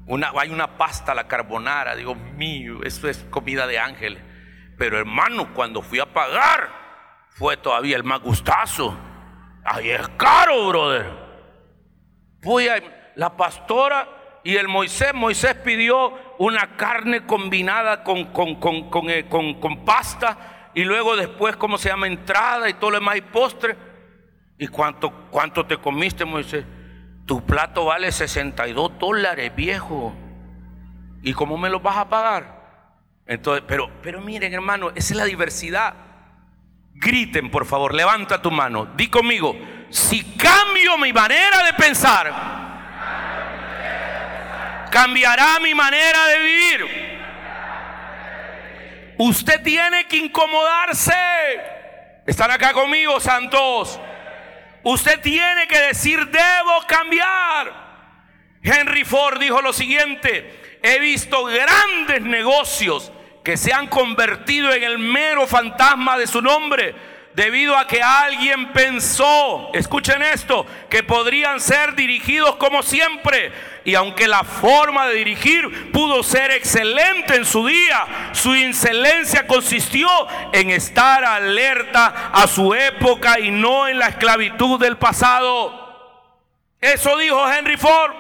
Una, 0.09 0.33
hay 0.39 0.49
una 0.51 0.79
pasta 0.79 1.15
la 1.15 1.29
carbonara, 1.29 1.95
Dios 1.95 2.17
mío, 2.17 2.81
eso 2.83 3.09
es 3.09 3.27
comida 3.31 3.67
de 3.67 3.79
ángeles. 3.79 4.23
Pero 4.79 4.99
hermano, 4.99 5.53
cuando 5.53 5.83
fui 5.83 6.01
a 6.01 6.07
pagar, 6.07 6.71
fue 7.29 7.59
todavía 7.59 7.97
el 7.97 8.05
más 8.05 8.21
gustazo. 8.21 8.97
Ahí 9.63 9.91
es 9.91 10.09
caro, 10.17 10.69
brother. 10.69 11.07
Fui 12.41 12.69
a 12.69 12.83
la 13.17 13.37
pastora 13.37 14.41
y 14.45 14.57
el 14.57 14.67
Moisés, 14.67 15.13
Moisés 15.13 15.55
pidió 15.57 16.15
una 16.39 16.77
carne 16.77 17.27
combinada 17.27 18.03
con, 18.03 18.33
con, 18.33 18.55
con, 18.55 18.89
con, 18.89 19.11
eh, 19.11 19.27
pasta 19.85 20.71
y 20.75 20.85
luego 20.85 21.17
después, 21.17 21.55
¿cómo 21.57 21.77
se 21.77 21.91
llama? 21.91 22.07
Entrada 22.07 22.67
y 22.71 22.75
todo 22.75 22.93
lo 22.93 23.01
demás 23.01 23.17
y 23.17 23.21
postre. 23.21 23.77
¿Y 24.57 24.69
cuánto, 24.69 25.29
cuánto 25.31 25.67
te 25.67 25.77
comiste, 25.77 26.25
Moisés? 26.25 26.65
Tu 27.29 27.45
plato 27.45 27.85
vale 27.85 28.11
62 28.11 28.99
dólares, 28.99 29.55
viejo. 29.55 30.15
¿Y 31.23 31.35
cómo 31.35 31.59
me 31.59 31.69
lo 31.69 31.79
vas 31.79 31.99
a 31.99 32.09
pagar? 32.09 32.59
Entonces, 33.27 33.63
pero, 33.69 33.91
pero 34.03 34.23
miren, 34.23 34.55
hermano, 34.55 34.89
esa 34.95 35.13
es 35.13 35.17
la 35.19 35.27
diversidad. 35.27 35.93
Griten, 36.95 37.51
por 37.51 37.67
favor, 37.67 37.93
levanta 37.93 38.41
tu 38.41 38.51
mano. 38.51 38.87
Di 38.97 39.09
conmigo, 39.09 39.55
si 39.91 40.25
cambio 40.39 40.97
mi 40.97 41.13
manera 41.13 41.63
de 41.65 41.75
pensar, 41.75 42.33
cambiará 44.91 45.61
mi 45.61 45.75
manera 45.75 46.27
de 46.29 46.39
vivir. 46.39 47.19
Usted 49.19 49.63
tiene 49.63 50.07
que 50.07 50.17
incomodarse. 50.17 51.13
¿Están 52.25 52.51
acá 52.53 52.73
conmigo, 52.73 53.21
santos? 53.21 54.01
Usted 54.91 55.21
tiene 55.21 55.69
que 55.69 55.79
decir, 55.81 56.27
debo 56.29 56.81
cambiar. 56.87 57.89
Henry 58.63 59.05
Ford 59.05 59.39
dijo 59.39 59.61
lo 59.61 59.75
siguiente, 59.75 60.79
he 60.83 60.99
visto 60.99 61.45
grandes 61.45 62.23
negocios 62.23 63.13
que 63.45 63.59
se 63.59 63.71
han 63.71 63.89
convertido 63.89 64.73
en 64.73 64.83
el 64.83 64.99
mero 64.99 65.47
fantasma 65.47 66.17
de 66.17 66.27
su 66.27 66.41
nombre 66.41 66.95
debido 67.35 67.77
a 67.77 67.87
que 67.87 68.03
alguien 68.03 68.73
pensó, 68.73 69.71
escuchen 69.75 70.23
esto, 70.23 70.67
que 70.89 71.03
podrían 71.03 71.61
ser 71.61 71.95
dirigidos 71.95 72.57
como 72.57 72.83
siempre. 72.83 73.53
Y 73.89 73.95
aunque 73.95 74.29
la 74.29 74.45
forma 74.45 75.07
de 75.07 75.15
dirigir 75.15 75.91
pudo 75.93 76.23
ser 76.23 76.51
excelente 76.51 77.37
en 77.37 77.47
su 77.47 77.67
día, 77.67 78.31
su 78.33 78.53
excelencia 78.53 79.47
consistió 79.47 80.07
en 80.53 80.69
estar 80.69 81.25
alerta 81.25 82.29
a 82.35 82.47
su 82.49 82.75
época 82.75 83.41
y 83.41 83.51
no 83.51 83.89
en 83.89 83.99
la 83.99 84.09
esclavitud 84.09 84.79
del 84.79 84.99
pasado. 84.99 86.37
Eso 86.79 87.17
dijo 87.17 87.51
Henry 87.51 87.79
Ford. 87.79 88.13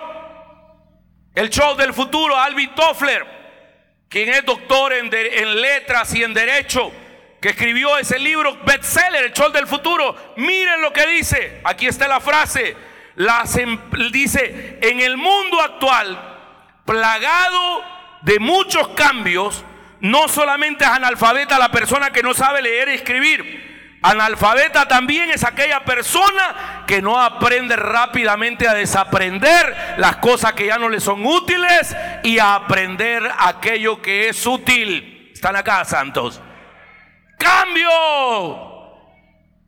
El 1.34 1.50
show 1.50 1.76
del 1.76 1.92
futuro, 1.92 2.34
Alvin 2.34 2.74
Toffler, 2.74 3.26
quien 4.08 4.30
es 4.30 4.46
doctor 4.46 4.94
en, 4.94 5.10
en 5.12 5.60
letras 5.60 6.14
y 6.14 6.24
en 6.24 6.32
derecho 6.32 6.90
que 7.42 7.50
escribió 7.50 7.98
ese 7.98 8.18
libro 8.18 8.56
bestseller, 8.64 9.26
El 9.26 9.32
Chol 9.34 9.52
del 9.52 9.66
Futuro. 9.66 10.32
Miren 10.38 10.80
lo 10.80 10.94
que 10.94 11.06
dice. 11.08 11.60
Aquí 11.62 11.86
está 11.86 12.08
la 12.08 12.20
frase. 12.20 12.87
Em, 13.18 13.78
dice, 14.12 14.78
en 14.80 15.00
el 15.00 15.16
mundo 15.16 15.60
actual, 15.60 16.16
plagado 16.84 17.82
de 18.22 18.38
muchos 18.38 18.88
cambios, 18.88 19.64
no 20.00 20.28
solamente 20.28 20.84
es 20.84 20.90
analfabeta 20.90 21.58
la 21.58 21.70
persona 21.70 22.10
que 22.10 22.22
no 22.22 22.32
sabe 22.32 22.62
leer 22.62 22.88
y 22.88 22.94
escribir. 22.94 23.98
Analfabeta 24.02 24.86
también 24.86 25.30
es 25.30 25.42
aquella 25.42 25.80
persona 25.80 26.84
que 26.86 27.02
no 27.02 27.20
aprende 27.20 27.74
rápidamente 27.74 28.68
a 28.68 28.74
desaprender 28.74 29.96
las 29.96 30.18
cosas 30.18 30.52
que 30.52 30.66
ya 30.66 30.78
no 30.78 30.88
le 30.88 31.00
son 31.00 31.26
útiles 31.26 31.96
y 32.22 32.38
a 32.38 32.54
aprender 32.54 33.28
aquello 33.36 34.00
que 34.00 34.28
es 34.28 34.46
útil. 34.46 35.32
¿Están 35.34 35.56
acá, 35.56 35.84
santos? 35.84 36.40
Cambio. 37.36 37.90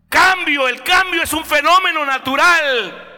Cambio. 0.09 0.69
El 0.69 0.85
cambio 0.85 1.25
es 1.25 1.33
un 1.33 1.45
fenómeno 1.45 2.07
natural. 2.07 3.10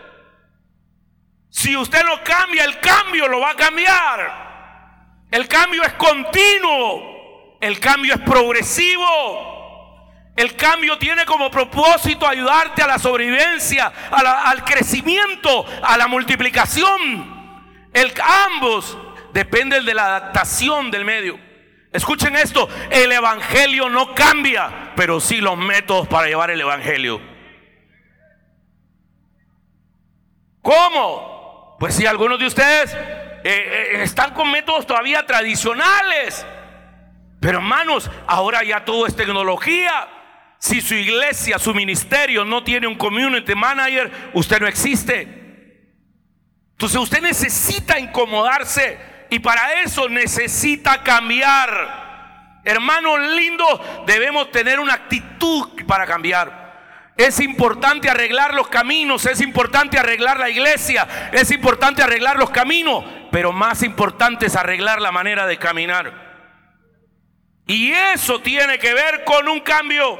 Si 1.52 1.76
usted 1.76 2.02
no 2.04 2.24
cambia, 2.24 2.64
el 2.64 2.80
cambio 2.80 3.28
lo 3.28 3.40
va 3.40 3.50
a 3.50 3.54
cambiar. 3.54 5.26
El 5.30 5.46
cambio 5.46 5.82
es 5.82 5.92
continuo. 5.92 7.58
El 7.60 7.78
cambio 7.78 8.14
es 8.14 8.20
progresivo. 8.22 10.32
El 10.34 10.56
cambio 10.56 10.96
tiene 10.96 11.26
como 11.26 11.50
propósito 11.50 12.26
ayudarte 12.26 12.82
a 12.82 12.86
la 12.86 12.98
sobrevivencia, 12.98 13.92
al 14.10 14.64
crecimiento, 14.64 15.66
a 15.82 15.98
la 15.98 16.08
multiplicación. 16.08 17.60
El, 17.92 18.14
ambos 18.46 18.96
dependen 19.34 19.84
de 19.84 19.92
la 19.92 20.06
adaptación 20.06 20.90
del 20.90 21.04
medio. 21.04 21.38
Escuchen 21.92 22.34
esto, 22.34 22.66
el 22.90 23.12
Evangelio 23.12 23.90
no 23.90 24.14
cambia, 24.14 24.94
pero 24.96 25.20
sí 25.20 25.42
los 25.42 25.58
métodos 25.58 26.08
para 26.08 26.28
llevar 26.28 26.50
el 26.50 26.62
Evangelio. 26.62 27.20
¿Cómo? 30.62 31.31
Pues 31.82 31.96
si 31.96 32.06
algunos 32.06 32.38
de 32.38 32.46
ustedes 32.46 32.94
eh, 32.94 33.40
eh, 33.42 34.02
están 34.04 34.34
con 34.34 34.48
métodos 34.52 34.86
todavía 34.86 35.26
tradicionales. 35.26 36.46
Pero 37.40 37.58
hermanos, 37.58 38.08
ahora 38.28 38.62
ya 38.62 38.84
todo 38.84 39.04
es 39.04 39.16
tecnología. 39.16 40.08
Si 40.60 40.80
su 40.80 40.94
iglesia, 40.94 41.58
su 41.58 41.74
ministerio 41.74 42.44
no 42.44 42.62
tiene 42.62 42.86
un 42.86 42.94
community 42.94 43.56
manager, 43.56 44.12
usted 44.32 44.60
no 44.60 44.68
existe. 44.68 45.22
Entonces 46.70 47.00
usted 47.00 47.20
necesita 47.20 47.98
incomodarse 47.98 49.26
y 49.28 49.40
para 49.40 49.82
eso 49.82 50.08
necesita 50.08 51.02
cambiar. 51.02 52.60
Hermanos 52.64 53.18
lindos, 53.34 53.80
debemos 54.06 54.52
tener 54.52 54.78
una 54.78 54.94
actitud 54.94 55.84
para 55.88 56.06
cambiar. 56.06 56.61
Es 57.16 57.40
importante 57.40 58.08
arreglar 58.08 58.54
los 58.54 58.68
caminos, 58.68 59.26
es 59.26 59.40
importante 59.40 59.98
arreglar 59.98 60.38
la 60.38 60.48
iglesia, 60.48 61.30
es 61.32 61.50
importante 61.50 62.02
arreglar 62.02 62.38
los 62.38 62.50
caminos, 62.50 63.04
pero 63.30 63.52
más 63.52 63.82
importante 63.82 64.46
es 64.46 64.56
arreglar 64.56 65.00
la 65.00 65.12
manera 65.12 65.46
de 65.46 65.58
caminar. 65.58 66.32
Y 67.66 67.92
eso 67.92 68.40
tiene 68.40 68.78
que 68.78 68.94
ver 68.94 69.24
con 69.24 69.48
un 69.48 69.60
cambio. 69.60 70.18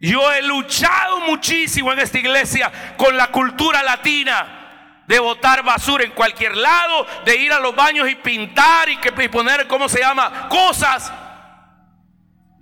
Yo 0.00 0.32
he 0.32 0.42
luchado 0.42 1.20
muchísimo 1.20 1.92
en 1.92 2.00
esta 2.00 2.18
iglesia 2.18 2.70
con 2.96 3.16
la 3.16 3.28
cultura 3.28 3.82
latina 3.82 4.62
de 5.06 5.18
botar 5.18 5.62
basura 5.62 6.04
en 6.04 6.12
cualquier 6.12 6.56
lado, 6.56 7.06
de 7.24 7.36
ir 7.36 7.52
a 7.52 7.60
los 7.60 7.74
baños 7.74 8.08
y 8.08 8.14
pintar 8.16 8.88
y, 8.88 8.96
que, 8.96 9.12
poner, 9.28 9.66
¿cómo 9.66 9.88
se 9.88 10.00
llama? 10.00 10.48
Cosas. 10.48 11.12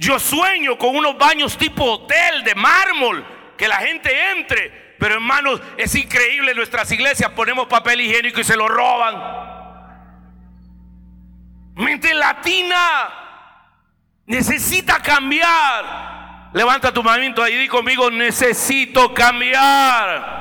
Yo 0.01 0.19
sueño 0.19 0.79
con 0.79 0.97
unos 0.97 1.19
baños 1.19 1.59
tipo 1.59 1.85
hotel 1.85 2.43
de 2.43 2.55
mármol, 2.55 3.23
que 3.59 3.69
la 3.69 3.77
gente 3.77 4.31
entre. 4.31 4.97
Pero 4.99 5.17
hermanos, 5.17 5.61
es 5.77 5.95
increíble, 5.95 6.53
en 6.53 6.57
nuestras 6.57 6.91
iglesias 6.91 7.31
ponemos 7.33 7.67
papel 7.67 8.01
higiénico 8.01 8.41
y 8.41 8.45
se 8.45 8.57
lo 8.57 8.67
roban. 8.67 9.23
Mente 11.75 12.15
latina 12.15 13.11
necesita 14.25 15.03
cambiar. 15.03 16.49
Levanta 16.55 16.95
tu 16.95 17.03
movimiento 17.03 17.43
ahí 17.43 17.53
y 17.53 17.59
di 17.59 17.69
conmigo, 17.69 18.11
necesito 18.11 19.13
cambiar. 19.13 20.41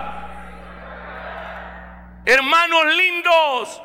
Hermanos 2.26 2.96
lindos, 2.96 3.82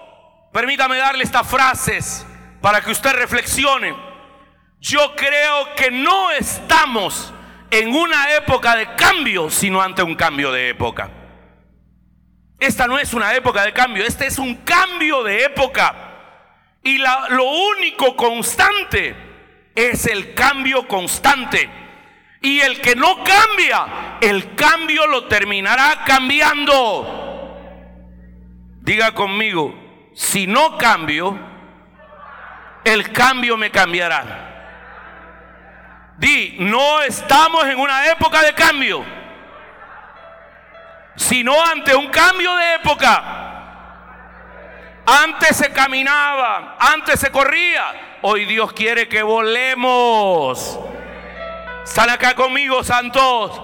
permítame 0.52 0.98
darle 0.98 1.24
estas 1.24 1.48
frases 1.48 2.24
para 2.60 2.80
que 2.80 2.92
usted 2.92 3.12
reflexione. 3.14 4.03
Yo 4.84 5.16
creo 5.16 5.74
que 5.76 5.90
no 5.90 6.30
estamos 6.30 7.32
en 7.70 7.96
una 7.96 8.34
época 8.34 8.76
de 8.76 8.94
cambio, 8.96 9.48
sino 9.48 9.80
ante 9.80 10.02
un 10.02 10.14
cambio 10.14 10.52
de 10.52 10.68
época. 10.68 11.08
Esta 12.60 12.86
no 12.86 12.98
es 12.98 13.14
una 13.14 13.34
época 13.34 13.64
de 13.64 13.72
cambio, 13.72 14.04
este 14.04 14.26
es 14.26 14.38
un 14.38 14.56
cambio 14.56 15.22
de 15.22 15.44
época. 15.44 15.94
Y 16.82 16.98
lo 16.98 17.44
único 17.78 18.14
constante 18.14 19.16
es 19.74 20.04
el 20.04 20.34
cambio 20.34 20.86
constante. 20.86 21.70
Y 22.42 22.60
el 22.60 22.82
que 22.82 22.94
no 22.94 23.24
cambia, 23.24 24.18
el 24.20 24.54
cambio 24.54 25.06
lo 25.06 25.24
terminará 25.28 26.04
cambiando. 26.06 27.56
Diga 28.82 29.14
conmigo, 29.14 30.12
si 30.12 30.46
no 30.46 30.76
cambio, 30.76 31.38
el 32.84 33.12
cambio 33.12 33.56
me 33.56 33.70
cambiará. 33.70 34.43
Di, 36.16 36.56
no 36.60 37.02
estamos 37.02 37.64
en 37.64 37.78
una 37.78 38.06
época 38.06 38.42
de 38.42 38.54
cambio, 38.54 39.04
sino 41.16 41.60
ante 41.64 41.94
un 41.94 42.08
cambio 42.08 42.54
de 42.54 42.74
época. 42.74 43.40
Antes 45.06 45.56
se 45.56 45.70
caminaba, 45.72 46.76
antes 46.78 47.20
se 47.20 47.30
corría. 47.30 48.18
Hoy 48.22 48.46
Dios 48.46 48.72
quiere 48.72 49.06
que 49.08 49.22
volemos. 49.22 50.78
Están 51.84 52.08
acá 52.08 52.34
conmigo, 52.34 52.82
santos. 52.82 53.60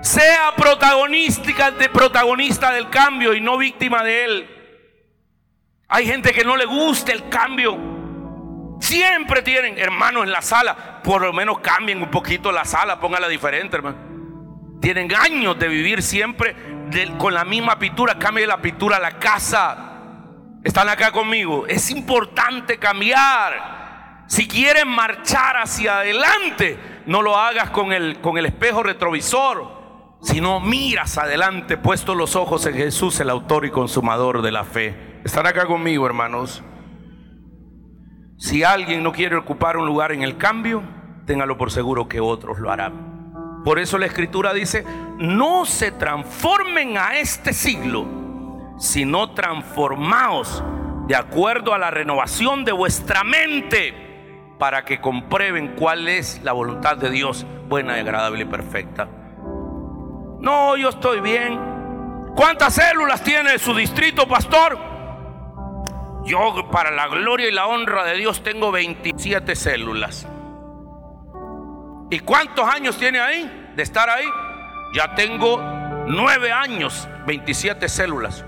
Sea 0.00 0.54
protagonista, 0.56 1.70
de 1.72 1.88
protagonista 1.88 2.70
del 2.72 2.88
cambio 2.88 3.34
y 3.34 3.40
no 3.40 3.58
víctima 3.58 4.02
de 4.02 4.24
él. 4.24 4.58
Hay 5.88 6.06
gente 6.06 6.32
que 6.32 6.44
no 6.44 6.56
le 6.56 6.64
gusta 6.64 7.12
el 7.12 7.28
cambio. 7.28 7.97
Siempre 8.80 9.42
tienen, 9.42 9.78
hermanos, 9.78 10.24
en 10.24 10.32
la 10.32 10.42
sala. 10.42 11.02
Por 11.02 11.22
lo 11.22 11.32
menos 11.32 11.58
cambien 11.60 12.02
un 12.02 12.10
poquito 12.10 12.52
la 12.52 12.64
sala, 12.64 13.00
póngala 13.00 13.28
diferente, 13.28 13.76
hermano. 13.76 13.96
Tienen 14.80 15.12
años 15.14 15.58
de 15.58 15.68
vivir 15.68 16.02
siempre 16.02 16.54
con 17.18 17.34
la 17.34 17.44
misma 17.44 17.78
pintura. 17.78 18.18
Cambie 18.18 18.46
la 18.46 18.62
pintura 18.62 18.96
a 18.96 19.00
la 19.00 19.18
casa. 19.18 19.92
Están 20.62 20.88
acá 20.88 21.10
conmigo. 21.10 21.66
Es 21.66 21.90
importante 21.90 22.78
cambiar. 22.78 24.24
Si 24.28 24.46
quieren 24.46 24.88
marchar 24.88 25.56
hacia 25.56 26.00
adelante, 26.00 26.78
no 27.06 27.22
lo 27.22 27.36
hagas 27.36 27.70
con 27.70 27.92
el, 27.92 28.20
con 28.20 28.36
el 28.36 28.44
espejo 28.44 28.82
retrovisor, 28.82 30.18
sino 30.20 30.60
miras 30.60 31.16
adelante, 31.16 31.78
puesto 31.78 32.14
los 32.14 32.36
ojos 32.36 32.66
en 32.66 32.74
Jesús, 32.74 33.18
el 33.20 33.30
autor 33.30 33.64
y 33.64 33.70
consumador 33.70 34.42
de 34.42 34.52
la 34.52 34.64
fe. 34.64 35.20
Están 35.24 35.46
acá 35.46 35.64
conmigo, 35.64 36.06
hermanos. 36.06 36.62
Si 38.38 38.62
alguien 38.64 39.02
no 39.02 39.12
quiere 39.12 39.36
ocupar 39.36 39.76
un 39.76 39.86
lugar 39.86 40.12
en 40.12 40.22
el 40.22 40.38
cambio, 40.38 40.82
téngalo 41.26 41.58
por 41.58 41.70
seguro 41.70 42.08
que 42.08 42.20
otros 42.20 42.58
lo 42.58 42.70
harán. 42.70 43.62
Por 43.64 43.78
eso 43.78 43.98
la 43.98 44.06
escritura 44.06 44.54
dice, 44.54 44.84
no 45.18 45.66
se 45.66 45.90
transformen 45.92 46.96
a 46.96 47.18
este 47.18 47.52
siglo 47.52 48.18
sino 48.78 49.32
transformaos 49.32 50.62
de 51.06 51.16
acuerdo 51.16 51.74
a 51.74 51.78
la 51.78 51.90
renovación 51.90 52.64
de 52.64 52.72
vuestra 52.72 53.24
mente 53.24 54.54
para 54.58 54.84
que 54.84 55.00
comprueben 55.00 55.74
cuál 55.76 56.08
es 56.08 56.40
la 56.42 56.52
voluntad 56.52 56.96
de 56.96 57.10
Dios, 57.10 57.46
buena, 57.68 57.94
agradable 57.94 58.42
y 58.42 58.46
perfecta. 58.46 59.08
No, 60.40 60.76
yo 60.76 60.90
estoy 60.90 61.20
bien. 61.20 61.58
¿Cuántas 62.36 62.74
células 62.74 63.22
tiene 63.22 63.58
su 63.58 63.74
distrito, 63.74 64.28
pastor? 64.28 64.87
Yo, 66.28 66.68
para 66.70 66.90
la 66.90 67.08
gloria 67.08 67.48
y 67.48 67.52
la 67.52 67.66
honra 67.66 68.04
de 68.04 68.16
Dios, 68.16 68.42
tengo 68.42 68.70
27 68.70 69.56
células. 69.56 70.28
¿Y 72.10 72.20
cuántos 72.20 72.66
años 72.66 72.98
tiene 72.98 73.18
ahí 73.18 73.70
de 73.74 73.82
estar 73.82 74.10
ahí? 74.10 74.26
Ya 74.94 75.14
tengo 75.14 75.58
9 76.06 76.52
años, 76.52 77.08
27 77.26 77.88
células. 77.88 78.44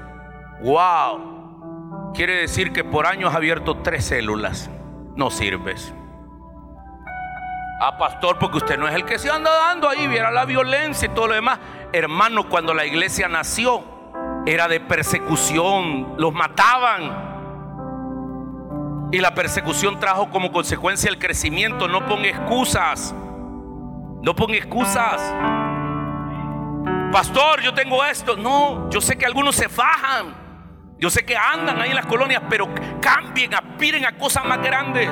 Wow. 0.60 2.12
Quiere 2.14 2.36
decir 2.36 2.72
que 2.72 2.84
por 2.84 3.06
año 3.06 3.28
has 3.28 3.34
abierto 3.34 3.78
tres 3.78 4.04
células. 4.04 4.70
No 5.16 5.30
sirves. 5.30 5.94
Ah, 7.82 7.96
pastor, 7.96 8.38
porque 8.38 8.58
usted 8.58 8.78
no 8.78 8.86
es 8.86 8.94
el 8.94 9.06
que 9.06 9.18
se 9.18 9.30
anda 9.30 9.50
dando 9.50 9.88
ahí, 9.88 10.06
viera 10.06 10.30
la 10.30 10.44
violencia 10.44 11.06
y 11.06 11.14
todo 11.14 11.28
lo 11.28 11.34
demás. 11.34 11.58
Hermano, 11.94 12.46
cuando 12.50 12.74
la 12.74 12.84
iglesia 12.84 13.26
nació, 13.26 13.82
era 14.44 14.68
de 14.68 14.80
persecución, 14.80 16.14
los 16.18 16.34
mataban. 16.34 17.29
Y 19.12 19.18
la 19.18 19.34
persecución 19.34 19.98
trajo 19.98 20.30
como 20.30 20.52
consecuencia 20.52 21.10
el 21.10 21.18
crecimiento. 21.18 21.88
No 21.88 22.06
ponga 22.06 22.28
excusas. 22.28 23.14
No 24.22 24.36
ponga 24.36 24.56
excusas. 24.56 25.20
Pastor, 27.12 27.60
yo 27.60 27.74
tengo 27.74 28.04
esto. 28.04 28.36
No, 28.36 28.88
yo 28.90 29.00
sé 29.00 29.16
que 29.18 29.26
algunos 29.26 29.56
se 29.56 29.68
fajan. 29.68 30.34
Yo 30.98 31.10
sé 31.10 31.24
que 31.24 31.36
andan 31.36 31.80
ahí 31.80 31.90
en 31.90 31.96
las 31.96 32.06
colonias, 32.06 32.42
pero 32.48 32.68
cambien, 33.00 33.54
aspiren 33.54 34.04
a 34.04 34.16
cosas 34.16 34.44
más 34.44 34.62
grandes. 34.62 35.08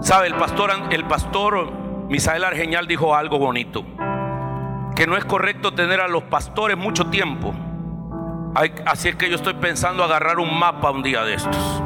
¿Sabe? 0.00 0.26
El 0.26 0.34
pastor, 0.34 0.70
el 0.90 1.04
pastor 1.04 1.72
Misael 2.08 2.44
Argeñal 2.44 2.86
dijo 2.86 3.14
algo 3.14 3.38
bonito. 3.38 3.86
Que 4.94 5.06
no 5.06 5.16
es 5.16 5.24
correcto 5.24 5.72
tener 5.72 6.00
a 6.00 6.08
los 6.08 6.24
pastores 6.24 6.76
mucho 6.76 7.06
tiempo. 7.06 7.54
Así 8.86 9.08
es 9.08 9.16
que 9.16 9.30
yo 9.30 9.36
estoy 9.36 9.54
pensando 9.54 10.02
agarrar 10.02 10.40
un 10.40 10.58
mapa 10.58 10.90
un 10.90 11.02
día 11.02 11.22
de 11.22 11.34
estos. 11.34 11.82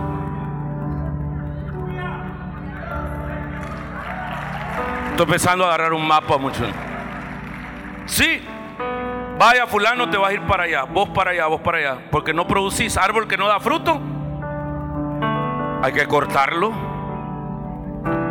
Estoy 5.13 5.27
pensando 5.27 5.65
agarrar 5.65 5.93
un 5.93 6.07
mapa 6.07 6.37
mucho. 6.37 6.65
Sí, 8.07 8.43
Vaya 9.39 9.67
fulano, 9.67 10.09
te 10.09 10.17
vas 10.17 10.31
a 10.31 10.35
ir 10.35 10.43
para 10.43 10.63
allá, 10.65 10.85
vos 10.85 11.09
para 11.09 11.33
allá, 11.33 11.47
vos 11.47 11.61
para 11.61 11.79
allá. 11.79 11.99
Porque 12.13 12.33
no 12.33 12.47
producís 12.47 12.97
árbol 12.97 13.27
que 13.27 13.37
no 13.37 13.49
da 13.49 13.59
fruto. 13.59 14.01
Hay 15.83 15.93
que 15.93 16.07
cortarlo. 16.07 16.73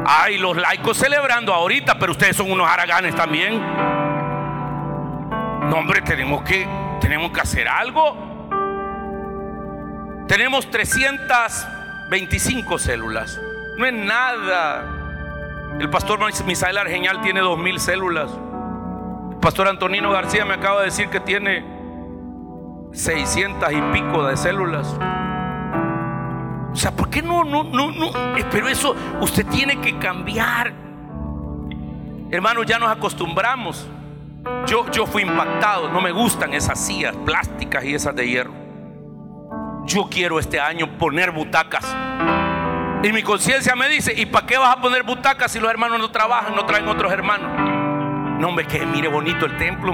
Hay 0.05 0.37
los 0.37 0.55
laicos 0.55 0.95
celebrando 0.97 1.53
ahorita, 1.53 1.99
pero 1.99 2.13
ustedes 2.13 2.37
son 2.37 2.49
unos 2.49 2.65
haraganes 2.65 3.13
también. 3.13 3.59
No, 5.69 5.75
hombre, 5.75 6.01
tenemos 6.01 6.43
que, 6.43 6.65
tenemos 7.01 7.31
que 7.31 7.41
hacer 7.41 7.67
algo. 7.67 8.15
Tenemos 10.29 10.71
325 10.71 12.79
células. 12.79 13.37
No 13.77 13.85
es 13.85 13.93
nada. 13.93 15.00
El 15.81 15.89
pastor 15.89 16.19
Misael 16.45 16.77
Argeñal 16.77 17.21
tiene 17.21 17.39
2000 17.39 17.79
células. 17.79 18.29
Pastor 19.41 19.67
Antonino 19.67 20.11
García 20.11 20.45
me 20.45 20.53
acaba 20.53 20.81
de 20.81 20.85
decir 20.85 21.07
que 21.09 21.19
tiene 21.19 21.65
600 22.91 23.67
y 23.71 23.81
pico 23.91 24.23
de 24.27 24.37
células. 24.37 24.95
O 26.71 26.75
sea, 26.75 26.91
¿por 26.91 27.09
qué 27.09 27.23
no, 27.23 27.43
no? 27.43 27.63
Eh, 28.37 28.45
pero 28.51 28.67
eso 28.67 28.95
usted 29.21 29.43
tiene 29.47 29.81
que 29.81 29.97
cambiar. 29.97 30.71
Hermanos, 32.29 32.67
ya 32.67 32.77
nos 32.77 32.91
acostumbramos. 32.91 33.89
Yo, 34.67 34.85
yo 34.91 35.07
fui 35.07 35.23
impactado. 35.23 35.89
No 35.89 35.99
me 35.99 36.11
gustan 36.11 36.53
esas 36.53 36.79
sillas 36.79 37.15
plásticas 37.25 37.83
y 37.85 37.95
esas 37.95 38.15
de 38.15 38.27
hierro. 38.27 38.53
Yo 39.87 40.07
quiero 40.11 40.37
este 40.37 40.59
año 40.59 40.99
poner 40.99 41.31
butacas. 41.31 41.87
Y 43.03 43.11
mi 43.11 43.23
conciencia 43.23 43.75
me 43.75 43.89
dice, 43.89 44.13
¿y 44.15 44.27
para 44.27 44.45
qué 44.45 44.59
vas 44.59 44.77
a 44.77 44.81
poner 44.81 45.01
butacas 45.01 45.51
si 45.51 45.59
los 45.59 45.71
hermanos 45.71 45.97
no 45.97 46.11
trabajan, 46.11 46.55
no 46.55 46.65
traen 46.65 46.87
otros 46.87 47.11
hermanos? 47.11 47.49
No, 48.39 48.49
hombre, 48.49 48.67
que 48.67 48.85
mire 48.85 49.07
bonito 49.07 49.47
el 49.47 49.57
templo. 49.57 49.93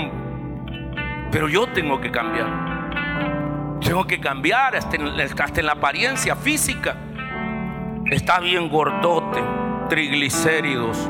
Pero 1.31 1.47
yo 1.47 1.67
tengo 1.67 2.01
que 2.01 2.11
cambiar. 2.11 3.79
Tengo 3.81 4.05
que 4.05 4.19
cambiar 4.19 4.75
hasta 4.75 4.97
en, 4.97 5.65
la 5.65 5.71
apariencia 5.71 6.35
física. 6.35 6.97
Está 8.11 8.39
bien 8.39 8.67
gordote, 8.69 9.41
triglicéridos, 9.87 11.09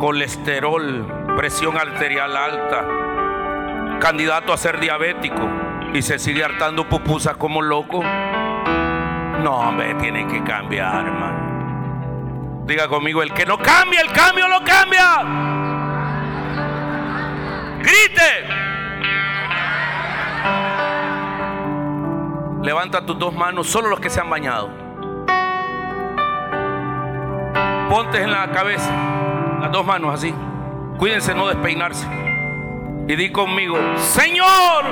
colesterol, 0.00 1.34
presión 1.36 1.76
arterial 1.76 2.36
alta, 2.36 3.98
candidato 4.00 4.52
a 4.52 4.56
ser 4.56 4.80
diabético 4.80 5.48
y 5.94 6.02
se 6.02 6.18
sigue 6.18 6.42
hartando 6.42 6.88
pupusas 6.88 7.36
como 7.36 7.62
loco. 7.62 8.02
No, 9.42 9.56
hombre, 9.56 9.94
tiene 9.94 10.26
que 10.26 10.42
cambiar, 10.42 11.06
hermano. 11.06 12.64
Diga 12.66 12.88
conmigo, 12.88 13.22
el 13.22 13.32
que 13.32 13.46
no 13.46 13.56
cambia, 13.58 14.00
el 14.00 14.12
cambio 14.12 14.46
lo 14.48 14.62
cambia. 14.64 15.22
Grite. 17.78 18.44
Levanta 22.62 23.06
tus 23.06 23.18
dos 23.18 23.32
manos, 23.34 23.68
solo 23.68 23.88
los 23.88 24.00
que 24.00 24.10
se 24.10 24.20
han 24.20 24.28
bañado. 24.28 24.68
Ponte 27.88 28.20
en 28.22 28.30
la 28.30 28.50
cabeza, 28.50 28.90
las 29.60 29.72
dos 29.72 29.86
manos 29.86 30.12
así. 30.12 30.34
Cuídense 30.98 31.34
no 31.34 31.46
despeinarse. 31.48 32.06
Y 33.06 33.16
di 33.16 33.32
conmigo, 33.32 33.78
Señor, 33.96 34.84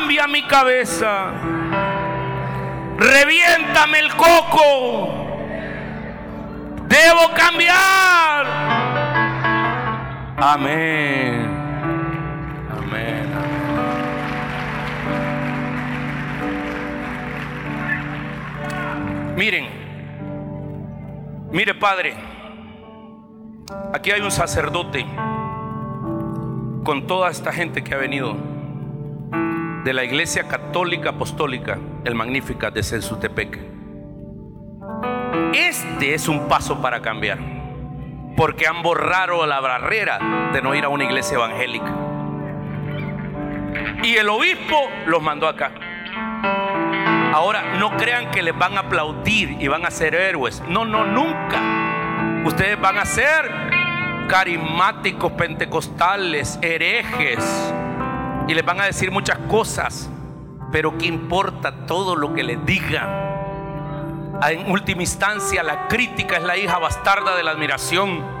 cambia 0.00 0.26
mi 0.26 0.42
cabeza. 0.42 1.30
Reviéntame 2.96 3.98
el 3.98 4.14
coco. 4.14 5.26
Debo 6.86 7.34
cambiar. 7.36 8.46
Amén. 10.36 11.48
Amén. 12.70 13.30
Miren, 19.36 19.68
mire 21.50 21.74
Padre, 21.74 22.14
Aquí 23.94 24.10
hay 24.10 24.20
un 24.20 24.32
sacerdote 24.32 25.06
con 26.84 27.06
toda 27.06 27.30
esta 27.30 27.52
gente 27.52 27.84
que 27.84 27.94
ha 27.94 27.98
venido 27.98 28.36
de 29.84 29.94
la 29.94 30.04
Iglesia 30.04 30.46
Católica 30.46 31.10
Apostólica, 31.10 31.78
el 32.04 32.14
Magnífica 32.14 32.70
de 32.70 32.82
Censutepec. 32.82 33.58
Este 35.54 36.14
es 36.14 36.28
un 36.28 36.48
paso 36.48 36.82
para 36.82 37.00
cambiar, 37.00 37.38
porque 38.36 38.66
han 38.66 38.82
borrado 38.82 39.46
la 39.46 39.60
barrera 39.60 40.50
de 40.52 40.60
no 40.60 40.74
ir 40.74 40.84
a 40.84 40.88
una 40.88 41.04
iglesia 41.04 41.36
evangélica. 41.36 41.92
Y 44.02 44.16
el 44.16 44.28
obispo 44.28 44.76
los 45.06 45.22
mandó 45.22 45.48
acá. 45.48 45.72
Ahora, 47.32 47.76
no 47.78 47.96
crean 47.96 48.30
que 48.30 48.42
les 48.42 48.56
van 48.56 48.76
a 48.76 48.80
aplaudir 48.80 49.56
y 49.60 49.68
van 49.68 49.86
a 49.86 49.90
ser 49.90 50.14
héroes. 50.14 50.62
No, 50.68 50.84
no, 50.84 51.06
nunca. 51.06 52.42
Ustedes 52.44 52.78
van 52.80 52.98
a 52.98 53.04
ser 53.04 53.50
carismáticos, 54.28 55.32
pentecostales, 55.32 56.58
herejes, 56.60 57.72
y 58.48 58.54
les 58.54 58.64
van 58.64 58.80
a 58.80 58.84
decir 58.84 59.10
muchas 59.10 59.38
cosas, 59.48 60.10
pero 60.72 60.96
¿qué 60.98 61.06
importa 61.06 61.86
todo 61.86 62.16
lo 62.16 62.32
que 62.32 62.42
les 62.42 62.64
digan? 62.64 63.30
En 64.48 64.70
última 64.70 65.02
instancia, 65.02 65.62
la 65.62 65.86
crítica 65.86 66.36
es 66.36 66.42
la 66.42 66.56
hija 66.56 66.78
bastarda 66.78 67.36
de 67.36 67.42
la 67.42 67.50
admiración. 67.50 68.40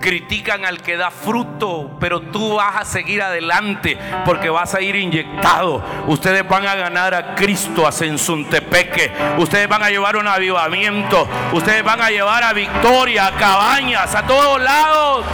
Critican 0.00 0.64
al 0.64 0.80
que 0.80 0.96
da 0.96 1.10
fruto, 1.10 1.96
pero 1.98 2.20
tú 2.20 2.56
vas 2.56 2.76
a 2.76 2.84
seguir 2.84 3.22
adelante 3.22 3.98
porque 4.24 4.50
vas 4.50 4.74
a 4.74 4.80
ir 4.80 4.94
inyectado. 4.94 5.82
Ustedes 6.06 6.46
van 6.46 6.66
a 6.66 6.74
ganar 6.76 7.14
a 7.14 7.34
Cristo 7.34 7.86
a 7.86 7.90
Sensuntepeque. 7.90 9.10
Ustedes 9.38 9.68
van 9.68 9.82
a 9.82 9.90
llevar 9.90 10.16
un 10.16 10.28
avivamiento. 10.28 11.26
Ustedes 11.52 11.82
van 11.82 12.00
a 12.00 12.10
llevar 12.10 12.44
a 12.44 12.52
victoria, 12.52 13.26
a 13.26 13.32
cabañas, 13.32 14.14
a 14.14 14.24
todos 14.24 14.60
lados. 14.60 15.24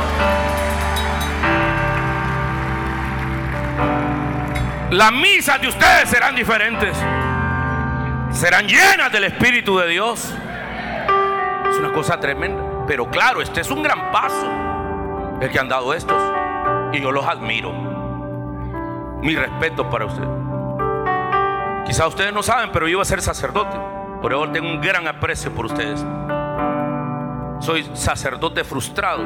Las 4.94 5.10
misas 5.10 5.60
de 5.60 5.66
ustedes 5.66 6.08
serán 6.08 6.36
diferentes. 6.36 6.96
Serán 8.30 8.68
llenas 8.68 9.10
del 9.10 9.24
Espíritu 9.24 9.76
de 9.76 9.88
Dios. 9.88 10.32
Es 11.68 11.76
una 11.78 11.92
cosa 11.92 12.20
tremenda. 12.20 12.62
Pero 12.86 13.10
claro, 13.10 13.42
este 13.42 13.60
es 13.60 13.72
un 13.72 13.82
gran 13.82 14.12
paso. 14.12 14.48
El 15.40 15.50
que 15.50 15.58
han 15.58 15.68
dado 15.68 15.92
estos. 15.94 16.16
Y 16.92 17.00
yo 17.00 17.10
los 17.10 17.26
admiro. 17.26 17.72
Mi 19.20 19.34
respeto 19.34 19.90
para 19.90 20.04
ustedes. 20.04 20.28
Quizá 21.86 22.06
ustedes 22.06 22.32
no 22.32 22.44
saben, 22.44 22.70
pero 22.70 22.86
yo 22.86 22.92
iba 22.92 23.02
a 23.02 23.04
ser 23.04 23.20
sacerdote. 23.20 23.76
Por 24.22 24.32
eso 24.32 24.48
tengo 24.50 24.68
un 24.68 24.80
gran 24.80 25.08
aprecio 25.08 25.52
por 25.52 25.66
ustedes. 25.66 26.06
Soy 27.58 27.90
sacerdote 27.94 28.62
frustrado 28.62 29.24